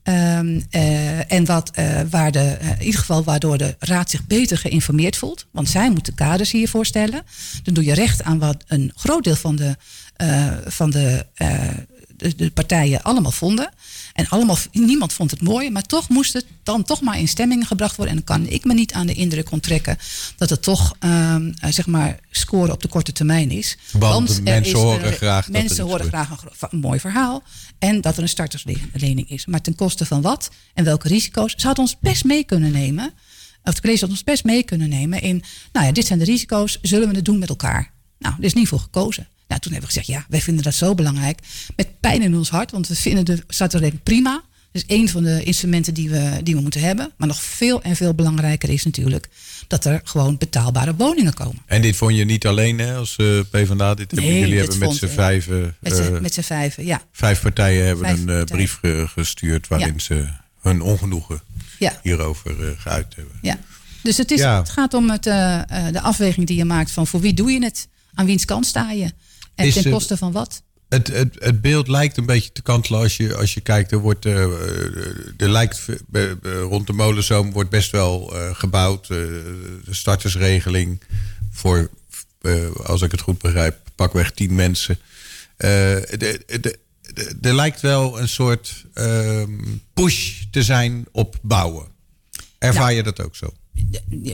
Ehm, 0.04 0.60
eh, 0.70 1.32
en 1.32 1.44
wat, 1.44 1.70
eh, 1.70 2.00
waar 2.10 2.32
de, 2.32 2.38
eh, 2.38 2.70
in 2.70 2.84
ieder 2.84 3.00
geval 3.00 3.24
waardoor 3.24 3.58
de 3.58 3.76
raad 3.78 4.10
zich 4.10 4.26
beter 4.26 4.58
geïnformeerd 4.58 5.16
voelt. 5.16 5.46
Want 5.50 5.68
zij 5.68 5.90
moeten 5.90 6.14
kaders 6.14 6.50
hiervoor 6.50 6.86
stellen. 6.86 7.22
Dan 7.62 7.74
doe 7.74 7.84
je 7.84 7.94
recht 7.94 8.22
aan 8.22 8.38
wat 8.38 8.64
een 8.66 8.92
groot 8.94 9.24
deel 9.24 9.36
van 9.36 9.56
de, 9.56 9.76
van 10.66 10.90
de, 10.90 11.26
de, 12.16 12.34
de 12.34 12.50
partijen 12.50 13.02
allemaal 13.02 13.30
vonden. 13.30 13.72
En 14.12 14.28
allemaal, 14.28 14.56
niemand 14.72 15.12
vond 15.12 15.30
het 15.30 15.42
mooi, 15.42 15.70
maar 15.70 15.82
toch 15.82 16.08
moest 16.08 16.32
het 16.32 16.46
dan 16.62 16.82
toch 16.82 17.00
maar 17.00 17.18
in 17.18 17.28
stemming 17.28 17.66
gebracht 17.66 17.96
worden. 17.96 18.16
En 18.16 18.22
dan 18.26 18.36
kan 18.36 18.46
ik 18.52 18.64
me 18.64 18.74
niet 18.74 18.92
aan 18.92 19.06
de 19.06 19.14
indruk 19.14 19.50
onttrekken 19.50 19.98
dat 20.36 20.50
het 20.50 20.62
toch, 20.62 20.94
ehm, 20.98 21.52
eh, 21.60 21.70
zeg 21.72 21.86
maar, 21.86 22.18
scoren 22.30 22.72
op 22.72 22.82
de 22.82 22.88
korte 22.88 23.12
termijn 23.12 23.50
is. 23.50 23.76
Want 23.92 24.42
mensen 24.44 24.78
horen 24.78 25.06
een- 25.06 25.12
graag 25.12 25.44
dat 25.44 25.52
Mensen 25.52 25.70
iets 25.84 25.90
horen 25.90 26.06
graag 26.06 26.44
een, 26.70 26.78
mooi 26.78 27.00
verhaal. 27.00 27.42
En 27.78 28.00
dat 28.00 28.16
er 28.16 28.22
een 28.22 28.28
starterslening 28.28 29.30
is. 29.30 29.46
Maar 29.46 29.60
ten 29.60 29.74
koste 29.74 30.06
van 30.06 30.22
wat 30.22 30.50
en 30.74 30.84
welke 30.84 31.08
risico's. 31.08 31.54
Ze 31.56 31.66
had 31.66 31.78
ons 31.78 31.96
best 32.00 32.24
mee 32.24 32.44
kunnen 32.44 32.72
nemen. 32.72 33.12
Of 33.64 33.74
de 33.74 33.80
college 33.80 34.00
had 34.00 34.10
ons 34.10 34.24
best 34.24 34.44
mee 34.44 34.62
kunnen 34.62 34.88
nemen 34.88 35.20
in. 35.22 35.42
Nou 35.72 35.86
ja, 35.86 35.92
dit 35.92 36.06
zijn 36.06 36.18
de 36.18 36.24
risico's. 36.24 36.78
Zullen 36.82 37.08
we 37.08 37.14
het 37.14 37.24
doen 37.24 37.38
met 37.38 37.48
elkaar? 37.48 37.92
Nou, 38.18 38.34
er 38.38 38.44
is 38.44 38.54
niet 38.54 38.68
voor 38.68 38.78
gekozen. 38.80 39.28
Nou, 39.48 39.60
toen 39.60 39.72
hebben 39.72 39.90
we 39.90 39.96
gezegd, 39.96 40.06
ja, 40.06 40.24
wij 40.28 40.40
vinden 40.40 40.64
dat 40.64 40.74
zo 40.74 40.94
belangrijk. 40.94 41.38
Met 41.76 42.00
pijn 42.00 42.22
in 42.22 42.36
ons 42.36 42.50
hart, 42.50 42.70
want 42.70 42.88
we 42.88 42.94
vinden 42.94 43.24
de 43.24 43.44
starterslening 43.48 44.02
prima. 44.02 44.42
Dat 44.72 44.82
is 44.88 44.96
één 44.96 45.08
van 45.08 45.22
de 45.22 45.42
instrumenten 45.42 45.94
die 45.94 46.10
we, 46.10 46.40
die 46.42 46.54
we 46.54 46.60
moeten 46.60 46.80
hebben. 46.80 47.12
Maar 47.16 47.28
nog 47.28 47.42
veel 47.42 47.82
en 47.82 47.96
veel 47.96 48.14
belangrijker 48.14 48.68
is 48.68 48.84
natuurlijk 48.84 49.28
dat 49.68 49.84
er 49.84 50.00
gewoon 50.04 50.36
betaalbare 50.38 50.94
woningen 50.94 51.34
komen. 51.34 51.62
En 51.66 51.82
dit 51.82 51.96
vond 51.96 52.16
je 52.16 52.24
niet 52.24 52.46
alleen 52.46 52.78
hè, 52.78 52.94
als 52.94 53.16
eh 53.16 53.40
PvdA. 53.50 53.94
Dit 53.94 54.10
hebben, 54.10 54.34
jullie 54.38 54.54
dit 54.58 54.60
hebben 54.60 54.78
met 54.88 54.96
z'n 54.96 55.06
vijven... 55.06 55.76
Eh, 55.82 56.20
met 56.20 56.34
z'n 56.34 56.40
vijven, 56.40 56.84
ja. 56.84 57.02
vijf 57.12 57.40
partijen 57.42 57.86
hebben 57.86 58.04
Vijf 58.04 58.18
een 58.20 58.28
eh, 58.28 58.36
partijen. 58.36 58.56
brief 58.56 58.78
ge- 58.80 59.06
gestuurd... 59.08 59.68
waarin 59.68 59.92
Ja. 59.96 59.98
ze 60.02 60.26
hun 60.60 60.80
ongenoegen 60.82 61.40
ja. 61.78 61.98
hierover 62.02 62.76
geuit 62.78 63.14
hebben. 63.16 63.34
Ja. 63.42 63.58
Dus 64.02 64.16
het, 64.16 64.30
is, 64.30 64.40
Ja. 64.40 64.58
het 64.58 64.70
gaat 64.70 64.94
om 64.94 65.10
het, 65.10 65.22
de 65.22 66.00
afweging 66.02 66.46
die 66.46 66.56
je 66.56 66.64
maakt 66.64 66.90
van 66.90 67.06
voor 67.06 67.20
wie 67.20 67.34
doe 67.34 67.50
je 67.52 67.64
het? 67.64 67.88
Aan 68.14 68.26
wiens 68.26 68.44
kant 68.44 68.66
sta 68.66 68.90
je? 68.90 69.12
En 69.54 69.66
Is 69.66 69.74
ten 69.74 69.82
het- 69.82 69.92
koste 69.92 70.16
van 70.16 70.32
wat? 70.32 70.62
Het, 70.88 71.06
het, 71.08 71.36
het 71.38 71.60
beeld 71.60 71.88
lijkt 71.88 72.16
een 72.16 72.26
beetje 72.26 72.52
te 72.52 72.62
kantelen 72.62 73.00
als 73.00 73.16
je, 73.16 73.36
als 73.36 73.54
je 73.54 73.60
kijkt. 73.60 73.92
Er, 73.92 73.98
wordt, 73.98 74.26
eh, 74.26 74.42
eh, 74.42 74.50
er 75.36 75.48
lijkt, 75.48 75.86
eh, 76.12 76.30
rond 76.60 76.86
de 76.86 76.92
molenzoom 76.92 77.52
wordt 77.52 77.70
best 77.70 77.90
wel 77.90 78.32
gebouwd. 78.52 79.06
De 79.06 79.82
startersregeling 79.90 81.00
voor, 81.50 81.90
als 82.84 83.02
ik 83.02 83.10
het 83.10 83.20
goed 83.20 83.38
begrijp, 83.38 83.78
pakweg 83.94 84.30
tien 84.30 84.54
mensen. 84.54 84.98
De- 85.56 86.42
de- 86.60 86.78
er 87.42 87.54
lijkt 87.54 87.80
wel 87.80 88.20
een 88.20 88.28
soort 88.28 88.84
ehm, 88.94 89.50
push 89.94 90.42
te 90.50 90.62
zijn 90.62 91.06
op 91.12 91.36
bouwen. 91.42 91.86
Ervaar 92.58 92.90
Ja. 92.90 92.96
je 92.96 93.02
dat 93.02 93.20
ook 93.20 93.36
zo? 93.36 93.54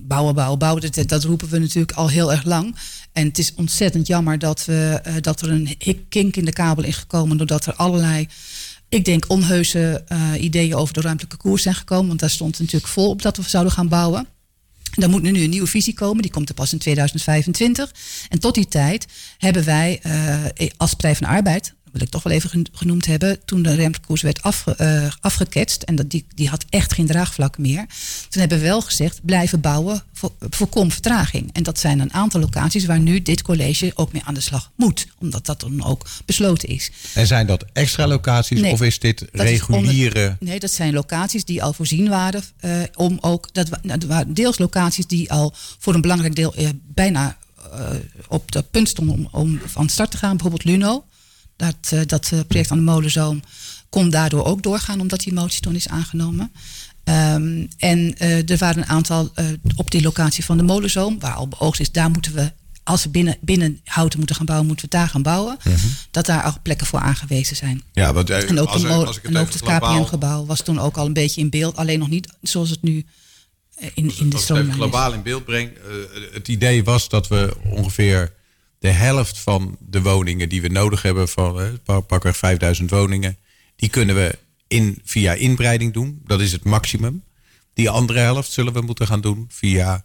Bouwen, 0.02 0.34
bouwen, 0.34 0.58
bouwen, 0.58 0.90
dat, 0.90 1.08
dat 1.08 1.24
roepen 1.24 1.48
we 1.48 1.58
natuurlijk 1.58 1.92
al 1.92 2.08
heel 2.08 2.32
erg 2.32 2.44
lang. 2.44 2.76
En 3.12 3.26
het 3.26 3.38
is 3.38 3.54
ontzettend 3.54 4.06
jammer 4.06 4.38
dat, 4.38 4.64
we, 4.64 5.00
eh, 5.02 5.14
dat 5.20 5.40
er 5.40 5.50
een 5.50 5.76
kink 6.08 6.36
in 6.36 6.44
de 6.44 6.52
kabel 6.52 6.84
is 6.84 6.96
gekomen. 6.96 7.36
Doordat 7.36 7.66
er 7.66 7.74
allerlei, 7.74 8.28
ik 8.88 9.04
denk, 9.04 9.24
onheuse 9.28 10.04
eh, 10.06 10.42
ideeën 10.42 10.74
over 10.74 10.94
de 10.94 11.00
ruimtelijke 11.00 11.36
koers 11.36 11.62
zijn 11.62 11.74
gekomen. 11.74 12.06
Want 12.06 12.20
daar 12.20 12.30
stond 12.30 12.58
natuurlijk 12.58 12.92
vol 12.92 13.08
op 13.08 13.22
dat 13.22 13.36
we 13.36 13.42
zouden 13.42 13.72
gaan 13.72 13.88
bouwen. 13.88 14.26
Er 14.90 15.10
moet 15.10 15.22
nu 15.22 15.42
een 15.42 15.50
nieuwe 15.50 15.66
visie 15.66 15.94
komen, 15.94 16.22
die 16.22 16.30
komt 16.30 16.48
er 16.48 16.54
pas 16.54 16.72
in 16.72 16.78
2025. 16.78 17.94
En 18.28 18.38
tot 18.38 18.54
die 18.54 18.68
tijd 18.68 19.06
hebben 19.38 19.64
wij 19.64 20.00
uh, 20.06 20.68
als 20.76 20.90
Partij 20.90 21.16
van 21.16 21.26
Arbeid 21.26 21.74
wil 21.92 22.02
ik 22.02 22.08
toch 22.08 22.22
wel 22.22 22.32
even 22.32 22.68
genoemd 22.72 23.06
hebben, 23.06 23.44
toen 23.44 23.62
de 23.62 23.74
remkoers 23.74 24.22
werd 24.22 24.42
afge, 24.42 24.74
uh, 24.80 25.12
afgeketst, 25.20 25.82
en 25.82 25.96
dat 25.96 26.10
die, 26.10 26.24
die 26.34 26.48
had 26.48 26.64
echt 26.68 26.92
geen 26.92 27.06
draagvlak 27.06 27.58
meer, 27.58 27.86
toen 28.28 28.40
hebben 28.40 28.58
we 28.58 28.64
wel 28.64 28.80
gezegd, 28.80 29.20
blijven 29.24 29.60
bouwen, 29.60 30.02
voor, 30.12 30.32
voorkom 30.50 30.90
vertraging. 30.90 31.50
En 31.52 31.62
dat 31.62 31.78
zijn 31.78 31.98
een 31.98 32.12
aantal 32.12 32.40
locaties 32.40 32.84
waar 32.84 33.00
nu 33.00 33.22
dit 33.22 33.42
college 33.42 33.90
ook 33.94 34.12
mee 34.12 34.22
aan 34.24 34.34
de 34.34 34.40
slag 34.40 34.70
moet, 34.74 35.06
omdat 35.18 35.46
dat 35.46 35.60
dan 35.60 35.84
ook 35.84 36.06
besloten 36.24 36.68
is. 36.68 36.90
En 37.14 37.26
zijn 37.26 37.46
dat 37.46 37.64
extra 37.72 38.06
locaties 38.06 38.62
of 38.62 38.82
is 38.82 38.98
dit 38.98 39.24
reguliere? 39.32 40.36
nee, 40.40 40.58
dat 40.58 40.70
zijn 40.70 40.92
locaties 40.92 41.44
die 41.44 41.62
al 41.62 41.72
voorzien 41.72 42.08
waren, 42.08 42.42
uh, 42.64 42.82
om 42.94 43.18
ook, 43.20 43.48
dat, 43.52 43.68
dat 43.82 44.04
waren 44.04 44.34
deels 44.34 44.58
locaties 44.58 45.06
die 45.06 45.32
al 45.32 45.54
voor 45.78 45.94
een 45.94 46.00
belangrijk 46.00 46.34
deel 46.34 46.54
uh, 46.58 46.68
bijna 46.86 47.36
op 48.28 48.52
dat 48.52 48.70
punt 48.70 48.88
stonden 48.88 49.14
om, 49.14 49.28
om 49.30 49.60
van 49.66 49.88
start 49.88 50.10
te 50.10 50.16
gaan, 50.16 50.30
bijvoorbeeld 50.30 50.64
Luno. 50.64 51.04
Dat, 51.60 51.90
uh, 51.94 52.00
dat 52.06 52.30
uh, 52.34 52.40
project 52.48 52.70
aan 52.70 52.78
de 52.78 52.84
molenzoom 52.84 53.42
kon 53.88 54.10
daardoor 54.10 54.44
ook 54.44 54.62
doorgaan, 54.62 55.00
omdat 55.00 55.20
die 55.20 55.32
motie 55.32 55.60
toen 55.60 55.74
is 55.74 55.88
aangenomen. 55.88 56.52
Um, 57.04 57.68
en 57.78 57.98
uh, 57.98 58.50
er 58.50 58.56
waren 58.56 58.82
een 58.82 58.88
aantal 58.88 59.32
op 59.76 59.90
die 59.90 60.02
locatie 60.02 60.44
van 60.44 60.56
de 60.56 60.62
molenzoom, 60.62 61.18
waar 61.18 61.34
al 61.34 61.48
beoogst 61.48 61.80
is, 61.80 61.92
daar 61.92 62.10
moeten 62.10 62.34
we, 62.34 62.52
als 62.82 63.02
we 63.02 63.08
binnen, 63.08 63.36
binnen 63.40 63.80
houten 63.84 64.18
moeten 64.18 64.36
gaan 64.36 64.46
bouwen, 64.46 64.68
moeten 64.68 64.84
we 64.90 64.96
daar 64.96 65.08
gaan 65.08 65.22
bouwen. 65.22 65.58
Mm 65.64 65.72
-hmm. 65.74 65.90
Dat 66.10 66.26
daar 66.26 66.46
ook 66.46 66.62
plekken 66.62 66.86
voor 66.86 66.98
aangewezen 67.00 67.56
zijn. 67.56 67.82
Ja, 67.92 68.12
want, 68.12 68.30
en 68.30 68.58
ook, 68.58 68.68
als, 68.68 68.84
als 68.84 69.16
ik 69.16 69.22
het, 69.22 69.34
en 69.34 69.40
ook 69.40 69.52
het 69.52 69.62
KPN-gebouw 69.62 70.46
was 70.46 70.60
toen 70.62 70.78
ook 70.78 70.96
al 70.96 71.06
een 71.06 71.12
beetje 71.12 71.40
in 71.40 71.50
beeld, 71.50 71.76
alleen 71.76 71.98
nog 71.98 72.08
niet 72.08 72.28
zoals 72.42 72.70
het 72.70 72.82
nu 72.82 73.04
in, 73.94 74.12
in 74.18 74.30
de 74.30 74.38
stroom 74.38 74.38
is. 74.38 74.48
Als 74.48 74.58
ik 74.58 74.66
het 74.66 74.74
globaal 74.74 75.12
in 75.12 75.22
beeld 75.22 75.44
breng, 75.44 75.70
het 76.32 76.48
idee 76.48 76.84
was 76.84 77.08
dat 77.08 77.28
we 77.28 77.56
ongeveer 77.64 78.38
de 78.80 78.90
helft 78.90 79.38
van 79.38 79.76
de 79.80 80.02
woningen 80.02 80.48
die 80.48 80.62
we 80.62 80.68
nodig 80.68 81.02
hebben, 81.02 81.28
van 81.28 81.60
eh, 81.60 81.96
pakweg 82.06 82.36
5000 82.36 82.90
woningen, 82.90 83.36
die 83.76 83.88
kunnen 83.88 84.14
we 84.14 84.38
in, 84.68 85.00
via 85.04 85.32
inbreiding 85.32 85.92
doen. 85.92 86.20
Dat 86.26 86.40
is 86.40 86.52
het 86.52 86.64
maximum. 86.64 87.22
Die 87.74 87.90
andere 87.90 88.18
helft 88.18 88.52
zullen 88.52 88.72
we 88.72 88.80
moeten 88.80 89.06
gaan 89.06 89.20
doen 89.20 89.46
via 89.48 90.04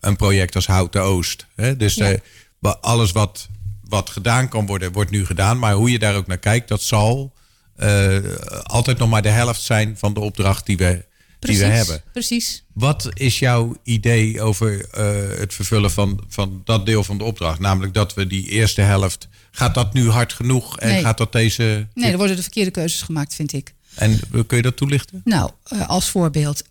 een 0.00 0.16
project 0.16 0.54
als 0.54 0.66
Houten 0.66 1.02
Oost. 1.02 1.46
Hè? 1.54 1.76
Dus 1.76 1.94
ja. 1.94 2.16
de, 2.58 2.78
alles 2.78 3.12
wat, 3.12 3.48
wat 3.84 4.10
gedaan 4.10 4.48
kan 4.48 4.66
worden, 4.66 4.92
wordt 4.92 5.10
nu 5.10 5.26
gedaan. 5.26 5.58
Maar 5.58 5.74
hoe 5.74 5.90
je 5.90 5.98
daar 5.98 6.16
ook 6.16 6.26
naar 6.26 6.38
kijkt, 6.38 6.68
dat 6.68 6.82
zal 6.82 7.32
uh, 7.76 8.18
altijd 8.62 8.98
nog 8.98 9.10
maar 9.10 9.22
de 9.22 9.28
helft 9.28 9.62
zijn 9.62 9.98
van 9.98 10.14
de 10.14 10.20
opdracht 10.20 10.66
die 10.66 10.76
we 10.76 11.04
precies, 11.46 11.60
die 11.60 11.70
we 11.70 11.76
hebben. 11.76 12.02
Precies. 12.12 12.64
Wat 12.72 13.08
is 13.14 13.38
jouw 13.38 13.76
idee 13.82 14.40
over 14.40 14.72
uh, 14.78 15.38
het 15.38 15.54
vervullen 15.54 15.90
van, 15.90 16.24
van 16.28 16.62
dat 16.64 16.86
deel 16.86 17.04
van 17.04 17.18
de 17.18 17.24
opdracht? 17.24 17.58
Namelijk 17.58 17.94
dat 17.94 18.14
we 18.14 18.26
die 18.26 18.48
eerste 18.48 18.80
helft. 18.80 19.28
Gaat 19.50 19.74
dat 19.74 19.92
nu 19.92 20.08
hard 20.08 20.32
genoeg 20.32 20.78
en 20.78 20.88
nee. 20.88 21.02
gaat 21.02 21.18
dat 21.18 21.32
deze. 21.32 21.86
Nee, 21.94 22.10
er 22.10 22.16
worden 22.16 22.36
de 22.36 22.42
verkeerde 22.42 22.70
keuzes 22.70 23.02
gemaakt, 23.02 23.34
vind 23.34 23.52
ik. 23.52 23.74
En 23.94 24.20
kun 24.46 24.56
je 24.56 24.62
dat 24.62 24.76
toelichten? 24.76 25.20
Nou, 25.24 25.50
uh, 25.72 25.88
als 25.88 26.08
voorbeeld. 26.08 26.62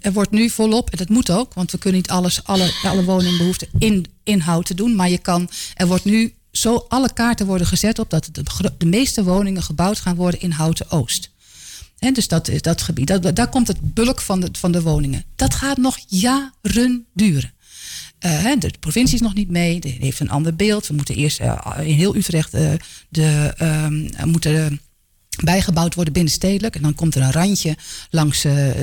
Er 0.00 0.12
wordt 0.12 0.30
nu 0.30 0.50
volop, 0.50 0.90
en 0.90 0.98
dat 0.98 1.08
moet 1.08 1.30
ook, 1.30 1.54
want 1.54 1.70
we 1.70 1.78
kunnen 1.78 2.00
niet 2.00 2.10
alles, 2.10 2.44
alle, 2.44 2.72
alle 2.82 3.04
woningbehoeften 3.04 3.68
in, 3.78 4.06
inhoud 4.22 4.76
doen. 4.76 4.96
Maar 4.96 5.08
je 5.10 5.18
kan, 5.18 5.50
er 5.74 5.86
wordt 5.86 6.04
nu 6.04 6.34
zo, 6.52 6.84
alle 6.88 7.12
kaarten 7.12 7.46
worden 7.46 7.66
gezet 7.66 7.98
op 7.98 8.10
dat 8.10 8.28
de, 8.32 8.72
de 8.78 8.86
meeste 8.86 9.24
woningen 9.24 9.62
gebouwd 9.62 9.98
gaan 10.00 10.16
worden 10.16 10.40
in 10.40 10.50
Houten 10.50 10.90
Oost. 10.90 11.30
Dus 12.12 12.28
dat 12.28 12.48
is 12.48 12.62
dat 12.62 12.82
gebied. 12.82 13.06
Dat, 13.06 13.36
daar 13.36 13.48
komt 13.48 13.68
het 13.68 13.94
bulk 13.94 14.20
van 14.20 14.40
de, 14.40 14.48
van 14.52 14.72
de 14.72 14.82
woningen. 14.82 15.24
Dat 15.36 15.54
gaat 15.54 15.76
nog 15.76 15.98
jaren 16.06 17.06
duren. 17.14 17.52
Uh, 18.26 18.52
de 18.58 18.70
provincie 18.80 19.14
is 19.14 19.20
nog 19.20 19.34
niet 19.34 19.50
mee, 19.50 19.80
die 19.80 19.96
heeft 20.00 20.20
een 20.20 20.30
ander 20.30 20.56
beeld. 20.56 20.86
We 20.86 20.94
moeten 20.94 21.14
eerst 21.14 21.40
uh, 21.40 21.58
in 21.80 21.94
heel 21.94 22.16
Utrecht 22.16 22.52
de, 23.08 23.54
um, 23.62 24.10
moeten 24.24 24.80
bijgebouwd 25.44 25.94
worden 25.94 26.12
binnenstedelijk. 26.12 26.74
En 26.74 26.82
dan 26.82 26.94
komt 26.94 27.14
er 27.14 27.22
een 27.22 27.32
randje 27.32 27.76
langs 28.10 28.42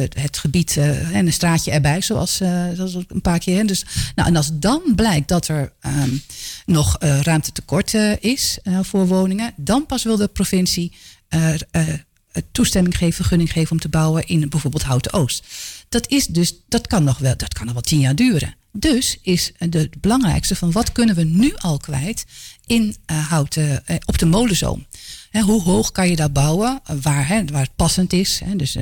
het 0.09 0.37
gebied 0.37 0.77
en 0.77 1.25
een 1.25 1.33
straatje 1.33 1.71
erbij, 1.71 2.01
zoals, 2.01 2.35
zoals 2.75 2.95
een 3.07 3.21
paar 3.21 3.39
keer. 3.39 3.67
Dus, 3.67 3.85
nou, 4.15 4.27
en 4.27 4.35
als 4.35 4.49
dan 4.53 4.81
blijkt 4.95 5.27
dat 5.27 5.47
er 5.47 5.73
um, 5.85 6.21
nog 6.65 6.97
ruimtetekort 6.99 7.93
is 8.19 8.59
voor 8.81 9.07
woningen, 9.07 9.53
dan 9.55 9.85
pas 9.85 10.03
wil 10.03 10.17
de 10.17 10.27
provincie 10.27 10.93
toestemming 12.51 12.97
geven, 12.97 13.15
vergunning 13.15 13.51
geven 13.51 13.71
om 13.71 13.79
te 13.79 13.89
bouwen 13.89 14.27
in 14.27 14.49
bijvoorbeeld 14.49 14.83
Houten 14.83 15.13
Oost. 15.13 15.43
Dat 15.89 16.09
is 16.09 16.25
dus, 16.27 16.53
dat 16.67 16.87
kan 16.87 17.03
nog 17.03 17.17
wel, 17.17 17.37
dat 17.37 17.53
kan 17.53 17.65
nog 17.65 17.73
wel 17.73 17.83
tien 17.83 17.99
jaar 17.99 18.15
duren. 18.15 18.55
Dus 18.71 19.17
is 19.21 19.51
de 19.69 19.89
belangrijkste 19.99 20.55
van 20.55 20.71
wat 20.71 20.91
kunnen 20.91 21.15
we 21.15 21.23
nu 21.23 21.53
al 21.55 21.77
kwijt 21.77 22.25
in 22.65 22.95
uh, 23.11 23.27
houten, 23.27 23.83
uh, 23.87 23.95
op 24.05 24.17
de 24.17 24.25
molenzoom. 24.25 24.85
Hoe 25.31 25.61
hoog 25.61 25.91
kan 25.91 26.09
je 26.09 26.15
daar 26.15 26.31
bouwen, 26.31 26.81
waar, 27.01 27.27
he, 27.27 27.45
waar 27.45 27.61
het 27.61 27.75
passend 27.75 28.13
is. 28.13 28.41
Dus 28.55 28.77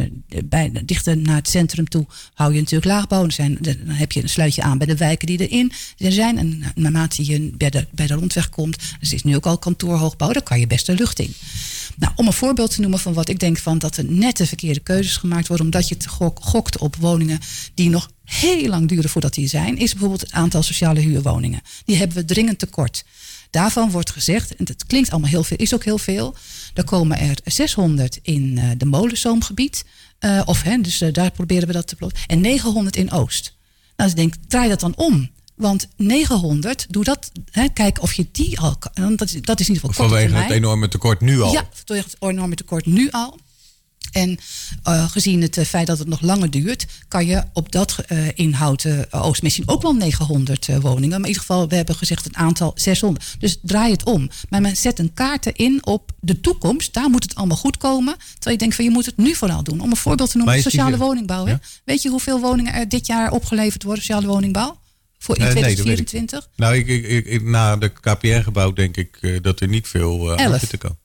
bij, 0.45 0.71
dichter 0.85 1.17
naar 1.17 1.35
het 1.35 1.49
centrum 1.49 1.87
toe 1.87 2.05
hou 2.33 2.53
je 2.53 2.59
natuurlijk 2.59 2.91
laagbouw. 2.91 3.21
Dan, 3.21 3.31
zijn, 3.31 3.57
dan 3.61 3.75
heb 3.85 4.11
je 4.11 4.21
een 4.21 4.29
sluitje 4.29 4.61
aan 4.61 4.77
bij 4.77 4.87
de 4.87 4.97
wijken 4.97 5.27
die 5.27 5.47
erin 5.47 5.71
er 5.97 6.11
zijn. 6.11 6.37
En 6.37 6.63
naarmate 6.75 7.25
je 7.25 7.51
bij 7.57 7.69
de, 7.69 7.87
bij 7.91 8.07
de 8.07 8.13
rondweg 8.13 8.49
komt, 8.49 8.77
dus 8.99 9.13
is 9.13 9.23
nu 9.23 9.35
ook 9.35 9.45
al 9.45 9.57
kantoorhoogbouw, 9.57 10.31
daar 10.31 10.43
kan 10.43 10.59
je 10.59 10.67
best 10.67 10.85
de 10.85 10.93
lucht 10.93 11.19
in. 11.19 11.33
Nou, 11.97 12.13
om 12.15 12.27
een 12.27 12.33
voorbeeld 12.33 12.73
te 12.73 12.81
noemen 12.81 12.99
van 12.99 13.13
wat 13.13 13.29
ik 13.29 13.39
denk 13.39 13.57
van 13.57 13.77
dat 13.77 13.97
er 13.97 14.05
net 14.05 14.37
de 14.37 14.45
verkeerde 14.45 14.79
keuzes 14.79 15.17
gemaakt 15.17 15.47
worden, 15.47 15.65
omdat 15.65 15.87
je 15.87 15.97
te 15.97 16.09
gok, 16.09 16.39
gokt 16.41 16.77
op 16.77 16.95
woningen 16.95 17.39
die 17.73 17.89
nog 17.89 18.09
heel 18.23 18.69
lang 18.69 18.87
duren 18.87 19.09
voordat 19.09 19.33
die 19.33 19.47
zijn, 19.47 19.77
is 19.77 19.91
bijvoorbeeld 19.91 20.21
het 20.21 20.31
aantal 20.31 20.63
sociale 20.63 20.99
huurwoningen. 20.99 21.61
Die 21.85 21.95
hebben 21.95 22.17
we 22.17 22.25
dringend 22.25 22.59
tekort. 22.59 23.03
Daarvan 23.49 23.91
wordt 23.91 24.11
gezegd, 24.11 24.55
en 24.55 24.65
dat 24.65 24.85
klinkt 24.85 25.09
allemaal 25.09 25.29
heel 25.29 25.43
veel, 25.43 25.57
is 25.57 25.73
ook 25.73 25.83
heel 25.83 25.97
veel. 25.97 26.35
Er 26.73 26.83
komen 26.83 27.19
er 27.19 27.37
600 27.43 28.19
in 28.21 28.57
uh, 28.57 28.69
de 28.77 28.85
molenzoomgebied. 28.85 29.85
Uh, 30.19 30.41
of, 30.45 30.61
hè, 30.61 30.81
dus 30.81 31.01
uh, 31.01 31.13
daar 31.13 31.31
proberen 31.31 31.67
we 31.67 31.73
dat 31.73 31.87
te. 31.87 32.11
En 32.27 32.41
900 32.41 32.95
in 32.95 33.11
Oost. 33.11 33.55
Nou, 33.95 34.09
dus 34.09 34.09
ik 34.09 34.15
denk, 34.15 34.33
draai 34.47 34.69
dat 34.69 34.79
dan 34.79 34.95
om. 34.95 35.29
Want 35.57 35.87
900, 35.95 36.85
doe 36.89 37.03
dat. 37.03 37.31
Hè, 37.51 37.69
kijk 37.69 38.01
of 38.01 38.13
je 38.13 38.27
die 38.31 38.59
al 38.59 38.75
kan. 38.75 39.15
Dat, 39.15 39.27
is, 39.27 39.41
dat 39.41 39.59
is 39.59 39.67
in 39.67 39.73
ieder 39.73 39.89
geval 39.89 40.07
Vanwege 40.07 40.35
het 40.35 40.51
enorme 40.51 40.87
tekort 40.87 41.21
nu 41.21 41.41
al. 41.41 41.51
Ja, 41.51 41.69
vanwege 41.85 42.07
het 42.09 42.29
enorme 42.29 42.55
tekort 42.55 42.85
nu 42.85 43.09
al. 43.11 43.37
En 44.11 44.39
uh, 44.87 45.09
gezien 45.09 45.41
het 45.41 45.57
uh, 45.57 45.65
feit 45.65 45.87
dat 45.87 45.99
het 45.99 46.07
nog 46.07 46.21
langer 46.21 46.49
duurt, 46.51 46.85
kan 47.07 47.25
je 47.25 47.43
op 47.53 47.71
dat 47.71 47.95
uh, 48.07 48.27
inhoud 48.33 48.85
Oost 49.11 49.41
misschien 49.41 49.67
ook 49.67 49.81
wel 49.81 49.93
900 49.93 50.67
woningen. 50.67 51.09
Maar 51.09 51.19
in 51.19 51.25
ieder 51.25 51.41
geval, 51.41 51.67
we 51.67 51.75
hebben 51.75 51.95
gezegd 51.95 52.25
een 52.25 52.35
aantal 52.35 52.71
600. 52.75 53.35
Dus 53.39 53.57
draai 53.61 53.91
het 53.91 54.03
om. 54.03 54.29
Maar 54.49 54.61
men 54.61 54.77
zet 54.77 54.99
een 54.99 55.13
kaarten 55.13 55.55
in 55.55 55.85
op 55.85 56.11
de 56.19 56.41
toekomst. 56.41 56.93
Daar 56.93 57.09
moet 57.09 57.23
het 57.23 57.35
allemaal 57.35 57.57
goed 57.57 57.77
komen. 57.77 58.15
Terwijl 58.17 58.51
je 58.51 58.57
denkt 58.57 58.75
van 58.75 58.85
je 58.85 58.91
moet 58.91 59.05
het 59.05 59.17
nu 59.17 59.35
vooral 59.35 59.63
doen. 59.63 59.79
Om 59.79 59.91
een 59.91 59.97
voorbeeld 59.97 60.31
te 60.31 60.37
noemen, 60.37 60.61
sociale 60.61 60.89
die... 60.89 60.99
woningbouw. 60.99 61.47
Ja? 61.47 61.59
Weet 61.85 62.01
je 62.01 62.09
hoeveel 62.09 62.39
woningen 62.39 62.73
er 62.73 62.89
dit 62.89 63.07
jaar 63.07 63.31
opgeleverd 63.31 63.83
worden, 63.83 64.03
sociale 64.03 64.27
woningbouw? 64.27 64.77
Voor 65.17 65.37
in 65.37 65.49
2024? 65.49 66.49
Nee, 66.55 66.69
nou, 66.69 66.75
ik, 66.75 66.87
ik, 67.03 67.25
ik, 67.25 67.43
na 67.43 67.77
de 67.77 67.89
KPN-gebouw 67.89 68.73
denk 68.73 68.97
ik 68.97 69.17
uh, 69.21 69.41
dat 69.41 69.59
er 69.59 69.67
niet 69.67 69.87
veel 69.87 70.39
uh, 70.39 70.45
aan 70.45 70.59
te 70.59 70.77
komen. 70.77 70.99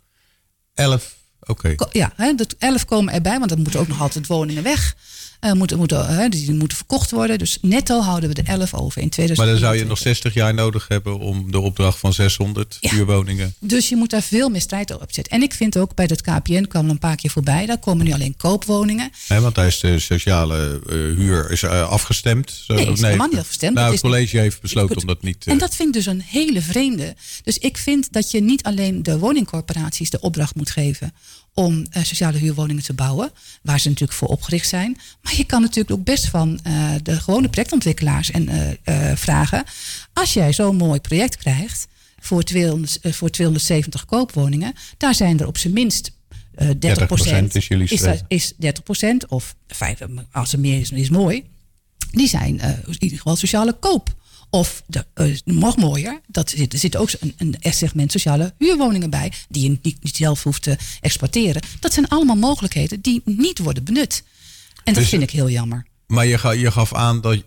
Elf, 0.75 1.17
oké. 1.41 1.75
Okay. 1.77 1.89
Ja, 1.93 2.13
hè, 2.17 2.35
dat 2.35 2.55
elf 2.59 2.85
komen 2.85 3.15
erbij, 3.15 3.39
want 3.39 3.51
er 3.51 3.59
moeten 3.59 3.81
ook 3.81 3.89
nog 3.89 4.01
altijd 4.01 4.27
woningen 4.27 4.63
weg. 4.63 4.97
Uh, 5.45 5.53
moeten, 5.53 5.79
moeten, 5.79 6.11
uh, 6.11 6.31
die 6.31 6.53
moeten 6.53 6.77
verkocht 6.77 7.11
worden. 7.11 7.39
Dus 7.39 7.59
netto 7.61 8.01
houden 8.01 8.29
we 8.29 8.43
er 8.43 8.49
11 8.49 8.75
over 8.75 9.03
in 9.03 9.09
2020. 9.09 9.37
Maar 9.37 9.47
dan 9.47 9.59
zou 9.59 9.77
je 9.77 9.85
nog 9.85 9.99
60 9.99 10.35
jaar 10.35 10.55
nodig 10.55 10.89
hebben 10.89 11.19
om 11.19 11.51
de 11.51 11.61
opdracht 11.61 11.99
van 11.99 12.13
600 12.13 12.77
ja. 12.81 12.91
huurwoningen. 12.91 13.55
Dus 13.61 13.89
je 13.89 13.97
moet 13.97 14.11
daar 14.11 14.23
veel 14.23 14.49
meer 14.49 14.61
strijd 14.61 14.95
op 14.95 15.13
zetten. 15.13 15.33
En 15.33 15.43
ik 15.43 15.55
vind 15.55 15.79
ook 15.79 15.95
bij 15.95 16.05
het 16.09 16.21
KPN 16.21 16.63
kwam 16.63 16.85
er 16.85 16.91
een 16.91 16.99
paar 16.99 17.17
keer 17.17 17.31
voorbij. 17.31 17.67
Daar 17.67 17.79
komen 17.79 18.07
nu 18.07 18.13
alleen 18.13 18.37
koopwoningen. 18.37 19.11
Nee, 19.29 19.41
want 19.41 19.55
daar 19.55 19.67
is 19.67 19.81
de 19.81 19.99
sociale 19.99 20.81
uh, 20.87 20.93
huur 21.17 21.51
is, 21.51 21.65
afgestemd. 21.65 22.51
Zo, 22.51 22.75
nee, 22.75 22.87
is 22.87 23.01
nee, 23.01 23.05
helemaal 23.05 23.29
niet 23.29 23.39
afgestemd. 23.39 23.75
Nou, 23.75 23.93
het 23.93 24.01
college 24.01 24.39
heeft 24.39 24.61
besloten 24.61 24.97
om 24.97 25.07
dat 25.07 25.23
niet. 25.23 25.47
En 25.47 25.59
dat 25.59 25.75
vind 25.75 25.89
ik 25.89 25.95
dus 25.95 26.07
een 26.07 26.23
hele 26.23 26.63
vreemde. 26.63 27.15
Dus 27.45 27.59
ik 27.59 27.79
vind 27.79 28.13
dat 28.13 28.31
je 28.31 28.41
niet 28.41 28.63
alleen 28.63 29.03
de 29.03 29.19
woningcorporaties 29.19 30.11
de 30.11 30.21
opdracht 30.21 30.55
moet 30.55 30.71
geven 30.71 31.13
om 31.55 31.87
uh, 31.97 32.03
sociale 32.03 32.39
huurwoningen 32.39 32.83
te 32.83 32.93
bouwen, 32.93 33.31
waar 33.63 33.81
ze 33.81 33.89
natuurlijk 33.89 34.19
voor 34.19 34.29
opgericht 34.29 34.69
zijn. 34.69 34.99
Maar 35.23 35.37
je 35.37 35.45
kan 35.45 35.61
natuurlijk 35.61 35.99
ook 35.99 36.05
best 36.05 36.29
van 36.29 36.61
uh, 36.67 36.95
de 37.03 37.21
gewone 37.21 37.49
projectontwikkelaars 37.49 38.31
en 38.31 38.49
uh, 38.49 39.13
vragen: 39.15 39.65
als 40.13 40.33
jij 40.33 40.53
zo'n 40.53 40.77
mooi 40.77 41.01
project 41.01 41.37
krijgt 41.37 41.89
voor, 42.21 42.43
200, 42.43 42.99
voor 43.03 43.31
270 43.31 44.05
koopwoningen, 44.05 44.73
daar 44.97 45.15
zijn 45.15 45.41
er 45.41 45.47
op 45.47 45.59
zijn 45.59 45.73
minst 45.73 46.13
30, 46.79 47.09
30% 47.09 47.45
is, 47.53 47.69
jullie 47.69 47.89
is, 47.89 48.01
dat, 48.01 48.25
is 48.29 48.53
30% 48.53 49.29
of 49.29 49.55
5, 49.67 49.99
als 50.33 50.53
er 50.53 50.61
meer 50.61 50.81
is, 50.81 50.91
is 50.91 51.11
mooi. 51.11 51.45
Die 52.11 52.29
zijn 52.29 52.61
in 52.61 52.97
ieder 52.99 53.17
geval 53.17 53.37
sociale 53.37 53.73
koop. 53.73 54.15
Of 54.55 54.83
de, 54.87 55.05
uh, 55.15 55.37
nog 55.45 55.77
mooier, 55.77 56.21
dat 56.27 56.51
zit, 56.51 56.73
er 56.73 56.79
zit 56.79 56.97
ook 56.97 57.11
een, 57.21 57.35
een 57.37 57.73
segment 57.73 58.13
sociale 58.13 58.55
huurwoningen 58.59 59.11
bij, 59.11 59.33
die 59.49 59.63
je 59.63 59.79
niet, 59.83 60.03
niet 60.03 60.17
zelf 60.17 60.43
hoeft 60.43 60.63
te 60.63 60.77
exporteren. 61.01 61.63
Dat 61.81 61.93
zijn 61.93 62.09
allemaal 62.09 62.37
mogelijkheden 62.37 63.01
die 63.01 63.23
niet 63.25 63.59
worden 63.59 63.85
benut. 63.85 64.25
En 64.75 64.93
dat 64.93 64.95
dus, 65.03 65.09
vind 65.09 65.23
ik 65.23 65.31
heel 65.31 65.51
jammer. 65.51 65.87
Maar 66.07 66.27
je, 66.27 66.39
ga, 66.39 66.51
je 66.51 66.71
gaf 66.71 66.95
aan 66.95 67.21
dat 67.21 67.43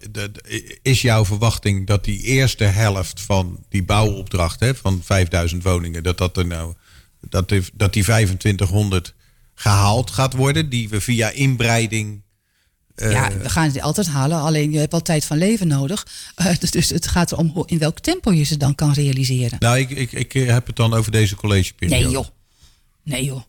is 0.81 1.01
jouw 1.01 1.25
verwachting 1.25 1.87
dat 1.87 2.03
die 2.03 2.21
eerste 2.21 2.63
helft 2.63 3.21
van 3.21 3.59
die 3.69 3.83
bouwopdracht 3.83 4.59
hè, 4.59 4.75
van 4.75 5.01
5000 5.03 5.63
woningen, 5.63 6.03
dat 6.03 6.17
dat 6.17 6.37
er 6.37 6.45
nou 6.45 6.73
dat, 7.29 7.49
die- 7.49 7.61
dat 7.73 7.93
die 7.93 8.03
2500 8.03 9.13
gehaald 9.55 10.11
gaat 10.11 10.33
worden, 10.33 10.69
die 10.69 10.89
we 10.89 11.01
via 11.01 11.29
inbreiding. 11.29 12.21
Eh, 12.95 13.11
ja, 13.11 13.37
we 13.37 13.49
gaan 13.49 13.65
het 13.67 13.81
altijd 13.81 14.07
halen. 14.07 14.39
Alleen 14.39 14.71
je 14.71 14.77
hebt 14.77 14.91
wel 14.91 15.01
tijd 15.01 15.25
van 15.25 15.37
leven 15.37 15.67
nodig. 15.67 16.07
Eh, 16.35 16.57
dus, 16.59 16.71
dus 16.71 16.89
het 16.89 17.07
gaat 17.07 17.31
erom 17.31 17.63
in 17.65 17.77
welk 17.77 17.99
tempo 17.99 18.31
je 18.33 18.43
ze 18.43 18.57
dan 18.57 18.75
kan 18.75 18.93
realiseren. 18.93 19.57
Nou, 19.59 19.77
ik, 19.79 19.89
ik, 19.89 20.11
ik 20.11 20.31
heb 20.33 20.67
het 20.67 20.75
dan 20.75 20.93
over 20.93 21.11
deze 21.11 21.35
collegeperiode. 21.35 22.03
Nee 22.03 22.11
joh. 22.13 22.25
Nee 23.03 23.23
joh. 23.25 23.41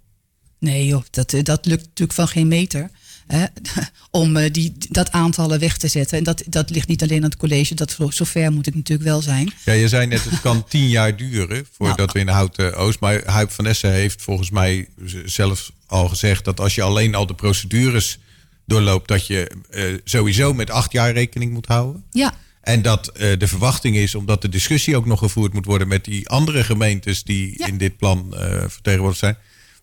Nee 0.58 0.86
joh. 0.86 1.02
Dat, 1.10 1.32
eh, 1.32 1.42
dat 1.42 1.66
lukt 1.66 1.82
natuurlijk 1.82 2.12
van 2.12 2.28
geen 2.28 2.48
meter. 2.48 2.90
Hè, 3.26 3.44
om 4.10 4.36
eh, 4.36 4.52
die, 4.52 4.72
dat 4.88 5.10
aantallen 5.10 5.58
weg 5.60 5.76
te 5.76 5.88
zetten. 5.88 6.18
En 6.18 6.24
dat, 6.24 6.42
dat 6.46 6.70
ligt 6.70 6.88
niet 6.88 7.02
alleen 7.02 7.22
aan 7.24 7.30
het 7.30 7.36
college. 7.38 7.74
Dat, 7.74 7.90
zo- 7.90 8.10
zover 8.10 8.52
moet 8.52 8.66
ik 8.66 8.74
natuurlijk 8.74 9.08
wel 9.08 9.22
zijn. 9.22 9.52
Ja, 9.64 9.72
je 9.72 9.88
zei 9.88 10.06
net, 10.06 10.24
het 10.24 10.40
kan 10.40 10.64
tien 10.68 10.88
jaar 10.88 11.16
duren 11.16 11.66
voordat 11.72 11.96
Nou. 11.96 12.10
we 12.12 12.18
in 12.18 12.28
Houten 12.28 12.74
Oost. 12.76 13.00
Maar 13.00 13.22
Huip 13.24 13.50
van 13.50 13.66
Essen 13.66 13.92
heeft 13.92 14.22
volgens 14.22 14.50
mij 14.50 14.88
zelf 15.24 15.70
al 15.86 16.08
gezegd 16.08 16.44
dat 16.44 16.60
als 16.60 16.74
je 16.74 16.82
alleen 16.82 17.14
al 17.14 17.26
de 17.26 17.34
procedures 17.34 18.18
doorloopt, 18.66 19.08
dat 19.08 19.26
je 19.26 19.50
eh, 19.70 19.84
sowieso 20.04 20.54
met 20.54 20.70
acht 20.70 20.92
jaar 20.92 21.12
rekening 21.12 21.52
moet 21.52 21.66
houden. 21.66 22.04
Ja. 22.10 22.34
En 22.60 22.82
dat 22.82 23.08
eh, 23.08 23.38
de 23.38 23.48
verwachting 23.48 23.96
is, 23.96 24.14
omdat 24.14 24.42
de 24.42 24.48
discussie 24.48 24.96
ook 24.96 25.06
nog 25.06 25.18
gevoerd 25.18 25.52
moet 25.52 25.64
worden 25.64 25.88
met 25.88 26.04
die 26.04 26.28
andere 26.28 26.64
gemeentes 26.64 27.22
die 27.22 27.54
Ja. 27.58 27.66
in 27.66 27.78
dit 27.78 27.96
plan 27.96 28.34
eh, 28.36 28.64
vertegenwoordigd 28.66 29.20
zijn, 29.20 29.36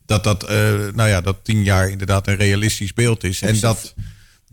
dat 0.05 0.23
dat, 0.23 0.49
nou 0.95 1.09
ja, 1.09 1.21
dat 1.21 1.37
tien 1.43 1.63
jaar 1.63 1.89
inderdaad 1.89 2.27
een 2.27 2.35
realistisch 2.35 2.93
beeld 2.93 3.23
is. 3.23 3.41
En 3.41 3.59
dat 3.59 3.93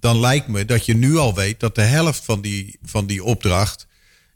dan 0.00 0.20
lijkt 0.20 0.48
me 0.48 0.64
dat 0.64 0.86
je 0.86 0.94
nu 0.94 1.16
al 1.16 1.34
weet 1.34 1.60
dat 1.60 1.74
de 1.74 1.82
helft 1.82 2.24
van 2.24 2.40
die, 2.40 2.78
van 2.82 3.06
die 3.06 3.24
opdracht, 3.24 3.86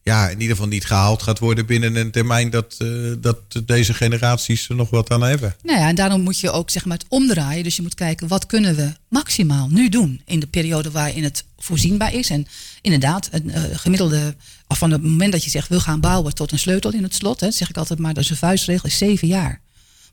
ja, 0.05 0.29
in 0.29 0.41
ieder 0.41 0.57
geval 0.57 0.71
niet 0.71 0.85
gehaald 0.85 1.23
gaat 1.23 1.39
worden 1.39 1.67
binnen 1.67 1.97
een 1.97 2.11
termijn 2.11 2.51
dat, 2.51 2.75
eh, 2.79 2.89
dat 3.19 3.39
deze 3.65 3.95
generaties 3.95 4.69
er 4.69 4.75
nog 4.75 4.91
wat 4.91 5.11
aan 5.11 5.23
hebben. 5.23 5.57
Nou 5.63 5.79
ja, 5.79 5.89
en 5.89 5.95
daarom 5.95 6.21
moet 6.21 6.41
je 6.41 6.51
ook 6.51 6.71
zeg 6.71 6.85
maar 6.85 6.97
het 6.97 7.07
omdraaien. 7.09 7.65
Dus 7.65 7.77
je 7.77 7.83
moet 7.83 7.95
kijken 7.95 8.29
wat 8.29 8.47
kunnen 8.47 8.77
we 8.77 8.93
maximaal 9.09 9.69
nu 9.69 9.89
doen 9.89 10.23
in 10.25 10.41
de 10.41 10.47
periode 10.47 10.91
waarin 10.91 11.25
het 11.25 11.45
voorzienbaar 11.59 12.15
is. 12.15 12.31
En 12.31 12.47
inderdaad, 12.81 13.29
een 13.33 13.51
eh, 13.51 13.63
gemiddelde, 13.73 14.35
of 14.69 14.79
van 14.79 14.91
het 14.91 15.03
moment 15.03 15.33
dat 15.33 15.45
je 15.45 15.51
zegt 15.51 15.69
we 15.69 15.81
gaan 15.81 16.01
bouwen 16.01 16.35
tot 16.35 16.53
een 16.53 16.59
sleutel 16.59 16.93
in 16.93 17.03
het 17.03 17.15
slot, 17.15 17.41
hè, 17.41 17.51
zeg 17.51 17.69
ik 17.69 17.77
altijd 17.77 17.99
maar, 17.99 18.15
dat 18.15 18.25
is 18.25 18.31
een 18.31 18.37
vuistregel, 18.37 18.89
is 18.89 18.99
zeven 18.99 19.29
jaar. 19.29 19.61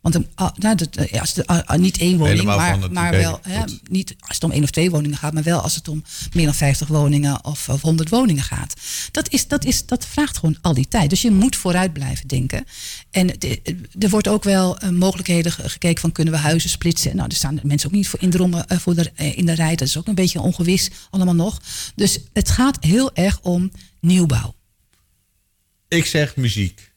Want 0.02 0.18
ah, 0.36 0.49
nou, 0.56 0.76
dat, 0.76 0.95
eh, 0.95 1.20
als 1.20 1.34
het, 1.34 1.47
ah, 1.47 1.78
niet 1.80 1.97
één 1.97 2.18
woning, 2.18 2.39
Helemaal 2.39 2.58
maar, 2.58 2.82
het 2.82 2.91
maar 2.91 3.12
wel, 3.12 3.39
hè, 3.41 3.64
niet 3.89 4.16
als 4.20 4.36
het 4.36 4.43
om 4.43 4.52
één 4.52 4.64
of 4.64 4.70
twee 4.72 4.89
woningen 4.89 5.18
gaat, 5.18 5.34
maar 5.34 5.43
wel 5.43 5.60
als 5.62 5.76
het 5.76 5.88
om 5.88 6.04
meer 6.34 6.45
dan 6.45 6.54
50 6.54 6.88
woningen 6.88 7.45
of, 7.45 7.70
of 7.70 7.82
100 7.82 8.10
woningen 8.10 8.43
gaat. 8.43 8.74
Dat, 9.12 9.30
is, 9.30 9.47
dat, 9.47 9.66
is, 9.66 9.86
dat 9.86 10.06
vraagt 10.06 10.38
gewoon 10.38 10.58
al 10.62 10.74
die 10.74 10.88
tijd. 10.88 11.10
Dus 11.10 11.22
je 11.22 11.32
moet 11.32 11.56
vooruit 11.56 11.93
blijven 11.93 12.28
denken. 12.28 12.66
En 13.12 13.28
de- 13.28 13.62
er 13.99 14.10
wordt 14.10 14.28
ook 14.28 14.43
wel 14.43 14.78
eh, 14.78 14.89
mogelijkheden 14.89 15.52
ge- 15.52 15.70
gekeken 15.70 16.02
van 16.02 16.12
kunnen 16.12 16.34
we 16.34 16.39
huizen 16.39 16.70
splitsen. 16.70 17.16
Nou, 17.16 17.30
er 17.30 17.36
staan 17.36 17.60
mensen 17.64 17.89
ook 17.89 17.95
niet 17.95 18.08
voor 18.08 18.22
in 18.22 18.30
de, 18.30 18.38
romme- 18.38 18.66
eh, 18.68 18.78
voor 18.78 18.95
de, 18.95 19.12
eh, 19.16 19.38
in 19.38 19.45
de 19.45 19.54
rij. 19.54 19.76
Dat 19.76 19.88
is 19.88 19.97
ook 19.97 20.08
een 20.08 20.16
beetje 20.16 20.41
ongewis 20.41 20.89
allemaal 21.10 21.36
nog. 21.36 21.62
Dus 21.95 22.20
het 22.34 22.49
gaat 22.49 22.78
heel 22.80 23.14
erg 23.16 23.39
om 23.41 23.72
nieuwbouw. 23.99 24.56
Ik 25.88 26.06
zeg 26.06 26.36
muziek. 26.36 26.89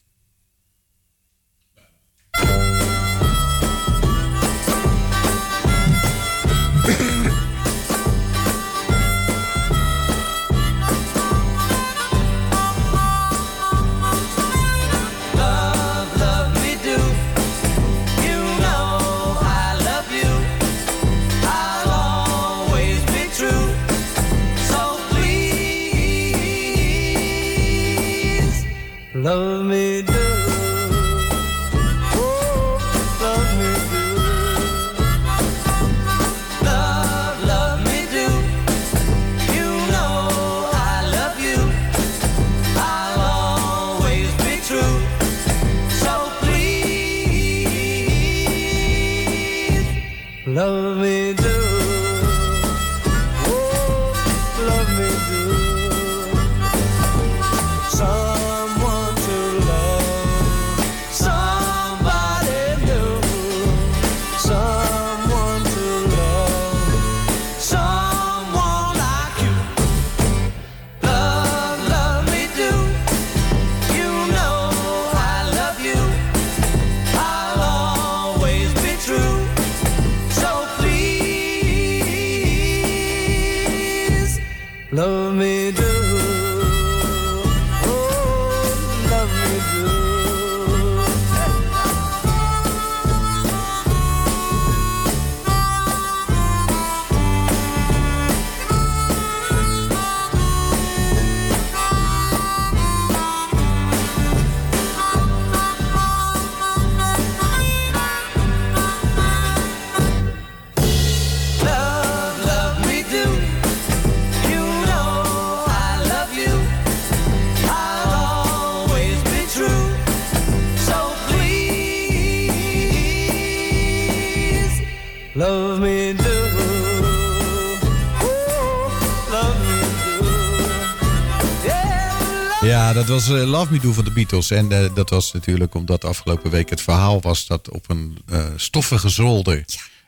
Ja, 132.75 132.93
dat 132.93 133.07
was 133.07 133.29
eh, 133.29 133.49
Love 133.49 133.71
Me 133.71 133.79
Do 133.79 133.93
van 133.93 134.03
de 134.03 134.11
Beatles. 134.11 134.51
En 134.51 134.71
eh, 134.71 134.95
dat 134.95 135.09
was 135.09 135.33
natuurlijk 135.33 135.75
omdat 135.75 136.05
afgelopen 136.05 136.51
week 136.51 136.69
het 136.69 136.81
verhaal 136.81 137.21
was 137.21 137.47
dat 137.47 137.69
op 137.69 137.89
een 137.89 138.17
eh, 138.25 138.45
stoffige 138.55 139.09
zolder 139.09 139.65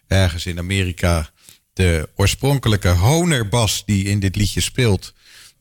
ergens 0.08 0.46
in 0.46 0.58
Amerika 0.58 1.30
de 1.74 2.10
oorspronkelijke 2.16 2.88
honerbas 2.88 3.84
die 3.86 4.04
in 4.04 4.20
dit 4.20 4.36
liedje 4.36 4.62
speelt 4.62 5.14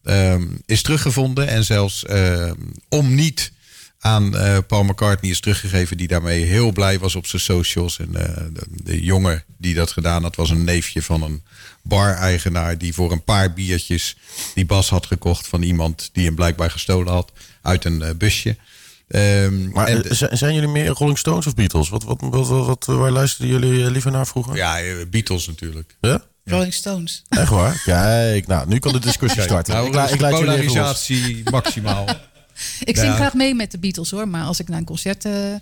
ehm, 0.02 0.46
is 0.64 0.82
teruggevonden. 0.82 1.48
En 1.48 1.64
zelfs 1.64 2.04
ehm, 2.04 2.60
om 2.88 3.14
niet 3.14 3.52
aan 4.00 4.36
eh, 4.36 4.58
Paul 4.66 4.84
McCartney 4.84 5.30
is 5.30 5.40
teruggegeven, 5.40 5.96
die 5.96 6.08
daarmee 6.08 6.44
heel 6.44 6.72
blij 6.72 6.98
was 6.98 7.14
op 7.14 7.26
zijn 7.26 7.42
socials. 7.42 7.98
En 7.98 8.14
eh, 8.16 8.36
de, 8.52 8.62
de 8.70 9.02
jongen 9.04 9.44
die 9.58 9.74
dat 9.74 9.90
gedaan 9.90 10.22
had, 10.22 10.36
was 10.36 10.50
een 10.50 10.64
neefje 10.64 11.02
van 11.02 11.22
een 11.22 11.42
bar-eigenaar 11.82 12.78
die 12.78 12.94
voor 12.94 13.12
een 13.12 13.24
paar 13.24 13.52
biertjes 13.52 14.16
die 14.54 14.66
bas 14.66 14.88
had 14.88 15.06
gekocht 15.06 15.46
van 15.48 15.62
iemand 15.62 16.10
die 16.12 16.24
hem 16.24 16.34
blijkbaar 16.34 16.70
gestolen 16.70 17.12
had 17.12 17.32
uit 17.62 17.84
een 17.84 18.02
eh, 18.02 18.10
busje. 18.14 18.56
Ehm, 19.08 19.70
Maar 19.70 19.86
en 19.86 20.16
zijn 20.38 20.54
jullie 20.54 20.68
meer 20.68 20.86
Rolling 20.88 21.18
Stones 21.18 21.46
of 21.46 21.54
Beatles? 21.54 21.88
Wat, 21.88 22.02
wat, 22.02 22.20
wat, 22.20 22.48
wat, 22.48 22.66
wat- 22.66 22.84
waar 22.84 23.10
luisterden 23.10 23.60
jullie 23.60 23.90
liever 23.90 24.10
naar 24.10 24.26
vroeger? 24.26 24.56
ja, 24.56 24.78
Beatles 25.10 25.46
natuurlijk. 25.46 25.96
Ja? 26.00 26.22
Rolling 26.44 26.74
Stones. 26.74 27.22
Echt 27.28 27.48
waar? 27.50 27.82
Kijk, 27.84 28.46
nou, 28.46 28.68
nu 28.68 28.78
kan 28.78 28.92
de 28.92 28.98
discussie 28.98 29.42
starten. 29.42 29.74
Nou, 29.74 29.86
ik, 29.86 29.94
la- 29.94 30.08
ik 30.08 30.20
laat 30.20 30.38
jullie 30.38 30.52
even 30.54 30.64
los. 30.64 30.72
polarisatie 30.74 31.50
maximaal. 31.50 32.06
Ik 32.84 32.96
zing 32.96 33.14
graag 33.14 33.34
mee 33.34 33.54
met 33.54 33.70
de 33.70 33.78
Beatles 33.78 34.10
hoor, 34.10 34.28
maar 34.28 34.44
als 34.44 34.60
ik 34.60 34.68
naar 34.68 34.78
een 34.78 34.84
concert. 34.84 35.24
eh, 35.24 35.54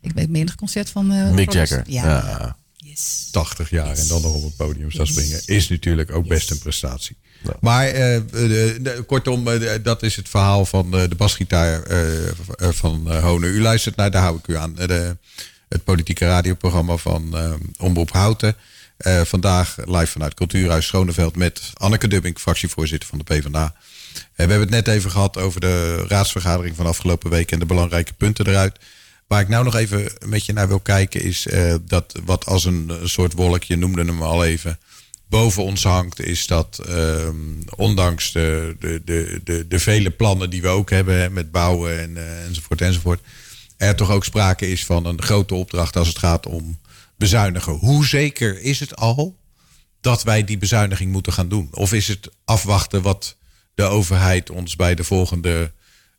ik 0.00 0.14
ben 0.14 0.30
menig 0.30 0.54
concert 0.54 0.90
van. 0.90 1.12
eh, 1.12 1.30
Mick 1.30 1.52
Jagger. 1.52 1.82
Ja, 1.86 2.04
Ja. 2.04 2.26
ja. 2.28 2.56
Yes. 2.76 3.28
80 3.30 3.70
jaar 3.70 3.96
en 3.96 4.06
dan 4.08 4.22
nog 4.22 4.34
op 4.34 4.42
het 4.44 4.56
podium 4.56 4.90
staan 4.90 5.06
springen, 5.06 5.40
is 5.46 5.68
natuurlijk 5.68 6.10
ook 6.12 6.26
best 6.28 6.50
een 6.50 6.58
prestatie. 6.58 7.16
Maar 7.60 7.86
eh, 7.86 8.20
de- 8.30 9.04
kortom, 9.06 9.44
dat 9.82 10.02
is 10.02 10.16
het 10.16 10.28
verhaal 10.28 10.66
van 10.66 10.94
eh, 10.98 11.08
de 11.08 11.14
basgitaar 11.14 11.82
van 12.58 13.16
Hone. 13.20 13.46
U 13.46 13.60
luistert 13.62 13.96
naar, 13.96 14.10
daar 14.10 14.22
hou 14.22 14.38
ik 14.38 14.46
u 14.46 14.56
aan, 14.56 14.74
de, 14.74 15.16
het 15.68 15.84
politieke 15.84 16.26
radioprogramma 16.26 16.96
van 16.96 17.34
Omroep 17.78 18.10
Houten. 18.10 18.56
Eh, 18.96 19.20
vandaag 19.20 19.76
live 19.84 20.06
vanuit 20.06 20.34
Cultuurhuis 20.34 20.86
Schoneveld 20.86 21.36
met 21.36 21.60
Anneke 21.74 22.08
Dubbing, 22.08 22.38
fractievoorzitter 22.38 23.08
van 23.08 23.18
de 23.18 23.24
PvdA. 23.24 23.74
Eh, 24.14 24.20
we 24.46 24.52
hebben 24.52 24.60
het 24.60 24.70
net 24.70 24.88
even 24.88 25.10
gehad 25.10 25.38
over 25.38 25.60
de 25.60 26.04
raadsvergadering 26.08 26.76
van 26.76 26.86
afgelopen 26.86 27.30
week 27.30 27.50
en 27.50 27.58
de 27.58 27.66
belangrijke 27.66 28.12
punten 28.12 28.46
eruit. 28.46 28.78
Waar 29.26 29.40
ik 29.40 29.48
nou 29.48 29.64
nog 29.64 29.74
even 29.74 30.12
met 30.26 30.46
je 30.46 30.52
naar 30.52 30.68
wil 30.68 30.80
kijken 30.80 31.22
is 31.22 31.46
eh, 31.46 31.74
dat 31.86 32.14
wat 32.24 32.46
als 32.46 32.64
een, 32.64 32.92
soort 33.04 33.32
wolkje, 33.32 33.76
noemde 33.76 34.04
hem 34.04 34.22
al 34.22 34.44
even, 34.44 34.78
boven 35.28 35.62
ons 35.62 35.82
hangt, 35.82 36.20
is 36.20 36.46
dat 36.46 36.80
ehm, 36.88 37.36
ondanks 37.76 38.32
de, 38.32 38.76
de, 38.78 39.02
de, 39.44 39.66
de, 39.68 39.78
vele 39.78 40.10
plannen 40.10 40.50
die 40.50 40.62
we 40.62 40.68
ook 40.68 40.90
hebben 40.90 41.32
met 41.32 41.50
bouwen 41.50 42.00
en, 42.00 42.16
eh, 42.16 42.44
enzovoort 42.44 42.80
enzovoort, 42.80 43.20
er 43.76 43.96
toch 43.96 44.10
ook 44.10 44.24
sprake 44.24 44.70
is 44.70 44.84
van 44.84 45.06
een 45.06 45.22
grote 45.22 45.54
opdracht 45.54 45.96
als 45.96 46.08
het 46.08 46.18
gaat 46.18 46.46
om 46.46 46.78
bezuinigen. 47.16 47.72
Hoe 47.72 48.06
zeker 48.06 48.60
is 48.60 48.80
het 48.80 48.96
al 48.96 49.36
dat 50.00 50.22
wij 50.22 50.44
die 50.44 50.58
bezuiniging 50.58 51.12
moeten 51.12 51.32
gaan 51.32 51.48
doen? 51.48 51.68
Of 51.70 51.92
is 51.92 52.08
het 52.08 52.30
afwachten 52.44 53.02
wat 53.02 53.36
de 53.74 53.82
overheid 53.82 54.50
ons 54.50 54.76
bij 54.76 54.94
de 54.94 55.04
volgende 55.04 55.72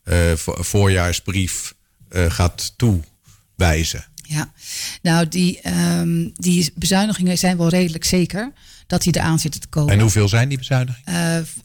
eh, 0.03 0.17
vo- 0.35 0.63
voorjaarsbrief 0.63 1.73
eh, 2.09 2.25
gaat 2.31 2.73
toewijzen? 2.77 4.05
Ja, 4.27 4.51
nou 5.01 5.27
die, 5.27 5.61
ehm, 5.61 6.29
die 6.33 6.71
bezuinigingen 6.75 7.37
zijn 7.37 7.57
wel 7.57 7.69
redelijk 7.69 8.03
zeker 8.05 8.51
dat 8.87 9.01
die 9.01 9.15
eraan 9.15 9.39
zitten 9.39 9.61
te 9.61 9.67
komen. 9.67 9.93
En 9.93 9.99
hoeveel 9.99 10.27
zijn 10.27 10.49
die 10.49 10.57
bezuinigingen? 10.57 11.03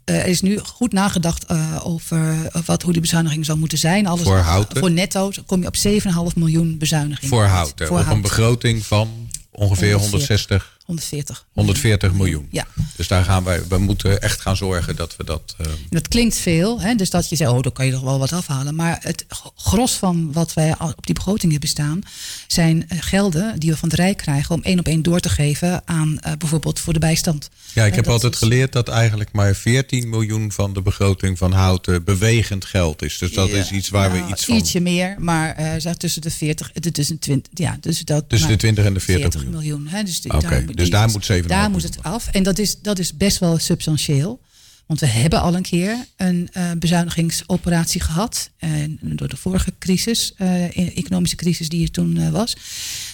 Eh, 0.04 0.14
er 0.16 0.26
is 0.26 0.40
nu 0.40 0.58
goed 0.58 0.92
nagedacht 0.92 1.48
over 1.82 2.50
wat, 2.64 2.82
hoe 2.82 2.92
die 2.92 3.00
bezuiniging 3.00 3.44
zou 3.44 3.58
moeten 3.58 3.78
zijn. 3.78 4.06
Alles, 4.06 4.22
Voor 4.22 4.38
Houten? 4.38 4.78
Voor 4.78 4.90
netto 4.90 5.30
kom 5.46 5.60
je 5.60 5.66
op 5.66 5.76
7,5 5.76 6.36
miljoen 6.36 6.78
bezuinigingen. 6.78 7.28
Voor 7.28 7.44
houten. 7.44 7.86
Voor 7.86 8.00
op 8.00 8.06
een 8.06 8.20
begroting 8.20 8.86
van 8.86 9.28
ongeveer 9.50 9.94
160, 9.94 10.78
140. 10.90 11.46
140 11.52 12.12
miljoen. 12.12 12.46
Ja. 12.50 12.66
Dus 12.96 13.08
daar 13.08 13.24
gaan 13.24 13.44
wij, 13.44 13.62
we 13.68 13.78
moeten 13.78 14.20
echt 14.22 14.40
gaan 14.40 14.56
zorgen 14.56 14.96
dat 14.96 15.16
we 15.16 15.24
dat. 15.24 15.54
eh, 15.58 15.66
Dat 15.90 16.08
klinkt 16.08 16.36
veel, 16.36 16.80
hè? 16.80 16.94
dus 16.94 17.10
dat 17.10 17.28
je 17.28 17.36
zegt, 17.36 17.50
oh, 17.50 17.60
dan 17.62 17.72
kan 17.72 17.86
je 17.86 17.92
er 17.92 18.04
wel 18.04 18.18
wat 18.18 18.32
afhalen. 18.32 18.74
Maar 18.74 18.98
het 19.02 19.24
gros 19.56 19.92
van 19.92 20.32
wat 20.32 20.54
wij 20.54 20.74
op 20.80 21.06
die 21.06 21.14
begroting 21.14 21.52
hebben 21.52 21.68
staan, 21.70 22.00
zijn 22.46 22.88
eh, 22.88 22.98
gelden 23.00 23.58
die 23.60 23.70
we 23.70 23.76
van 23.76 23.88
het 23.88 23.98
Rijk 23.98 24.16
krijgen 24.16 24.54
om 24.54 24.62
één 24.62 24.78
op 24.78 24.86
één 24.86 25.02
door 25.02 25.20
te 25.20 25.28
geven 25.28 25.82
aan 25.84 26.18
eh, 26.18 26.32
bijvoorbeeld 26.38 26.80
voor 26.80 26.92
de 26.92 26.98
bijstand. 26.98 27.48
ja, 27.72 27.84
ik 27.84 27.94
heb 27.94 28.04
dat 28.04 28.12
altijd 28.12 28.32
is- 28.32 28.38
geleerd 28.38 28.72
dat 28.72 28.88
eigenlijk 28.88 29.32
maar 29.32 29.54
14 29.54 30.08
miljoen 30.08 30.52
van 30.52 30.72
de 30.72 30.82
begroting 30.82 31.38
van 31.38 31.52
houten 31.52 32.04
bewegend 32.04 32.64
geld 32.64 33.02
is. 33.02 33.18
Dus 33.18 33.32
dat 33.32 33.48
Ja, 33.48 33.56
is 33.56 33.70
iets 33.70 33.88
waar 33.88 34.08
nou, 34.10 34.22
we 34.24 34.30
iets 34.32 34.44
van. 34.44 34.56
Ietsje 34.56 34.80
meer, 34.80 35.16
maar 35.18 35.54
eh 35.56 35.72
zeg 35.78 35.94
tussen 35.96 36.22
de 36.22 36.30
40, 36.30 36.72
eh, 36.72 36.82
tussen 36.92 37.18
20, 37.18 37.52
ja, 37.54 37.76
dus 37.80 38.00
dat. 38.00 38.28
Tussen 38.28 38.46
de 38.48 38.52
maar 38.54 38.62
20 38.62 38.84
en 38.84 38.94
de 38.94 39.00
40 39.00 39.46
miljoen. 39.46 39.86
hè, 39.88 40.02
dus 40.02 40.20
die- 40.20 40.32
dus 40.80 40.90
daar 40.90 41.10
moet 41.10 41.30
7,5 41.32 41.46
Daar 41.46 41.70
moet 41.70 41.82
het 41.82 42.02
af. 42.02 42.28
En 42.28 42.42
dat 42.42 42.58
is, 42.58 42.80
dat 42.80 42.98
is 42.98 43.16
best 43.16 43.38
wel 43.38 43.58
substantieel. 43.58 44.40
Want 44.86 45.00
we 45.02 45.06
hebben 45.06 45.40
al 45.40 45.54
een 45.54 45.62
keer 45.62 46.06
een 46.16 46.48
eh, 46.52 46.70
bezuinigingsoperatie 46.78 48.00
gehad. 48.00 48.50
eh, 48.58 48.70
door 49.00 49.28
de 49.28 49.36
vorige 49.36 49.72
crisis, 49.78 50.34
eh, 50.36 50.96
economische 50.96 51.36
crisis 51.36 51.68
die 51.68 51.82
er 51.84 51.90
toen 51.90 52.16
eh, 52.16 52.30
was. 52.30 52.56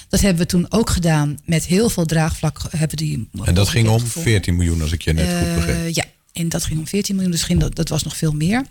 Dat 0.09 0.21
hebben 0.21 0.43
we 0.43 0.49
toen 0.49 0.67
ook 0.73 0.91
gedaan 0.91 1.39
met 1.45 1.67
heel 1.67 1.89
veel 1.89 2.05
draagvlak. 2.05 2.61
Hebben 2.71 2.97
die 2.97 3.29
En 3.45 3.55
dat 3.55 3.69
ging 3.69 3.89
om 3.89 4.01
gevonden. 4.01 4.33
14 4.33 4.57
miljoen, 4.57 4.83
als 4.83 4.93
ik 4.93 5.03
je 5.03 5.13
net 5.13 5.39
goed 5.39 5.55
begreep. 5.55 5.95
ja, 5.95 6.05
en 6.33 6.49
dat 6.49 6.65
ging 6.65 6.79
om 6.79 6.87
14 6.87 7.15
miljoen. 7.15 7.33
Dus 7.33 7.43
ging 7.43 7.61
dat, 7.61 7.75
dat 7.75 7.89
was 7.89 8.03
nog 8.03 8.17
veel 8.17 8.33
meer. 8.33 8.65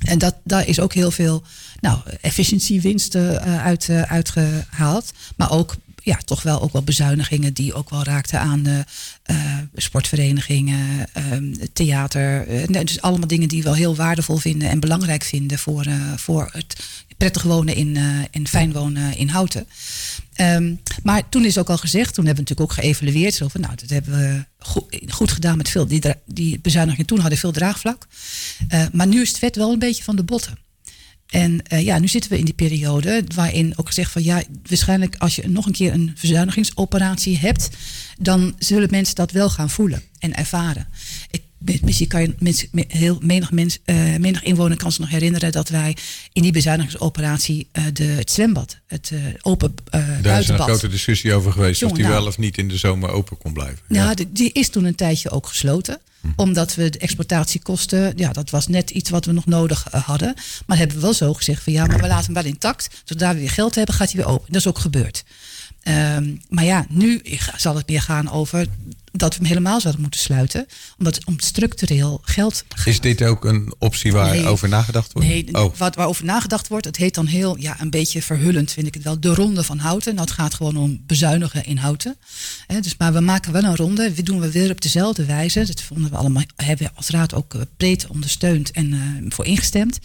En 0.00 0.18
dat, 0.18 0.36
daar 0.44 0.66
is 0.68 0.80
ook 0.80 0.94
heel 0.94 1.10
veel 1.10 1.42
nou, 1.80 1.98
efficiëntiewinsten 2.20 3.40
uit, 3.42 3.88
eh, 3.88 4.02
uitgehaald. 4.02 5.12
Maar 5.36 5.50
ook 5.50 5.76
ja, 6.02 6.16
toch 6.24 6.42
wel 6.42 6.62
ook 6.62 6.72
wel 6.72 6.82
bezuinigingen 6.82 7.52
die 7.52 7.74
ook 7.74 7.90
wel 7.90 8.02
raakten 8.02 8.40
aan 8.40 8.62
de 8.62 8.84
eh, 9.22 9.58
sportverenigingen, 9.74 11.06
ehm, 11.12 11.54
theater. 11.72 12.46
eh, 12.48 12.80
dus 12.84 13.00
allemaal 13.00 13.28
dingen 13.28 13.48
die 13.48 13.58
we 13.58 13.64
wel 13.64 13.74
heel 13.74 13.96
waardevol 13.96 14.36
vinden 14.36 14.68
en 14.68 14.80
belangrijk 14.80 15.22
vinden 15.22 15.58
voor, 15.58 15.84
eh, 15.84 16.12
voor 16.16 16.48
het 16.52 16.76
prettig 17.20 17.42
wonen 17.42 17.74
in, 17.74 17.96
eh, 17.96 18.02
en 18.30 18.48
fijn 18.48 18.72
wonen 18.72 19.16
in 19.16 19.28
Houten. 19.28 19.66
Ehm, 20.34 20.74
maar 21.02 21.28
toen 21.28 21.44
is 21.44 21.58
ook 21.58 21.70
al 21.70 21.78
gezegd, 21.78 22.14
toen 22.14 22.26
hebben 22.26 22.44
we 22.44 22.50
natuurlijk 22.50 22.78
ook 22.78 22.84
geëvalueerd. 22.84 23.34
Zo 23.34 23.48
van, 23.48 23.60
nou, 23.60 23.74
dat 23.74 23.90
hebben 23.90 24.18
we 24.18 24.44
goed, 24.58 24.98
goed 25.08 25.30
gedaan 25.30 25.56
met 25.56 25.68
veel. 25.68 25.86
Die, 25.86 26.02
die 26.24 26.58
bezuinigingen 26.60 27.06
toen 27.06 27.18
hadden 27.18 27.38
veel 27.38 27.52
draagvlak. 27.52 28.06
Eh, 28.68 28.84
maar 28.92 29.06
nu 29.06 29.20
is 29.20 29.28
het 29.28 29.38
vet 29.38 29.56
wel 29.56 29.72
een 29.72 29.78
beetje 29.78 30.02
van 30.04 30.16
de 30.16 30.22
botten. 30.22 30.58
En 31.30 31.62
eh, 31.62 31.84
ja, 31.84 31.98
nu 31.98 32.08
zitten 32.08 32.30
we 32.30 32.38
in 32.38 32.44
die 32.44 32.54
periode 32.54 33.24
waarin 33.34 33.72
ook 33.76 33.86
gezegd 33.86 34.12
van 34.12 34.22
ja, 34.22 34.42
waarschijnlijk 34.68 35.16
als 35.18 35.36
je 35.36 35.48
nog 35.48 35.66
een 35.66 35.72
keer 35.72 35.92
een 35.92 36.12
verzuinigingsoperatie 36.14 37.38
hebt, 37.38 37.68
dan 38.18 38.54
zullen 38.58 38.88
mensen 38.90 39.14
dat 39.14 39.30
wel 39.30 39.50
gaan 39.50 39.70
voelen 39.70 40.02
en 40.18 40.34
ervaren. 40.34 40.88
Ik, 41.30 41.42
misschien 41.82 42.08
kan 42.08 42.20
je 42.20 42.84
heel 42.88 43.18
menig, 43.22 43.50
mens, 43.52 43.78
eh, 43.84 43.96
menig 44.16 44.42
inwoner 44.42 44.76
kan 44.76 44.90
zich 44.90 45.00
nog 45.00 45.10
herinneren 45.10 45.52
dat 45.52 45.68
wij 45.68 45.96
in 46.32 46.42
die 46.42 46.52
bezuinigingsoperatie 46.52 47.68
eh, 47.72 47.84
de, 47.92 48.04
het 48.04 48.30
zwembad, 48.30 48.76
het 48.86 49.10
eh, 49.12 49.18
open 49.42 49.74
eh 49.90 50.00
Daar 50.00 50.08
is 50.10 50.16
een 50.16 50.22
buitenbad. 50.22 50.66
grote 50.66 50.88
discussie 50.88 51.34
over 51.34 51.52
geweest 51.52 51.82
of 51.82 51.92
die 51.92 52.02
nou. 52.02 52.14
wel 52.14 52.26
of 52.26 52.38
niet 52.38 52.58
in 52.58 52.68
de 52.68 52.76
zomer 52.76 53.10
open 53.10 53.38
kon 53.38 53.52
blijven. 53.52 53.78
Nou, 53.88 54.14
die- 54.14 54.32
die 54.32 54.50
is 54.52 54.68
toen 54.68 54.84
een 54.84 54.94
tijdje 54.94 55.30
ook 55.30 55.46
gesloten. 55.46 55.98
Mhm. 56.20 56.32
Omdat 56.36 56.74
we 56.74 56.90
de 56.90 56.98
exploitatiekosten, 56.98 58.12
ja, 58.16 58.32
dat 58.32 58.50
was 58.50 58.66
net 58.66 58.90
iets 58.90 59.10
wat 59.10 59.24
we 59.24 59.32
nog 59.32 59.46
nodig 59.46 59.86
hadden. 59.90 60.34
Maar 60.66 60.76
hebben 60.78 60.96
we 60.96 61.02
wel 61.02 61.14
zo 61.14 61.34
gezegd 61.34 61.62
van 61.62 61.72
ja, 61.72 61.86
maar 61.86 62.00
we 62.00 62.06
laten 62.06 62.24
hem 62.24 62.34
wel 62.42 62.52
intact. 62.52 62.88
Zodra 63.04 63.32
we 63.34 63.40
weer 63.40 63.50
geld 63.50 63.74
hebben, 63.74 63.94
gaat 63.94 64.12
hij 64.12 64.22
weer 64.22 64.30
open. 64.32 64.46
Dat 64.52 64.60
is 64.60 64.66
ook 64.66 64.78
gebeurd. 64.78 65.24
Ehm, 65.82 66.34
maar 66.48 66.64
ja, 66.64 66.86
nu 66.88 67.22
zal 67.56 67.76
het 67.76 67.88
meer 67.88 68.02
gaan 68.02 68.30
over 68.30 68.66
dat 69.12 69.32
we 69.32 69.38
hem 69.38 69.46
helemaal 69.48 69.80
zouden 69.80 70.02
moeten 70.02 70.20
sluiten. 70.20 70.66
Omdat 70.98 71.14
het 71.14 71.26
om 71.26 71.40
structureel 71.40 72.20
geld 72.24 72.64
gaat. 72.68 72.86
Is 72.86 73.00
dit 73.00 73.22
ook 73.22 73.44
een 73.44 73.74
optie 73.78 74.12
waar 74.12 74.30
Nee. 74.30 74.46
over 74.46 74.68
nagedacht 74.68 75.12
wordt? 75.12 75.28
Nee, 75.28 75.54
Oh, 75.54 75.74
wat, 75.76 75.94
waarover 75.94 76.24
nagedacht 76.24 76.68
wordt, 76.68 76.86
het 76.86 76.96
heet 76.96 77.14
dan 77.14 77.26
heel, 77.26 77.56
ja, 77.58 77.80
een 77.80 77.90
beetje 77.90 78.22
verhullend 78.22 78.72
vind 78.72 78.86
ik 78.86 78.94
het 78.94 79.02
wel, 79.02 79.20
de 79.20 79.34
ronde 79.34 79.62
van 79.62 79.78
houten. 79.78 80.14
Nou, 80.14 80.26
het 80.26 80.36
gaat 80.36 80.54
gewoon 80.54 80.76
om 80.76 81.02
bezuinigen 81.06 81.64
in 81.64 81.76
houten. 81.76 82.16
Dus, 82.80 82.94
maar 82.98 83.12
we 83.12 83.20
maken 83.20 83.52
wel 83.52 83.64
een 83.64 83.76
ronde, 83.76 84.14
we 84.14 84.22
doen 84.22 84.40
we 84.40 84.50
weer 84.50 84.70
op 84.70 84.80
dezelfde 84.80 85.24
wijze. 85.24 85.64
Dat 85.66 85.82
vonden 85.82 86.10
we 86.10 86.16
allemaal, 86.16 86.42
hebben 86.56 86.86
we 86.86 86.92
als 86.94 87.08
raad 87.08 87.34
ook 87.34 87.54
eh, 87.54 87.60
breed 87.76 88.06
ondersteund 88.06 88.70
en 88.70 88.92
eh, 88.92 88.98
voor 89.28 89.44
ingestemd. 89.46 89.98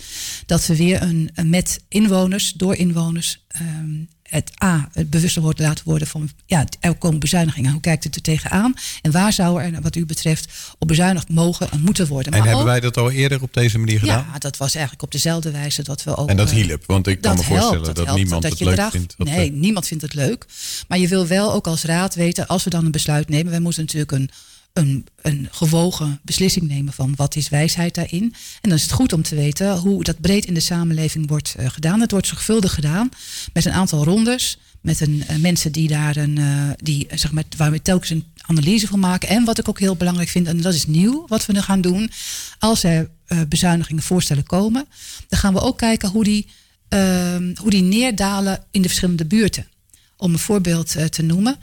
Dat 0.46 0.66
we 0.66 0.76
weer 0.76 1.02
een, 1.02 1.30
een 1.34 1.50
met 1.50 1.80
inwoners, 1.90 2.52
door 2.54 2.76
inwoners, 2.76 3.44
ehm, 3.48 3.94
het 4.26 4.52
A, 4.64 4.90
het 4.94 5.10
bewuster 5.10 5.42
wordt 5.42 5.60
laten 5.60 5.86
worden 5.86 6.08
van, 6.08 6.30
ja, 6.46 6.66
er 6.80 6.96
komen 6.96 7.20
bezuinigingen. 7.20 7.72
Hoe 7.72 7.82
kijkt 7.82 8.04
het 8.04 8.16
er 8.16 8.22
tegenaan? 8.22 8.74
En 9.02 9.12
waar 9.12 9.34
zou 9.34 9.62
er, 9.62 9.82
wat 9.82 9.96
u 9.96 10.06
betreft, 10.06 10.54
op 10.80 10.88
bezuinigd 10.88 11.30
mogen 11.30 11.72
en 11.72 11.82
moeten 11.82 12.08
worden? 12.08 12.32
en 12.34 12.38
Maar 12.40 12.48
hebben 12.48 12.66
ook- 12.66 12.72
wij 12.72 12.80
dat 12.80 12.98
al 12.98 13.12
eerder 13.12 13.42
op 13.42 13.54
deze 13.54 13.78
manier 13.78 14.00
gedaan? 14.00 14.26
ja, 14.34 14.40
dat 14.40 14.58
was 14.58 14.74
eigenlijk 14.74 15.04
op 15.04 15.12
dezelfde 15.12 15.52
wijze 15.52 15.84
dat 15.84 16.04
we 16.04 16.16
ook. 16.16 16.30
En 16.30 16.38
dat 16.38 16.50
eh, 16.50 16.56
hielp, 16.56 16.84
want 16.86 17.08
ik 17.08 17.22
kan 17.22 17.36
me 17.36 17.44
voorstellen 17.44 17.72
helpt, 17.82 17.86
dat 17.96 18.06
helpt, 18.06 18.22
niemand 18.22 18.44
het 18.44 18.58
je 18.58 18.66
leuk 18.66 18.90
vindt. 18.92 19.16
nee, 19.18 19.52
we- 19.52 19.58
niemand 19.58 19.88
vindt 19.88 20.04
het 20.04 20.14
leuk. 20.14 20.46
Maar 20.88 20.98
je 21.00 21.08
wil 21.08 21.28
wel 21.28 21.54
ook 21.54 21.68
als 21.68 21.84
raad 21.84 22.16
weten, 22.16 22.48
als 22.48 22.64
we 22.64 22.70
dan 22.70 22.86
een 22.86 22.92
besluit 22.92 23.30
nemen, 23.30 23.52
wij 23.52 23.60
moeten 23.60 23.82
natuurlijk 23.82 24.12
een, 24.12 24.30
een, 24.76 25.06
een 25.22 25.48
gewogen 25.52 26.20
beslissing 26.24 26.68
nemen 26.68 26.94
van 26.94 27.14
wat 27.16 27.36
is 27.36 27.50
wijsheid 27.50 27.96
daarin. 27.96 28.24
En 28.62 28.70
dan 28.70 28.78
is 28.78 28.82
het 28.82 28.92
goed 28.92 29.14
om 29.14 29.22
te 29.22 29.36
weten 29.36 29.78
hoe 29.78 30.04
dat 30.04 30.22
breed 30.22 30.46
in 30.46 30.54
de 30.54 30.60
samenleving 30.60 31.28
wordt 31.28 31.56
eh, 31.58 31.70
gedaan. 31.70 32.02
Het 32.02 32.12
wordt 32.12 32.28
zorgvuldig 32.28 32.74
gedaan 32.74 33.10
met 33.54 33.66
een 33.66 33.72
aantal 33.72 34.04
rondes. 34.04 34.58
Met 34.82 35.00
een, 35.00 35.24
eh, 35.28 35.36
mensen 35.36 35.72
die 35.72 35.88
daar 35.88 36.16
een, 36.16 36.38
eh, 36.38 36.70
die, 36.78 37.08
zeg 37.14 37.32
maar, 37.32 37.44
waar 37.58 37.72
we 37.72 37.82
telkens 37.82 38.10
een 38.10 38.26
analyse 38.42 38.88
van 38.88 39.00
maken. 39.00 39.30
En 39.30 39.46
wat 39.46 39.58
ik 39.58 39.70
ook 39.70 39.80
heel 39.80 39.96
belangrijk 39.96 40.30
vind, 40.30 40.48
en 40.48 40.62
dat 40.62 40.74
is 40.74 40.88
nieuw 40.88 41.26
wat 41.28 41.46
we 41.46 41.54
nu 41.54 41.62
gaan 41.62 41.82
doen. 41.82 42.12
Als 42.60 42.84
er 42.84 43.10
bezuinigingen 43.48 44.04
voorstellen 44.04 44.44
komen, 44.44 44.86
dan 45.28 45.40
gaan 45.40 45.54
we 45.54 45.62
ook 45.62 45.78
kijken 45.78 46.10
hoe 46.10 46.24
die, 46.24 46.48
ehm, 46.90 47.56
hoe 47.56 47.70
die 47.70 47.82
neerdalen 47.82 48.64
in 48.72 48.82
de 48.82 48.88
verschillende 48.88 49.26
buurten. 49.26 49.68
Om 50.18 50.34
een 50.34 50.40
voorbeeld 50.40 51.12
te 51.12 51.22
noemen. 51.22 51.58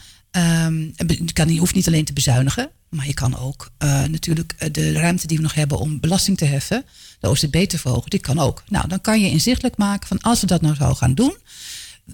kan, 1.33 1.49
je 1.49 1.59
hoeft 1.59 1.75
niet 1.75 1.87
alleen 1.87 2.05
te 2.05 2.13
bezuinigen, 2.13 2.71
maar 2.93 3.07
je 3.07 3.15
kan 3.15 3.39
ook 3.39 3.71
eh, 3.79 4.05
natuurlijk 4.05 4.55
eh, 4.59 4.73
de 4.73 4.93
ruimte 4.93 5.27
die 5.27 5.37
we 5.37 5.43
nog 5.43 5.55
hebben 5.55 5.79
om 5.79 6.01
belasting 6.01 6.37
te 6.37 6.45
heffen, 6.45 6.85
de 7.21 7.29
OZB 7.29 7.65
te 7.67 7.79
verhogen, 7.79 8.11
die 8.11 8.21
kan 8.21 8.39
ook. 8.39 8.63
Nou, 8.69 8.89
dan 8.89 9.01
kan 9.01 9.21
je 9.21 9.31
inzichtelijk 9.31 9.77
maken 9.77 10.09
van 10.09 10.21
als 10.21 10.41
we 10.41 10.47
dat 10.47 10.61
nou 10.61 10.75
zouden 10.75 10.99
gaan 10.99 11.15
doen, 11.15 11.37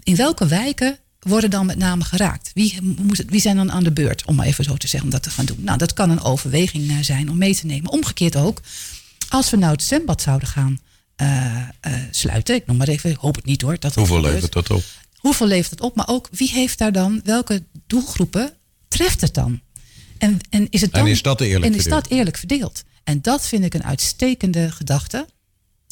in 0.03 0.15
welke 0.15 0.47
wijken 0.47 0.97
worden 1.19 1.49
dan 1.49 1.65
met 1.65 1.77
name 1.77 2.03
geraakt? 2.03 2.51
Wie, 2.53 2.81
moet 2.81 3.17
het, 3.17 3.29
wie 3.29 3.41
zijn 3.41 3.55
dan 3.55 3.71
aan 3.71 3.83
de 3.83 3.91
beurt, 3.91 4.25
om 4.25 4.35
maar 4.35 4.45
even 4.45 4.63
zo 4.63 4.75
te 4.75 4.87
zeggen, 4.87 5.09
om 5.09 5.13
dat 5.15 5.23
te 5.23 5.29
gaan 5.29 5.45
doen? 5.45 5.57
Nou, 5.59 5.77
dat 5.77 5.93
kan 5.93 6.09
een 6.09 6.21
overweging 6.21 6.89
eh, 6.89 6.95
zijn 7.01 7.29
om 7.29 7.37
mee 7.37 7.55
te 7.55 7.65
nemen. 7.65 7.91
Omgekeerd 7.91 8.35
ook, 8.35 8.61
als 9.29 9.49
we 9.49 9.57
nou 9.57 9.71
het 9.71 9.83
zwembad 9.83 10.21
zouden 10.21 10.47
gaan 10.47 10.79
sluiten, 12.11 12.55
ik 12.55 12.65
noem 12.67 12.77
maar 12.77 12.87
even, 12.87 13.09
ik 13.09 13.15
hoop 13.17 13.35
het 13.35 13.45
niet 13.45 13.61
hoor. 13.61 13.71
Dat 13.71 13.81
dat 13.81 13.95
Hoeveel 13.95 14.15
gebeurt. 14.15 14.33
levert 14.33 14.53
dat 14.53 14.69
op? 14.69 14.83
Hoeveel 15.15 15.47
levert 15.47 15.71
het 15.71 15.81
op? 15.81 15.95
Maar 15.95 16.07
ook 16.07 16.27
wie 16.31 16.49
heeft 16.51 16.77
daar 16.77 16.91
dan, 16.91 17.21
welke 17.23 17.63
doelgroepen 17.87 18.53
treft 18.87 19.21
het 19.21 19.33
dan? 19.33 19.61
En, 20.19 20.39
en 20.49 20.67
is 20.69 20.81
het 20.81 20.91
dan, 20.91 21.01
En 21.05 21.11
is 21.11 21.21
dat 21.21 21.41
eerlijk 21.41 21.65
en 21.65 21.73
is 21.73 21.81
verdeeld? 21.81 22.03
dat 22.03 22.11
eerlijk 22.11 22.37
verdeeld? 22.37 22.83
En 23.03 23.21
dat 23.21 23.47
vind 23.47 23.63
ik 23.63 23.73
een 23.73 23.83
uitstekende 23.83 24.71
gedachte. 24.71 25.27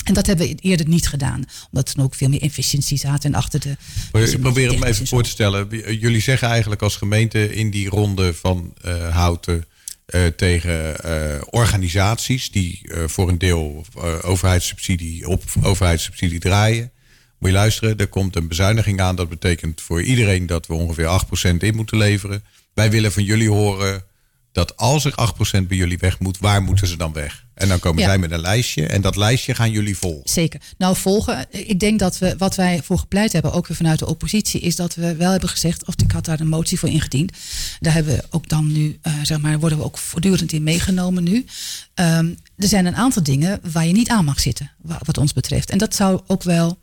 En 0.04 0.14
dat 0.14 0.26
hebben 0.28 0.48
we 0.48 0.56
eerder 0.62 0.88
niet 0.88 1.08
gedaan. 1.08 1.44
Omdat 1.72 1.94
er 1.98 2.04
ook 2.04 2.16
veel 2.16 2.30
meer 2.30 2.42
efficiëntie 2.42 2.98
zaten 2.98 3.34
en 3.34 3.38
achter 3.40 3.60
de... 3.60 3.76
Maar 4.12 4.22
ik 4.22 4.40
probeer 4.40 4.70
het 4.70 4.80
me 4.80 4.86
even 4.86 5.02
en 5.02 5.08
voor 5.08 5.24
te 5.24 5.30
stellen. 5.30 5.68
J- 5.72 5.90
Jullie 6.00 6.22
zeggen 6.22 6.48
eigenlijk 6.48 6.82
als 6.82 6.96
gemeente 6.96 7.56
in 7.56 7.72
die 7.72 7.90
ronde 7.90 8.34
van 8.34 8.74
eh, 8.82 9.16
Houten 9.16 9.66
eh, 10.06 10.26
tegen 10.26 11.00
eh, 11.04 11.42
organisaties 11.50 12.52
die 12.52 12.80
eh, 12.84 13.04
voor 13.08 13.30
een 13.30 13.38
deel 13.38 13.86
eh, 13.98 14.14
overheidssubsidie 14.22 15.28
op 15.28 15.44
overheidssubsidie 15.62 16.40
draaien. 16.40 16.92
Moet 17.40 17.50
je 17.50 17.56
luisteren, 17.56 17.98
er 17.98 18.08
komt 18.08 18.36
een 18.36 18.48
bezuiniging 18.48 19.02
aan. 19.02 19.16
Dat 19.16 19.30
betekent 19.30 19.82
voor 19.82 20.02
iedereen 20.04 20.46
dat 20.46 20.68
we 20.68 20.74
ongeveer 20.74 21.22
8% 21.54 21.58
in 21.58 21.76
moeten 21.76 21.98
leveren. 21.98 22.44
Wij 22.74 22.92
willen 22.92 23.12
van 23.12 23.24
jullie 23.24 23.50
horen 23.50 24.04
dat 24.58 24.78
als 24.78 25.06
er 25.06 25.14
8% 25.62 25.68
bij 25.68 25.78
jullie 25.78 25.98
weg 25.98 26.20
moet, 26.20 26.38
waar 26.40 26.62
moeten 26.64 26.88
ze 26.88 26.98
dan 26.98 27.14
weg? 27.14 27.46
En 27.54 27.68
dan 27.68 27.80
komen 27.80 28.02
Ja. 28.02 28.08
zij 28.08 28.18
met 28.18 28.32
een 28.32 28.40
lijstje 28.40 28.88
en 28.88 29.02
dat 29.02 29.16
lijstje 29.16 29.56
gaan 29.56 29.72
jullie 29.72 29.98
volgen. 29.98 30.30
Zeker. 30.30 30.62
Nou, 30.78 30.96
volgen. 30.96 31.46
Ik 31.52 31.80
denk 31.80 32.00
dat 32.00 32.18
we 32.18 32.36
wat 32.38 32.56
wij 32.56 32.82
voor 32.84 33.00
gepleit 33.00 33.34
hebben, 33.34 33.52
ook 33.54 33.68
weer 33.68 33.78
vanuit 33.78 34.00
de 34.00 34.08
oppositie, 34.08 34.60
is 34.62 34.76
dat 34.76 34.96
we 34.96 35.16
wel 35.16 35.32
hebben 35.32 35.50
gezegd, 35.50 35.86
of 35.88 35.94
ik 36.04 36.12
had 36.12 36.26
daar 36.26 36.40
een 36.40 36.48
motie 36.48 36.80
voor 36.80 36.90
ingediend. 36.90 37.32
Daar 37.80 37.94
hebben 37.94 38.16
we 38.16 38.24
ook 38.30 38.50
dan 38.50 38.72
nu, 38.72 38.98
eh, 39.02 39.14
zeg 39.24 39.40
maar, 39.40 39.60
worden 39.60 39.78
we 39.78 39.84
ook 39.84 39.98
voortdurend 39.98 40.52
in 40.52 40.64
meegenomen 40.64 41.24
nu. 41.24 41.46
Ehm, 41.94 42.26
er 42.58 42.68
zijn 42.68 42.86
een 42.86 42.96
aantal 42.96 43.24
dingen 43.24 43.60
waar 43.72 43.86
je 43.86 43.94
niet 43.94 44.10
aan 44.10 44.26
mag 44.26 44.40
zitten, 44.40 44.72
wa- 44.82 45.02
wat 45.06 45.18
ons 45.18 45.34
betreft. 45.34 45.70
En 45.70 45.78
dat 45.78 45.96
zou 45.96 46.22
ook 46.28 46.44
wel 46.44 46.78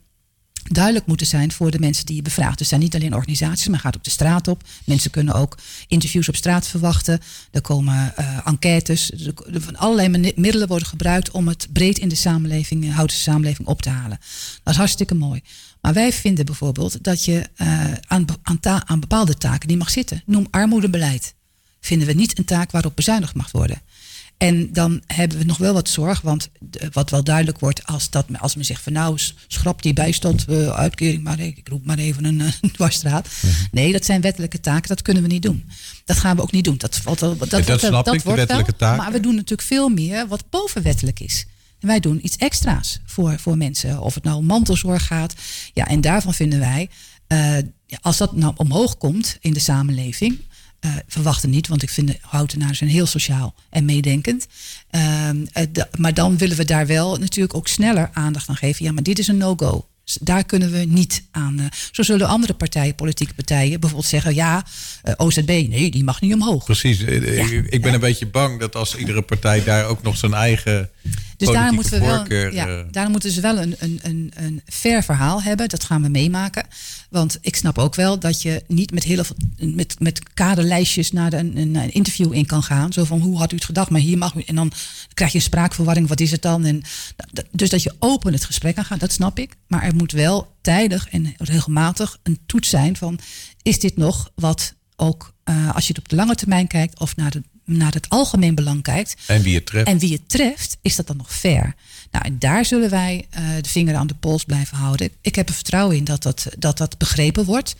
duidelijk 0.71 1.05
moeten 1.05 1.27
zijn 1.27 1.51
voor 1.51 1.71
de 1.71 1.79
mensen 1.79 2.05
die 2.05 2.15
je 2.15 2.21
bevraagt. 2.21 2.57
Dus 2.57 2.67
zijn 2.67 2.81
niet 2.81 2.95
alleen 2.95 3.15
organisaties, 3.15 3.67
maar 3.67 3.79
gaat 3.79 3.95
ook 3.97 4.03
de 4.03 4.09
straat 4.09 4.47
op. 4.47 4.63
Mensen 4.85 5.11
kunnen 5.11 5.33
ook 5.33 5.57
interviews 5.87 6.29
op 6.29 6.35
straat 6.35 6.67
verwachten. 6.67 7.19
Er 7.51 7.61
komen 7.61 8.15
eh, 8.15 8.47
enquêtes. 8.47 9.11
Er 9.11 9.61
van 9.61 9.75
allerlei 9.75 10.33
middelen 10.35 10.67
worden 10.67 10.87
gebruikt 10.87 11.31
om 11.31 11.47
het 11.47 11.67
breed 11.73 11.97
in 11.97 12.09
de 12.09 12.15
samenleving, 12.15 12.81
de 12.81 12.91
Houtse 12.91 13.19
samenleving, 13.19 13.67
op 13.67 13.81
te 13.81 13.89
halen. 13.89 14.19
Dat 14.63 14.73
is 14.73 14.79
hartstikke 14.79 15.15
mooi. 15.15 15.41
Maar 15.81 15.93
wij 15.93 16.13
vinden 16.13 16.45
bijvoorbeeld 16.45 17.03
dat 17.03 17.25
je 17.25 17.43
eh, 17.55 17.93
aan, 18.07 18.25
aan, 18.43 18.59
aan 18.61 18.99
bepaalde 18.99 19.37
taken 19.37 19.69
niet 19.69 19.77
mag 19.77 19.89
zitten. 19.89 20.21
Noem 20.25 20.47
armoedebeleid. 20.51 21.33
Vinden 21.79 22.07
we 22.07 22.13
niet 22.13 22.37
een 22.37 22.45
taak 22.45 22.71
waarop 22.71 22.95
bezuinigd 22.95 23.35
mag 23.35 23.51
worden. 23.51 23.81
En 24.37 24.73
dan 24.73 25.01
hebben 25.07 25.37
we 25.37 25.43
nog 25.43 25.57
wel 25.57 25.73
wat 25.73 25.89
zorg, 25.89 26.21
want 26.21 26.49
de- 26.59 26.87
wat 26.91 27.09
wel 27.09 27.23
duidelijk 27.23 27.59
wordt 27.59 27.85
als, 27.85 28.09
dat, 28.09 28.25
als 28.39 28.55
men 28.55 28.65
zegt 28.65 28.81
van 28.81 28.93
nou, 28.93 29.17
schrap 29.47 29.81
die 29.81 29.93
bijstand, 29.93 30.45
eh, 30.47 30.69
uitkering, 30.69 31.23
maar 31.23 31.37
nee, 31.37 31.53
ik 31.55 31.67
roep 31.67 31.85
maar 31.85 31.97
even 31.97 32.25
een, 32.25 32.41
eh, 32.41 32.47
dwarsstraat. 32.73 33.27
Nee, 33.71 33.91
dat 33.91 34.05
zijn 34.05 34.21
wettelijke 34.21 34.59
taken, 34.59 34.87
dat 34.87 35.01
kunnen 35.01 35.23
we 35.23 35.29
niet 35.29 35.41
doen. 35.41 35.69
Dat 36.05 36.17
gaan 36.17 36.35
we 36.35 36.41
ook 36.41 36.51
niet 36.51 36.63
doen. 36.63 36.77
Dat, 36.77 36.97
valt, 36.97 37.19
wel- 37.19 37.37
dat, 37.37 37.49
dat 37.49 37.59
ik, 37.59 37.65
de 38.21 38.23
wordt 38.23 38.39
wettelijke 38.39 38.71
wel. 38.77 38.89
Maar 38.97 39.11
we 39.11 39.19
doen 39.19 39.35
natuurlijk 39.35 39.67
veel 39.67 39.89
meer 39.89 40.27
wat 40.27 40.49
bovenwettelijk 40.49 41.19
is. 41.19 41.45
En 41.79 41.87
wij 41.87 41.99
doen 41.99 42.19
iets 42.25 42.35
extra's 42.37 42.99
voor, 43.05 43.39
voor 43.39 43.57
mensen. 43.57 44.01
Of 44.01 44.13
het 44.13 44.23
nou 44.23 44.37
om 44.37 44.45
mantelzorg 44.45 45.05
gaat. 45.07 45.33
Ja, 45.73 45.87
en 45.87 46.01
daarvan 46.01 46.33
vinden 46.33 46.59
wij, 46.59 46.89
eh, 47.27 47.57
als 48.01 48.17
dat 48.17 48.35
nou 48.35 48.53
omhoog 48.57 48.97
komt 48.97 49.37
in 49.39 49.53
de 49.53 49.59
samenleving. 49.59 50.39
Eh 50.79 50.91
verwachten 51.07 51.49
niet, 51.49 51.67
want 51.67 51.81
ik 51.81 51.89
vind 51.89 52.07
de 52.07 52.17
houtenaren 52.21 52.75
zijn 52.75 52.89
heel 52.89 53.05
sociaal 53.05 53.55
en 53.69 53.85
meedenkend. 53.85 54.47
Ehm, 54.89 55.45
eh, 55.51 55.63
maar 55.97 56.13
dan 56.13 56.37
willen 56.37 56.57
we 56.57 56.65
daar 56.65 56.87
wel 56.87 57.17
natuurlijk 57.17 57.55
ook 57.55 57.67
sneller 57.67 58.09
aandacht 58.13 58.49
aan 58.49 58.55
geven. 58.55 58.85
Ja, 58.85 58.91
maar 58.91 59.03
dit 59.03 59.19
is 59.19 59.27
een 59.27 59.37
no-go. 59.37 59.85
Daar 60.21 60.43
kunnen 60.43 60.71
we 60.71 60.77
niet 60.77 61.23
aan. 61.31 61.59
eh, 61.59 61.65
zo 61.91 62.03
zullen 62.03 62.27
andere 62.27 62.53
partijen, 62.53 62.95
politieke 62.95 63.33
partijen, 63.33 63.79
bijvoorbeeld 63.79 64.09
zeggen: 64.09 64.35
ja, 64.35 64.65
eh, 65.03 65.13
OZB, 65.17 65.47
nee, 65.47 65.91
die 65.91 66.03
mag 66.03 66.21
niet 66.21 66.33
omhoog. 66.33 66.65
Precies. 66.65 66.99
Ik, 66.99 67.65
ik 67.69 67.81
ben 67.81 67.93
een 67.93 67.99
beetje 67.99 68.27
bang 68.27 68.59
dat 68.59 68.75
als 68.75 68.95
iedere 68.95 69.21
partij 69.21 69.63
daar 69.63 69.85
ook 69.85 70.03
nog 70.03 70.17
zijn 70.17 70.33
eigen 70.33 70.89
Dus 71.37 71.47
daar 71.47 71.73
moeten 71.73 71.99
we 71.99 72.05
wel, 72.05 72.51
ja, 72.51 72.67
eh, 72.67 72.79
daar 72.91 73.09
moeten 73.09 73.31
ze 73.31 73.41
wel 73.41 73.57
een, 73.57 73.75
een, 73.79 73.99
een, 74.03 74.31
een 74.35 74.61
fair 74.65 75.03
verhaal 75.03 75.41
hebben. 75.41 75.69
Dat 75.69 75.83
gaan 75.83 76.01
we 76.01 76.09
meemaken. 76.09 76.65
Want 77.09 77.37
ik 77.41 77.55
snap 77.55 77.77
ook 77.77 77.95
wel 77.95 78.19
dat 78.19 78.41
je 78.41 78.63
niet 78.67 78.91
met 78.91 79.03
heel 79.03 79.23
veel 79.23 79.35
met, 79.57 79.99
met 79.99 80.33
kaderlijstjes 80.33 81.11
naar 81.11 81.29
de, 81.29 81.37
een, 81.37 81.75
een 81.75 81.93
interview 81.93 82.33
in 82.33 82.45
kan 82.45 82.63
gaan. 82.63 82.93
Zo 82.93 83.03
van 83.03 83.19
hoe 83.19 83.37
had 83.37 83.51
u 83.51 83.55
het 83.55 83.65
gedacht, 83.65 83.89
maar 83.89 84.01
hier 84.01 84.17
mag 84.17 84.35
u. 84.35 84.41
En 84.45 84.55
dan 84.55 84.71
krijg 85.13 85.31
je 85.31 85.39
spraakverwarring, 85.39 86.07
wat 86.07 86.19
is 86.19 86.31
het 86.31 86.41
dan? 86.41 86.65
En, 86.65 86.81
dus 87.51 87.69
dat 87.69 87.83
je 87.83 87.95
open 87.99 88.33
het 88.33 88.45
gesprek 88.45 88.77
aan 88.77 88.85
gaat, 88.85 88.99
dat 88.99 89.11
snap 89.11 89.39
ik. 89.39 89.55
Maar 89.67 89.83
er 89.83 89.95
moet 89.95 90.11
wel 90.11 90.55
tijdig 90.61 91.09
en 91.09 91.33
regelmatig 91.37 92.17
een 92.23 92.39
toets 92.45 92.69
zijn 92.69 92.97
van 92.97 93.19
is 93.61 93.79
dit 93.79 93.97
nog 93.97 94.31
wat 94.35 94.73
ook 94.95 95.33
eh, 95.43 95.75
als 95.75 95.87
je 95.87 95.93
het 95.93 96.01
op 96.01 96.09
de 96.09 96.15
lange 96.15 96.35
termijn 96.35 96.67
kijkt 96.67 96.99
of 96.99 97.15
naar, 97.15 97.31
de, 97.31 97.43
naar 97.65 97.93
het 97.93 98.09
algemeen 98.09 98.55
belang 98.55 98.81
kijkt, 98.81 99.15
en 99.27 99.41
wie 99.41 99.55
het 99.55 99.65
treft. 99.65 99.87
en 99.87 99.97
wie 99.97 100.13
het 100.13 100.29
treft, 100.29 100.77
is 100.81 100.95
dat 100.95 101.07
dan 101.07 101.17
nog 101.17 101.35
fair? 101.35 101.75
Nou, 102.11 102.25
en 102.25 102.39
daar 102.39 102.65
zullen 102.65 102.89
wij 102.89 103.27
eh, 103.29 103.43
de 103.61 103.69
vinger 103.69 103.95
aan 103.95 104.07
de 104.07 104.13
pols 104.13 104.43
blijven 104.43 104.77
houden. 104.77 105.09
Ik 105.21 105.35
heb 105.35 105.49
er 105.49 105.55
vertrouwen 105.55 105.95
in 105.95 106.03
dat 106.03 106.23
dat, 106.23 106.47
dat, 106.57 106.77
dat 106.77 106.97
begrepen 106.97 107.45
wordt. 107.45 107.75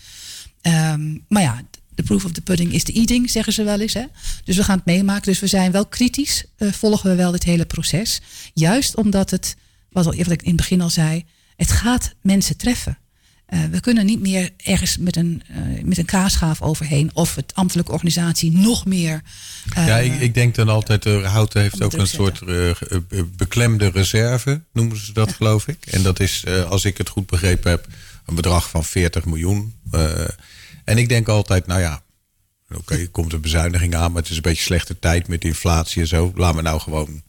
Ehm, 0.61 1.17
maar 1.27 1.41
ja, 1.41 1.61
de 1.95 2.03
proof 2.03 2.25
of 2.25 2.31
the 2.31 2.41
pudding 2.41 2.73
is 2.73 2.83
the 2.83 2.93
eating, 2.93 3.29
zeggen 3.29 3.53
ze 3.53 3.63
wel 3.63 3.79
eens. 3.79 3.93
Hè? 3.93 4.05
Dus 4.43 4.55
we 4.55 4.63
gaan 4.63 4.77
het 4.77 4.85
meemaken. 4.85 5.23
Dus 5.23 5.39
we 5.39 5.47
zijn 5.47 5.71
wel 5.71 5.85
kritisch, 5.85 6.45
eh, 6.57 6.71
volgen 6.71 7.09
we 7.09 7.15
wel 7.15 7.31
dit 7.31 7.43
hele 7.43 7.65
proces. 7.65 8.21
Juist 8.53 8.95
omdat 8.95 9.29
het, 9.29 9.55
wat, 9.89 10.05
al, 10.05 10.15
wat 10.15 10.31
ik 10.31 10.41
in 10.41 10.47
het 10.47 10.55
begin 10.55 10.81
al 10.81 10.89
zei, 10.89 11.25
het 11.55 11.71
gaat 11.71 12.13
mensen 12.21 12.57
treffen. 12.57 12.97
Eh, 13.45 13.59
we 13.71 13.79
kunnen 13.79 14.05
niet 14.05 14.19
meer 14.19 14.49
ergens 14.57 14.97
met 14.97 15.15
een, 15.15 15.43
eh, 15.47 15.83
met 15.83 15.97
een 15.97 16.05
kaasschaaf 16.05 16.61
overheen 16.61 17.09
of 17.13 17.35
het 17.35 17.51
ambtelijke 17.55 17.91
organisatie 17.91 18.51
nog 18.51 18.85
meer. 18.85 19.21
eh, 19.73 19.87
ja, 19.87 19.97
ik, 19.97 20.19
ik 20.19 20.33
denk 20.33 20.55
dan 20.55 20.69
altijd, 20.69 21.05
uh, 21.05 21.31
Houten 21.31 21.61
heeft 21.61 21.81
ook 21.81 21.93
een 21.93 22.07
soort 22.07 22.41
beklemde 23.37 23.89
reserve, 23.89 24.61
noemen 24.73 24.97
ze 24.97 25.13
dat 25.13 25.33
geloof 25.33 25.67
ik. 25.67 25.85
En 25.85 26.03
dat 26.03 26.19
is, 26.19 26.45
als 26.47 26.85
ik 26.85 26.97
het 26.97 27.09
goed 27.09 27.25
begrepen 27.25 27.71
heb, 27.71 27.87
een 28.25 28.35
bedrag 28.35 28.69
van 28.69 28.83
40 28.83 29.25
miljoen. 29.25 29.73
En 30.83 30.97
ik 30.97 31.09
denk 31.09 31.27
altijd, 31.27 31.67
nou 31.67 31.79
ja, 31.79 32.01
oké, 32.75 32.95
er 32.95 33.09
komt 33.09 33.33
een 33.33 33.41
bezuiniging 33.41 33.95
aan, 33.95 34.11
maar 34.11 34.21
het 34.21 34.31
is 34.31 34.35
een 34.35 34.41
beetje 34.41 34.63
slechte 34.63 34.99
tijd 34.99 35.27
met 35.27 35.43
inflatie 35.43 36.01
en 36.01 36.07
zo. 36.07 36.31
Laten 36.35 36.55
we 36.55 36.61
nou 36.61 36.79
gewoon 36.79 37.21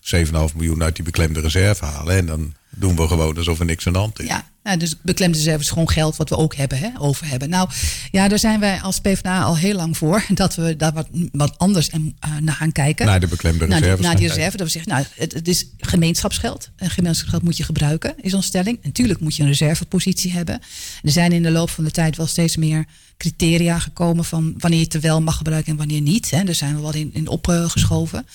7,5 0.00 0.54
miljoen 0.54 0.82
uit 0.82 0.94
die 0.94 1.04
beklemde 1.04 1.40
reserve 1.40 1.84
halen. 1.84 2.16
En 2.16 2.26
dan 2.26 2.54
doen 2.70 2.96
we 2.96 3.06
gewoon 3.06 3.36
alsof 3.36 3.58
er 3.58 3.64
niks 3.64 3.86
aan 3.86 3.92
de 3.92 3.98
hand 3.98 4.20
is. 4.20 4.26
Ja, 4.26 4.49
nou, 4.62 4.76
dus 4.78 4.94
beklemde 5.02 5.36
reserve 5.36 5.60
is 5.60 5.68
gewoon 5.68 5.90
geld 5.90 6.16
wat 6.16 6.28
we 6.28 6.36
ook 6.36 6.54
hebben, 6.54 6.78
hè, 6.78 6.88
over 6.98 7.28
hebben. 7.28 7.48
Nou, 7.48 7.68
ja, 8.10 8.28
daar 8.28 8.38
zijn 8.38 8.60
wij 8.60 8.80
als 8.80 9.00
PvdA 9.00 9.42
al 9.42 9.56
heel 9.56 9.74
lang 9.74 9.96
voor. 9.96 10.24
Dat 10.34 10.54
we 10.54 10.76
daar 10.76 10.92
wat, 10.92 11.08
wat 11.32 11.58
anders 11.58 11.88
en, 11.88 12.16
eh, 12.20 12.36
naar 12.36 12.54
gaan 12.54 12.72
kijken. 12.72 13.06
Naar 13.06 13.20
de 13.20 13.26
beklemde 13.26 13.64
reserves 13.64 14.06
Naar 14.06 14.16
die 14.16 14.28
reserve. 14.28 14.56
Dat 14.56 14.66
we 14.66 14.72
zeggen, 14.72 14.92
nou, 14.92 15.04
het, 15.14 15.32
het 15.32 15.48
is 15.48 15.66
gemeenschapsgeld. 15.78 16.70
En 16.76 16.90
gemeenschapsgeld 16.90 17.42
moet 17.42 17.56
je 17.56 17.62
gebruiken, 17.62 18.14
is 18.20 18.34
ons 18.34 18.46
stelling. 18.46 18.78
Natuurlijk 18.82 19.20
moet 19.20 19.36
je 19.36 19.42
een 19.42 19.48
reservepositie 19.48 20.32
hebben. 20.32 20.60
Er 21.02 21.10
zijn 21.10 21.32
in 21.32 21.42
de 21.42 21.50
loop 21.50 21.70
van 21.70 21.84
de 21.84 21.90
tijd 21.90 22.16
wel 22.16 22.26
steeds 22.26 22.56
meer 22.56 22.84
criteria 23.16 23.78
gekomen 23.78 24.24
van 24.24 24.54
wanneer 24.58 24.78
je 24.78 24.84
het 24.84 25.00
wel 25.00 25.20
mag 25.20 25.36
gebruiken 25.36 25.72
en 25.72 25.78
wanneer 25.78 26.00
niet. 26.00 26.30
Hè. 26.30 26.44
Daar 26.44 26.54
zijn 26.54 26.74
we 26.74 26.80
wel 26.80 26.94
in, 26.94 27.10
in 27.12 27.28
opgeschoven. 27.28 28.26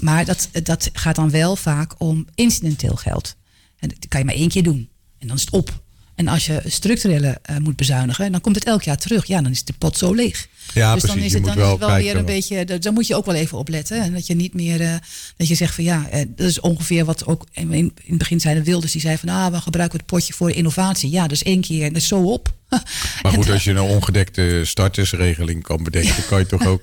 Maar 0.00 0.24
dat, 0.24 0.48
dat 0.62 0.90
gaat 0.92 1.16
dan 1.16 1.30
wel 1.30 1.56
vaak 1.56 1.94
om 1.98 2.26
incidenteel 2.34 2.96
geld. 2.96 3.36
En 3.78 3.88
dat 3.88 4.08
kan 4.08 4.20
je 4.20 4.26
maar 4.26 4.34
één 4.34 4.48
keer 4.48 4.62
doen. 4.62 4.88
En 5.20 5.26
dan 5.28 5.36
is 5.36 5.42
het 5.42 5.52
op. 5.52 5.80
En 6.14 6.28
als 6.28 6.46
je 6.46 6.62
structurele 6.66 7.38
eh, 7.42 7.56
moet 7.56 7.76
bezuinigen, 7.76 8.32
dan 8.32 8.40
komt 8.40 8.54
het 8.54 8.64
elk 8.64 8.82
jaar 8.82 8.96
terug. 8.96 9.26
Ja, 9.26 9.42
dan 9.42 9.50
is 9.50 9.64
de 9.64 9.72
pot 9.78 9.96
zo 9.96 10.14
leeg. 10.14 10.48
Ja, 10.74 10.94
dus 10.94 11.02
dan 11.02 11.10
precies. 11.10 11.34
is 11.34 11.38
Je 11.40 11.46
het 11.46 11.46
dan 11.46 11.56
wel 11.56 11.64
is 11.64 11.70
het 11.70 11.80
wel 11.80 11.88
kijken 11.88 12.06
weer 12.06 12.16
een 12.16 12.24
beetje. 12.24 12.78
Dan 12.78 12.94
moet 12.94 13.06
je 13.06 13.14
ook 13.16 13.24
wel 13.24 13.34
even 13.34 13.58
opletten. 13.58 14.00
En 14.00 14.12
dat 14.12 14.26
je 14.26 14.34
niet 14.34 14.54
meer. 14.54 14.80
eh, 14.80 14.94
dat 15.36 15.48
je 15.48 15.54
zegt 15.54 15.74
van 15.74 15.84
ja, 15.84 16.08
eh, 16.10 16.24
dat 16.36 16.46
is 16.46 16.60
ongeveer 16.60 17.04
wat 17.04 17.26
ook 17.26 17.46
in, 17.52 17.72
in 17.72 17.92
het 18.06 18.18
begin 18.18 18.40
zeiden 18.40 18.64
Wilders. 18.64 18.92
Die 18.92 19.00
zei 19.00 19.16
van 19.16 19.28
ah, 19.28 19.52
we 19.52 19.60
gebruiken 19.60 19.98
het 19.98 20.06
potje 20.06 20.32
voor 20.32 20.50
innovatie. 20.50 21.10
Ja, 21.10 21.26
dus 21.26 21.42
één 21.42 21.60
keer 21.60 21.82
en 21.86 21.92
dat 21.92 22.02
is 22.02 22.08
zo 22.08 22.22
op. 22.22 22.52
Maar 23.22 23.32
goed, 23.32 23.50
als 23.50 23.64
je 23.64 23.70
een 23.70 23.80
ongedekte 23.80 24.62
startersregeling 24.64 25.62
kan 25.62 25.82
bedenken, 25.82 26.26
kan 26.28 26.38
je 26.38 26.46
toch 26.46 26.66
ook. 26.66 26.82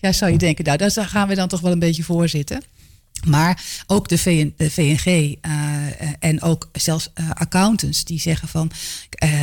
Ja, 0.00 0.12
zou 0.12 0.32
je 0.32 0.38
denken, 0.38 0.64
nou, 0.64 0.78
daar 0.78 0.90
gaan 1.06 1.28
we 1.28 1.34
dan 1.34 1.48
toch 1.48 1.60
wel 1.60 1.72
een 1.72 1.78
beetje 1.78 2.02
voor 2.02 2.28
zitten. 2.28 2.62
Maar 3.26 3.64
ook 3.86 4.08
de, 4.08 4.18
VN, 4.18 4.54
de 4.56 4.70
VNG 4.70 5.06
eh, 5.06 5.32
eh, 5.40 6.08
en 6.18 6.42
ook 6.42 6.68
zelfs 6.72 7.10
eh, 7.14 7.30
accountants 7.30 8.04
die 8.04 8.20
zeggen 8.20 8.48
van... 8.48 8.70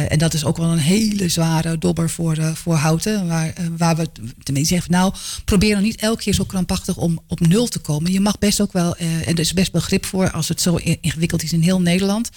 en 0.10 0.18
dat 0.18 0.34
is 0.34 0.46
ook 0.46 0.58
wel 0.58 0.72
een 0.72 0.78
hele 0.78 1.30
zware 1.30 1.78
dobber 1.78 2.10
voor, 2.10 2.38
voor 2.56 2.76
Houten. 2.76 3.28
Waar, 3.28 3.54
waar 3.78 3.96
we 3.96 4.10
tenminste 4.44 4.74
zeggen 4.74 4.92
nou, 4.92 5.14
probeer 5.46 5.74
dan 5.74 5.84
niet 5.84 6.02
elke 6.02 6.24
keer 6.24 6.34
zo 6.34 6.44
krampachtig 6.44 6.98
om 6.98 7.20
op 7.28 7.40
nul 7.40 7.68
te 7.68 7.80
komen. 7.80 8.12
Je 8.12 8.20
mag 8.20 8.38
best 8.38 8.62
ook 8.62 8.74
wel, 8.74 8.96
en 8.96 9.26
er 9.26 9.40
is 9.40 9.54
best 9.54 9.72
begrip 9.72 10.06
voor 10.06 10.32
als 10.32 10.48
het 10.48 10.62
zo 10.62 10.76
ingewikkeld 10.76 11.44
is 11.44 11.54
in 11.54 11.62
heel 11.62 11.82
Nederland... 11.82 12.30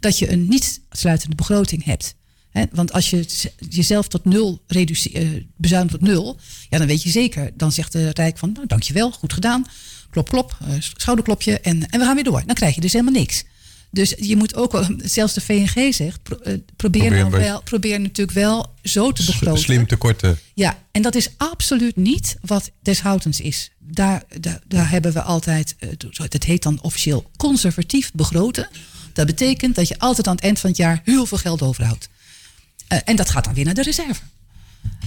dat 0.00 0.18
je 0.18 0.32
een 0.32 0.48
niet 0.48 0.80
sluitende 0.90 1.36
begroting 1.36 1.84
hebt. 1.84 2.14
Want 2.72 2.92
als 2.92 3.10
je 3.10 3.48
jezelf 3.68 4.08
tot 4.08 4.24
nul 4.24 4.62
reduceert, 4.66 5.44
bezuinigt 5.56 5.92
tot 5.92 6.08
nul, 6.08 6.38
ja, 6.68 6.78
dan 6.78 6.86
weet 6.86 7.02
je 7.02 7.10
zeker. 7.10 7.50
Dan 7.56 7.72
zegt 7.72 7.92
de 7.92 8.10
Rijk 8.12 8.38
van, 8.38 8.52
nou, 8.52 8.66
dankjewel, 8.66 9.10
goed 9.10 9.32
gedaan. 9.32 9.66
Klop, 10.12 10.28
klop, 10.28 10.56
eh, 10.60 10.74
schouderklopje 10.78 11.60
en, 11.60 11.88
en 11.90 11.98
we 11.98 12.04
gaan 12.04 12.14
weer 12.14 12.24
door. 12.24 12.42
Dan 12.46 12.54
krijg 12.54 12.74
je 12.74 12.80
dus 12.80 12.92
helemaal 12.92 13.12
niks. 13.20 13.44
Dus 13.90 14.14
je 14.18 14.36
moet 14.36 14.54
ook 14.54 14.86
zelfs 14.98 15.34
de 15.34 15.40
VNG 15.40 15.94
zegt, 15.94 16.22
pro- 16.22 16.36
eh, 16.36 16.54
probeer, 16.76 17.10
nou 17.10 17.30
wel, 17.30 17.62
probeer 17.62 18.00
natuurlijk 18.00 18.36
wel 18.38 18.74
zo 18.82 19.12
te 19.12 19.24
begroten. 19.24 19.62
Slim 19.62 19.86
tekorten. 19.86 20.38
Ja, 20.54 20.78
en 20.90 21.02
dat 21.02 21.14
is 21.14 21.28
absoluut 21.36 21.96
niet 21.96 22.36
wat 22.40 22.70
deshoutens 22.82 23.40
is. 23.40 23.70
Daar, 23.78 24.22
daar, 24.40 24.60
daar 24.68 24.90
hebben 24.90 25.12
we 25.12 25.22
altijd, 25.22 25.74
eh, 25.78 25.88
zo- 26.10 26.22
het 26.28 26.44
heet 26.44 26.62
dan 26.62 26.78
officieel 26.82 27.30
conservatief 27.36 28.10
begroten. 28.14 28.68
Dat 29.12 29.26
betekent 29.26 29.74
dat 29.74 29.88
je 29.88 29.98
altijd 29.98 30.26
aan 30.26 30.34
het 30.34 30.44
eind 30.44 30.58
van 30.60 30.68
het 30.70 30.78
jaar 30.78 31.00
heel 31.04 31.26
veel 31.26 31.38
geld 31.38 31.62
overhoudt. 31.62 32.08
En 33.04 33.16
dat 33.16 33.30
gaat 33.30 33.44
dan 33.44 33.54
weer 33.54 33.64
naar 33.64 33.74
de 33.74 33.82
reserve. 33.82 34.20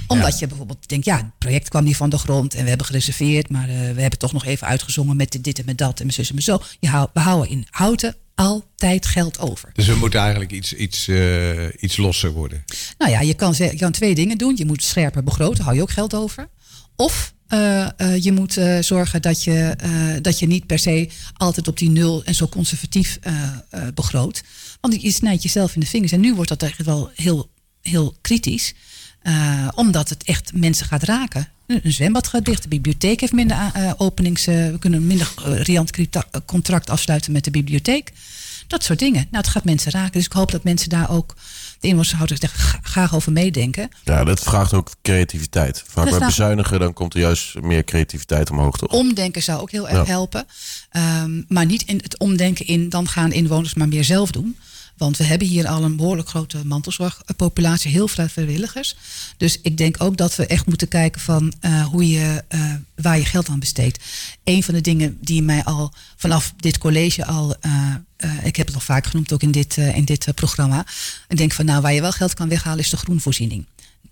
Omdat 0.07 0.39
je 0.39 0.47
bijvoorbeeld 0.47 0.89
denkt, 0.89 1.05
ja, 1.05 1.17
het 1.17 1.37
project 1.37 1.69
kwam 1.69 1.83
niet 1.83 1.95
van 1.95 2.09
de 2.09 2.17
grond 2.17 2.53
en 2.53 2.61
we 2.63 2.67
hebben 2.69 2.85
gereserveerd, 2.85 3.49
maar 3.49 3.69
eh, 3.69 3.75
we 3.75 4.01
hebben 4.01 4.19
toch 4.19 4.33
nog 4.33 4.45
even 4.45 4.67
uitgezongen 4.67 5.15
met 5.15 5.37
dit, 5.41 5.59
en 5.59 5.65
met 5.65 5.77
dat 5.77 5.99
en 5.99 6.05
met 6.05 6.15
zus 6.15 6.29
en 6.29 6.35
met 6.35 6.43
zo. 6.43 6.61
Je 6.79 6.87
hou, 6.87 7.07
we 7.13 7.19
houden 7.19 7.49
in 7.49 7.67
houten 7.69 8.15
altijd 8.35 9.05
geld 9.05 9.39
over. 9.39 9.69
Dus 9.73 9.87
we 9.87 9.95
moeten 9.95 10.19
eigenlijk 10.19 10.51
iets, 10.51 10.73
iets, 10.73 11.07
eh, 11.07 11.67
iets 11.79 11.97
losser 11.97 12.31
worden. 12.31 12.63
Nou 12.97 13.11
ja, 13.11 13.21
je 13.21 13.33
kan, 13.33 13.53
je 13.57 13.75
kan 13.77 13.91
twee 13.91 14.15
dingen 14.15 14.37
doen. 14.37 14.55
Je 14.55 14.65
moet 14.65 14.83
scherper 14.83 15.23
begroten, 15.23 15.63
hou 15.63 15.75
je 15.75 15.81
ook 15.81 15.91
geld 15.91 16.13
over. 16.13 16.49
Of 16.95 17.33
eh, 17.47 17.87
je 18.19 18.31
moet 18.31 18.59
zorgen 18.79 19.21
dat 19.21 19.43
je, 19.43 19.75
dat 20.21 20.39
je 20.39 20.47
niet 20.47 20.65
per 20.65 20.79
se 20.79 21.09
altijd 21.33 21.67
op 21.67 21.77
die 21.77 21.89
nul 21.89 22.23
en 22.23 22.35
zo 22.35 22.47
conservatief 22.47 23.19
begroot. 23.93 24.43
Want 24.81 25.01
je 25.01 25.11
snijdt 25.11 25.43
jezelf 25.43 25.73
in 25.73 25.79
de 25.79 25.85
vingers. 25.85 26.11
En 26.11 26.19
nu 26.19 26.33
wordt 26.33 26.49
dat 26.49 26.63
echt 26.63 26.83
wel 26.83 27.11
heel, 27.15 27.49
heel 27.81 28.15
kritisch. 28.21 28.73
Eh, 29.25 29.67
omdat 29.75 30.09
het 30.09 30.23
echt 30.23 30.51
mensen 30.53 30.85
gaat 30.85 31.03
raken. 31.03 31.49
Een 31.67 31.93
zwembad 31.93 32.27
gaat 32.27 32.45
dicht, 32.45 32.61
de 32.63 32.67
bibliotheek 32.67 33.19
heeft 33.19 33.33
minder 33.33 33.57
eh, 33.73 33.91
openings. 33.97 34.47
eh, 34.47 34.55
we 34.55 34.75
kunnen 34.79 35.07
minder 35.07 35.31
riant 35.45 35.91
contract 36.45 36.89
afsluiten 36.89 37.31
met 37.31 37.43
de 37.43 37.51
bibliotheek. 37.51 38.11
Dat 38.67 38.83
soort 38.83 38.99
dingen. 38.99 39.27
Nou, 39.31 39.43
het 39.43 39.47
gaat 39.47 39.63
mensen 39.63 39.91
raken. 39.91 40.11
Dus 40.11 40.25
ik 40.25 40.31
hoop 40.31 40.51
dat 40.51 40.63
mensen 40.63 40.89
daar 40.89 41.09
ook, 41.09 41.35
de 41.79 41.87
inwoners 41.87 42.13
er 42.13 42.49
gra- 42.49 42.79
graag 42.81 43.15
over 43.15 43.31
meedenken. 43.31 43.89
Ja, 44.03 44.23
dat 44.23 44.39
vraagt 44.39 44.73
ook 44.73 44.91
creativiteit. 45.01 45.83
Vaak 45.87 46.03
bij 46.03 46.13
vraagt- 46.13 46.25
bezuinigen, 46.35 46.79
dan 46.79 46.93
komt 46.93 47.13
er 47.13 47.19
juist 47.19 47.61
meer 47.61 47.83
creativiteit 47.83 48.49
omhoog, 48.51 48.77
toch? 48.77 48.91
Omdenken 48.91 49.43
zou 49.43 49.61
ook 49.61 49.71
heel 49.71 49.89
erg 49.89 49.97
Ja. 49.97 50.05
helpen. 50.05 50.45
Ehm, 50.89 51.41
maar 51.47 51.65
niet 51.65 51.83
in 51.85 51.99
het 52.03 52.19
omdenken 52.19 52.67
in, 52.67 52.89
dan 52.89 53.07
gaan 53.07 53.31
inwoners 53.31 53.73
maar 53.73 53.87
meer 53.87 54.03
zelf 54.03 54.31
doen. 54.31 54.57
Want 54.97 55.17
we 55.17 55.23
hebben 55.23 55.47
hier 55.47 55.67
al 55.67 55.83
een 55.83 55.95
behoorlijk 55.95 56.29
grote 56.29 56.65
mantelzorgpopulatie, 56.65 57.91
heel 57.91 58.07
veel 58.07 58.27
vrijwilligers. 58.27 58.95
Dus 59.37 59.59
ik 59.61 59.77
denk 59.77 60.01
ook 60.01 60.17
dat 60.17 60.35
we 60.35 60.45
echt 60.45 60.65
moeten 60.65 60.87
kijken 60.87 61.21
van 61.21 61.53
eh, 61.59 61.85
hoe 61.85 62.09
je, 62.09 62.43
eh, 62.47 62.73
waar 62.95 63.17
je 63.17 63.25
geld 63.25 63.49
aan 63.49 63.59
besteedt. 63.59 64.03
Een 64.43 64.63
van 64.63 64.73
de 64.73 64.81
dingen 64.81 65.17
die 65.21 65.41
mij 65.41 65.63
al 65.63 65.93
vanaf 66.15 66.53
dit 66.57 66.77
college 66.77 67.25
al, 67.25 67.55
eh, 67.59 67.95
ik 68.43 68.55
heb 68.55 68.65
het 68.65 68.75
al 68.75 68.81
vaak 68.81 69.05
genoemd 69.05 69.33
ook 69.33 69.41
in 69.41 69.51
dit, 69.51 69.77
in 69.77 70.05
dit 70.05 70.35
programma. 70.35 70.85
Ik 71.27 71.37
denk 71.37 71.51
van 71.51 71.65
nou, 71.65 71.81
waar 71.81 71.93
je 71.93 72.01
wel 72.01 72.11
geld 72.11 72.33
kan 72.33 72.49
weghalen 72.49 72.79
is 72.79 72.89
de 72.89 72.97
groenvoorziening 72.97 73.65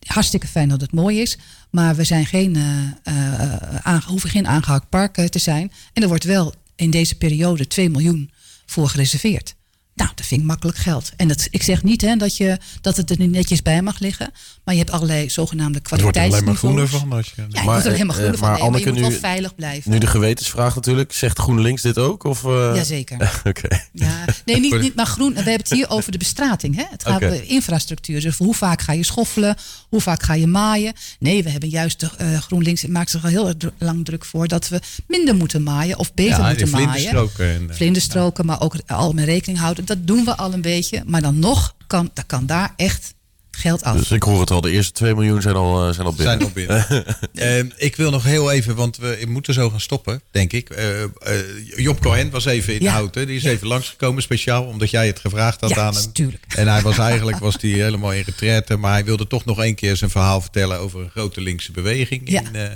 hartstikke 0.03 0.47
fijn 0.47 0.69
dat 0.69 0.81
het 0.81 0.91
mooi 0.91 1.21
is. 1.21 1.37
Maar 1.69 1.95
we 1.95 2.03
zijn 2.03 2.25
geen, 2.25 2.57
hoeven 4.05 4.29
geen 4.29 4.47
aangehakt 4.47 4.89
park 4.89 5.27
te 5.27 5.39
zijn. 5.39 5.71
En 5.93 6.01
er 6.01 6.07
wordt 6.07 6.23
wel 6.23 6.53
in 6.75 6.89
deze 6.89 7.15
periode 7.15 7.67
2 7.67 7.89
miljoen 7.89 8.31
voor 8.65 8.89
gereserveerd. 8.89 9.55
Nou, 9.95 10.11
dat 10.15 10.25
vind 10.25 10.41
ik 10.41 10.47
makkelijk 10.47 10.77
geld. 10.77 11.11
En 11.17 11.27
dat, 11.27 11.47
ik 11.49 11.63
zeg 11.63 11.83
niet 11.83 12.01
hè, 12.01 12.15
dat, 12.15 12.37
je, 12.37 12.57
dat 12.81 12.97
het 12.97 13.09
er 13.09 13.17
niet 13.19 13.31
netjes 13.31 13.61
bij 13.61 13.81
mag 13.81 13.99
liggen. 13.99 14.31
Maar 14.63 14.73
je 14.73 14.79
hebt 14.79 14.91
allerlei 14.93 15.29
zogenaamde 15.29 15.77
Het 15.77 15.89
wordt 15.89 16.03
er 16.03 16.09
alleen 16.21 16.31
maar 16.31 16.41
kwaliteitsniveaus. 16.41 16.89
groener 16.89 17.09
van. 17.09 17.17
Als 17.17 17.31
je, 17.35 17.41
Ja, 17.41 17.47
je 17.47 17.53
Maar, 17.53 17.63
wordt 17.63 17.85
er 17.85 17.91
helemaal 17.91 18.15
eh, 18.15 18.21
groener 18.21 18.37
van. 18.39 18.49
maar 18.49 18.59
Nee, 18.59 18.69
maar 18.69 18.79
je 18.79 18.91
moet 18.91 18.99
wel 18.99 19.09
nu- 19.09 19.15
veilig 19.17 19.55
blijven. 19.55 19.91
Nu 19.91 19.97
de 19.97 20.07
gewetensvraag 20.07 20.75
natuurlijk. 20.75 21.11
Zegt 21.13 21.39
GroenLinks 21.39 21.81
dit 21.81 21.97
ook? 21.97 22.23
Of, 22.23 22.43
eh? 22.45 22.71
Jazeker. 22.75 23.41
Oké. 23.43 23.67
Ja, 23.91 24.25
nee, 24.45 24.59
niet, 24.59 24.79
niet 24.79 24.95
maar 24.95 25.05
groen. 25.05 25.29
We 25.29 25.35
hebben 25.35 25.53
het 25.53 25.69
hier 25.69 25.89
over 25.89 26.11
de 26.11 26.17
bestrating. 26.17 26.75
Hè? 26.75 26.83
Het 26.89 27.03
gaat 27.03 27.15
Oké. 27.15 27.25
over 27.25 27.43
infrastructuur. 27.49 28.21
Dus 28.21 28.37
hoe 28.37 28.55
vaak 28.55 28.81
ga 28.81 28.93
je 28.93 29.03
schoffelen? 29.03 29.55
Hoe 29.89 30.01
vaak 30.01 30.23
ga 30.23 30.33
je 30.33 30.47
maaien? 30.47 30.93
Nee, 31.19 31.43
we 31.43 31.49
hebben 31.49 31.69
juist 31.69 31.99
de, 31.99 32.09
eh, 32.17 32.41
GroenLinks 32.41 32.85
maakt 32.85 33.09
zich 33.09 33.23
al 33.23 33.29
heel 33.29 33.53
lang 33.77 34.05
druk 34.05 34.25
voor 34.25 34.47
dat 34.47 34.67
we 34.69 34.79
minder 35.07 35.35
moeten 35.35 35.63
maaien 35.63 35.97
of 35.99 36.13
beter 36.13 36.39
ja, 36.39 36.47
moeten 36.47 36.69
maaien. 36.69 36.89
vlinderstroken. 36.89 37.45
En, 37.53 37.69
eh, 37.69 37.75
Vlinderstroken, 37.75 38.45
maar 38.45 38.61
ook 38.61 38.75
al 38.87 39.11
met 39.13 39.25
rekening 39.25 39.59
houden. 39.59 39.82
Dat 39.85 40.07
doen 40.07 40.25
we 40.25 40.35
al 40.35 40.53
een 40.53 40.61
beetje. 40.61 41.03
Maar 41.05 41.21
dan 41.21 41.39
nog 41.39 41.75
kan, 41.87 42.11
dan 42.13 42.25
kan 42.25 42.45
daar 42.45 42.73
echt 42.75 43.13
geld 43.51 43.83
af. 43.83 43.97
Dus 43.97 44.11
ik 44.11 44.23
hoor 44.23 44.39
het 44.39 44.51
al. 44.51 44.61
De 44.61 44.71
eerste 44.71 44.91
2 44.91 45.13
miljoen 45.15 45.41
zijn 45.41 45.55
al, 45.55 45.87
eh, 45.87 45.93
zijn 45.93 46.05
al 46.07 46.13
binnen. 46.13 46.25
zijn 46.25 46.39
nog 46.39 46.53
binnen. 46.53 47.05
Ehm, 47.57 47.69
ik 47.77 47.95
wil 47.95 48.11
nog 48.11 48.23
heel 48.23 48.51
even, 48.51 48.75
want 48.75 48.97
we 48.97 49.23
moeten 49.27 49.53
zo 49.53 49.69
gaan 49.69 49.79
stoppen, 49.81 50.21
denk 50.31 50.53
ik. 50.53 50.69
Eh, 50.69 51.03
eh, 51.03 51.09
Job 51.75 51.99
Cohen 52.01 52.29
was 52.29 52.45
even 52.45 52.73
in 52.73 52.81
Ja. 52.81 52.91
Houten. 52.91 53.27
Die 53.27 53.35
is 53.35 53.43
Ja. 53.43 53.49
even 53.49 53.67
langsgekomen, 53.67 54.21
speciaal, 54.23 54.63
omdat 54.63 54.89
jij 54.89 55.07
het 55.07 55.19
gevraagd 55.19 55.61
had 55.61 55.69
Ja, 55.69 55.75
aan 55.81 55.95
hem. 55.95 56.11
tuurlijk. 56.13 56.45
En 56.55 56.67
hij 56.67 56.81
was 56.81 56.97
eigenlijk 56.97 57.37
was 57.47 57.57
die 57.57 57.81
helemaal 57.81 58.13
in 58.13 58.23
retraite, 58.25 58.77
maar 58.77 58.91
hij 58.91 59.05
wilde 59.05 59.27
toch 59.27 59.45
nog 59.45 59.61
één 59.63 59.75
keer 59.75 59.95
zijn 59.97 60.09
verhaal 60.09 60.41
vertellen 60.41 60.79
over 60.79 60.99
een 61.01 61.09
grote 61.09 61.41
linkse 61.41 61.71
beweging 61.71 62.21
Ja. 62.29 62.41
in 62.41 62.55
eh, 62.55 62.69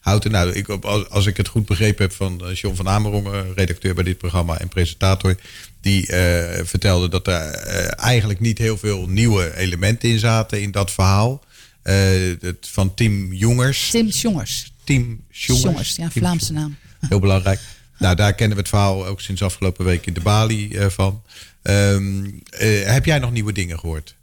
Houten. 0.00 0.30
Nou, 0.30 0.52
ik, 0.52 0.68
als, 0.68 1.08
als 1.10 1.26
ik 1.26 1.36
het 1.36 1.48
goed 1.48 1.66
begrepen 1.66 2.02
heb 2.04 2.12
van 2.14 2.44
eh, 2.46 2.54
John 2.54 2.74
van 2.76 2.88
Amerongen, 2.88 3.52
redacteur 3.54 3.94
bij 3.94 4.04
dit 4.04 4.18
programma 4.18 4.58
en 4.58 4.68
presentator, 4.68 5.36
die 5.84 6.06
eh, 6.06 6.64
vertelde 6.64 7.08
dat 7.08 7.26
er 7.26 7.50
eh, 7.50 8.04
eigenlijk 8.04 8.40
niet 8.40 8.58
heel 8.58 8.78
veel 8.78 9.06
nieuwe 9.08 9.56
elementen 9.56 10.08
in 10.08 10.18
zaten 10.18 10.62
in 10.62 10.70
dat 10.70 10.90
verhaal. 10.90 11.44
Eh, 11.82 11.94
het, 12.40 12.68
van 12.70 12.94
Tim 12.94 13.32
Jongers. 13.32 13.90
Tim 13.90 14.06
Jongers. 14.06 14.72
Team 14.84 15.20
Jongers. 15.30 15.62
Jongers, 15.64 15.96
ja, 15.96 16.10
Vlaamse 16.10 16.52
naam. 16.52 16.76
Heel 17.08 17.18
belangrijk. 17.18 17.60
Nou, 17.98 18.16
daar 18.16 18.34
kennen 18.34 18.56
we 18.56 18.62
het 18.62 18.70
verhaal 18.72 19.06
ook 19.06 19.20
sinds 19.20 19.42
afgelopen 19.42 19.84
week 19.84 20.06
in 20.06 20.12
de 20.12 20.20
Bali 20.20 20.76
van. 20.88 21.22
Ehm, 21.62 22.24
eh, 22.50 22.84
heb 22.84 23.04
jij 23.04 23.18
nog 23.18 23.32
nieuwe 23.32 23.52
dingen 23.52 23.78
gehoord? 23.78 24.14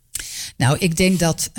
Nou, 0.57 0.77
ik 0.79 0.97
denk 0.97 1.19
dat 1.19 1.51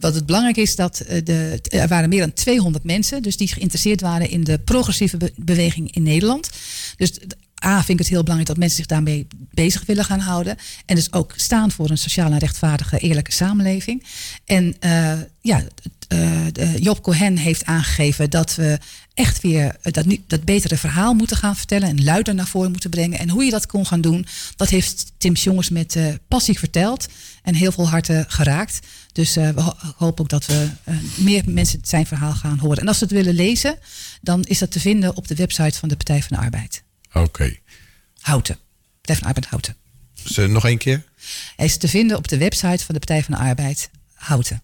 wat 0.00 0.14
het 0.14 0.26
belangrijk 0.26 0.56
is 0.56 0.76
dat 0.76 1.04
de, 1.24 1.60
er 1.62 1.88
waren 1.88 2.08
meer 2.08 2.20
dan 2.20 2.32
200 2.32 2.84
mensen, 2.84 3.22
dus 3.22 3.36
die 3.36 3.48
geïnteresseerd 3.48 4.00
waren 4.00 4.30
in 4.30 4.44
de 4.44 4.58
progressieve 4.58 5.16
be- 5.16 5.32
beweging 5.36 5.94
in 5.94 6.02
Nederland. 6.02 6.50
Dus 6.96 7.18
A, 7.64 7.76
vind 7.76 7.88
ik 7.88 7.98
het 7.98 8.08
heel 8.08 8.22
belangrijk 8.22 8.48
dat 8.48 8.56
mensen 8.58 8.76
zich 8.76 8.86
daarmee 8.86 9.26
bezig 9.50 9.86
willen 9.86 10.04
gaan 10.04 10.20
houden. 10.20 10.56
En 10.86 10.94
dus 10.94 11.12
ook 11.12 11.32
staan 11.36 11.70
voor 11.70 11.90
een 11.90 11.98
sociaal 11.98 12.32
en 12.32 12.38
rechtvaardige, 12.38 12.98
eerlijke 12.98 13.32
samenleving. 13.32 14.04
En 14.44 14.76
eh, 14.80 15.12
ja, 15.40 15.62
eh, 16.08 16.76
Job 16.76 17.02
Cohen 17.02 17.36
heeft 17.36 17.64
aangegeven 17.64 18.30
dat 18.30 18.54
we 18.54 18.78
echt 19.14 19.40
weer 19.42 19.76
eh, 19.82 19.92
dat, 19.92 20.04
dat 20.26 20.44
betere 20.44 20.76
verhaal 20.76 21.14
moeten 21.14 21.36
gaan 21.36 21.56
vertellen 21.56 21.88
en 21.88 22.04
luider 22.04 22.34
naar 22.34 22.46
voren 22.46 22.70
moeten 22.70 22.90
brengen. 22.90 23.18
En 23.18 23.28
hoe 23.28 23.44
je 23.44 23.50
dat 23.50 23.66
kon 23.66 23.86
gaan 23.86 24.00
doen, 24.00 24.26
dat 24.56 24.68
heeft 24.68 25.12
Tim 25.18 25.32
Jongens 25.34 25.68
met 25.68 25.96
passie 26.28 26.58
verteld 26.58 27.06
en 27.42 27.54
heel 27.54 27.72
veel 27.72 27.88
harten 27.88 28.24
geraakt. 28.28 28.78
Dus 29.12 29.34
we 29.34 29.52
ho- 29.56 29.76
hopen 29.96 30.22
ook 30.24 30.30
dat 30.30 30.46
we 30.46 30.68
meer 31.16 31.42
mensen 31.46 31.80
zijn 31.82 32.06
verhaal 32.06 32.32
gaan 32.34 32.58
horen. 32.58 32.78
En 32.78 32.88
als 32.88 32.98
ze 32.98 33.04
het 33.04 33.12
willen 33.12 33.34
lezen, 33.34 33.78
dan 34.20 34.42
is 34.44 34.58
dat 34.58 34.70
te 34.70 34.80
vinden 34.80 35.16
op 35.16 35.28
de 35.28 35.34
website 35.34 35.78
van 35.78 35.88
de 35.88 35.96
Partij 35.96 36.22
van 36.22 36.36
de 36.36 36.42
Arbeid. 36.42 36.82
Oké. 37.22 37.56
Houten. 38.20 38.58
Partij 39.00 39.14
van 39.14 39.22
de 39.22 39.26
Arbeid 39.26 39.46
Houten. 39.46 39.76
Dus, 40.22 40.36
nog 40.36 40.66
één 40.66 40.78
keer? 40.78 41.04
Hij 41.56 41.66
is 41.66 41.76
te 41.76 41.88
vinden 41.88 42.16
op 42.16 42.28
de 42.28 42.38
website 42.38 42.84
van 42.84 42.94
de 42.94 43.00
Partij 43.00 43.22
van 43.22 43.34
de 43.34 43.40
Arbeid 43.40 43.90
Houten. 44.14 44.62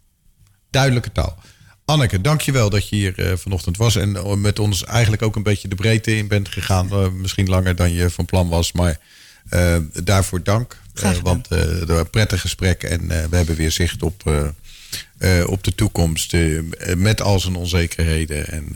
Duidelijke 0.70 1.12
taal. 1.12 1.38
Anneke, 1.84 2.20
dankjewel 2.20 2.70
dat 2.70 2.88
je 2.88 2.96
hier 2.96 3.18
eh, 3.18 3.36
vanochtend 3.36 3.76
was. 3.76 3.96
En 3.96 4.16
eh, 4.16 4.34
met 4.34 4.58
ons 4.58 4.84
eigenlijk 4.84 5.22
ook 5.22 5.36
een 5.36 5.42
beetje 5.42 5.68
de 5.68 5.74
breedte 5.74 6.16
in 6.16 6.28
bent 6.28 6.48
gegaan. 6.48 6.90
Eh, 6.90 7.08
misschien 7.10 7.48
langer 7.48 7.76
dan 7.76 7.92
je 7.92 8.10
van 8.10 8.24
plan 8.24 8.48
was. 8.48 8.72
Maar 8.72 8.98
daarvoor 10.02 10.42
dank. 10.42 10.80
Want 11.22 11.50
er 11.50 11.86
was 11.86 11.98
een 11.98 12.10
prettig 12.10 12.40
gesprek. 12.40 12.82
En 12.82 13.08
we 13.08 13.36
hebben 13.36 13.56
weer 13.56 13.70
zicht 13.70 14.02
op, 14.02 14.22
op 15.46 15.64
de 15.64 15.74
toekomst. 15.74 16.36
met 16.96 17.20
al 17.20 17.40
zijn 17.40 17.54
onzekerheden. 17.54 18.48
En, 18.48 18.72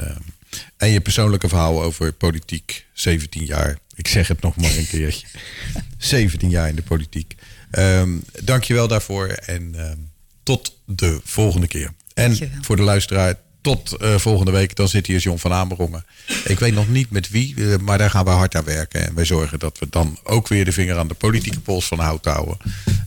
en 0.77 0.91
je 0.91 1.01
persoonlijke 1.01 1.49
verhaal 1.49 1.83
over 1.83 2.13
politiek. 2.13 2.87
17 2.93 3.45
jaar. 3.45 3.79
Ik 3.95 4.09
zeg 4.09 4.29
het 4.29 4.41
nog 4.41 4.57
maar 4.57 4.77
een 4.77 4.87
keertje. 4.89 5.27
17 5.99 6.51
jaar 6.51 6.69
in 6.69 6.77
de 6.77 6.83
politiek. 6.83 7.35
Ehm 7.71 8.11
dankjewel 8.45 8.89
daarvoor. 8.89 9.27
En 9.27 9.75
ehm, 9.75 9.97
tot 10.43 10.79
de 10.87 11.21
volgende 11.25 11.67
keer. 11.67 11.93
En 12.15 12.25
Dankjewel. 12.29 12.63
voor 12.63 12.77
de 12.77 12.83
luisteraar, 12.83 13.35
tot 13.61 13.93
eh, 13.93 14.19
volgende 14.19 14.51
week. 14.51 14.77
Dan 14.77 14.89
zit 14.89 15.07
hier 15.07 15.19
John 15.19 15.39
van 15.39 15.53
Amerongen. 15.53 16.05
Ik 16.45 16.59
weet 16.59 16.75
nog 16.75 16.89
niet 16.89 17.11
met 17.11 17.29
wie, 17.29 17.55
eh, 17.57 17.79
maar 17.79 17.99
daar 17.99 18.11
gaan 18.11 18.25
we 18.25 18.31
hard 18.31 18.55
aan 18.55 18.65
werken. 18.65 19.07
En 19.07 19.15
wij 19.15 19.25
zorgen 19.25 19.59
dat 19.59 19.79
we 19.79 19.87
dan 19.91 20.19
ook 20.23 20.49
weer 20.49 20.65
de 20.65 20.73
vinger 20.73 20.99
aan 20.99 21.09
de 21.09 21.15
politieke 21.15 21.61
pols 21.61 21.87
van 21.87 21.99
hout 21.99 22.25
houden. 22.25 22.57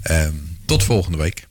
Ehm, 0.01 0.33
tot 0.65 0.83
volgende 0.83 1.17
week. 1.17 1.47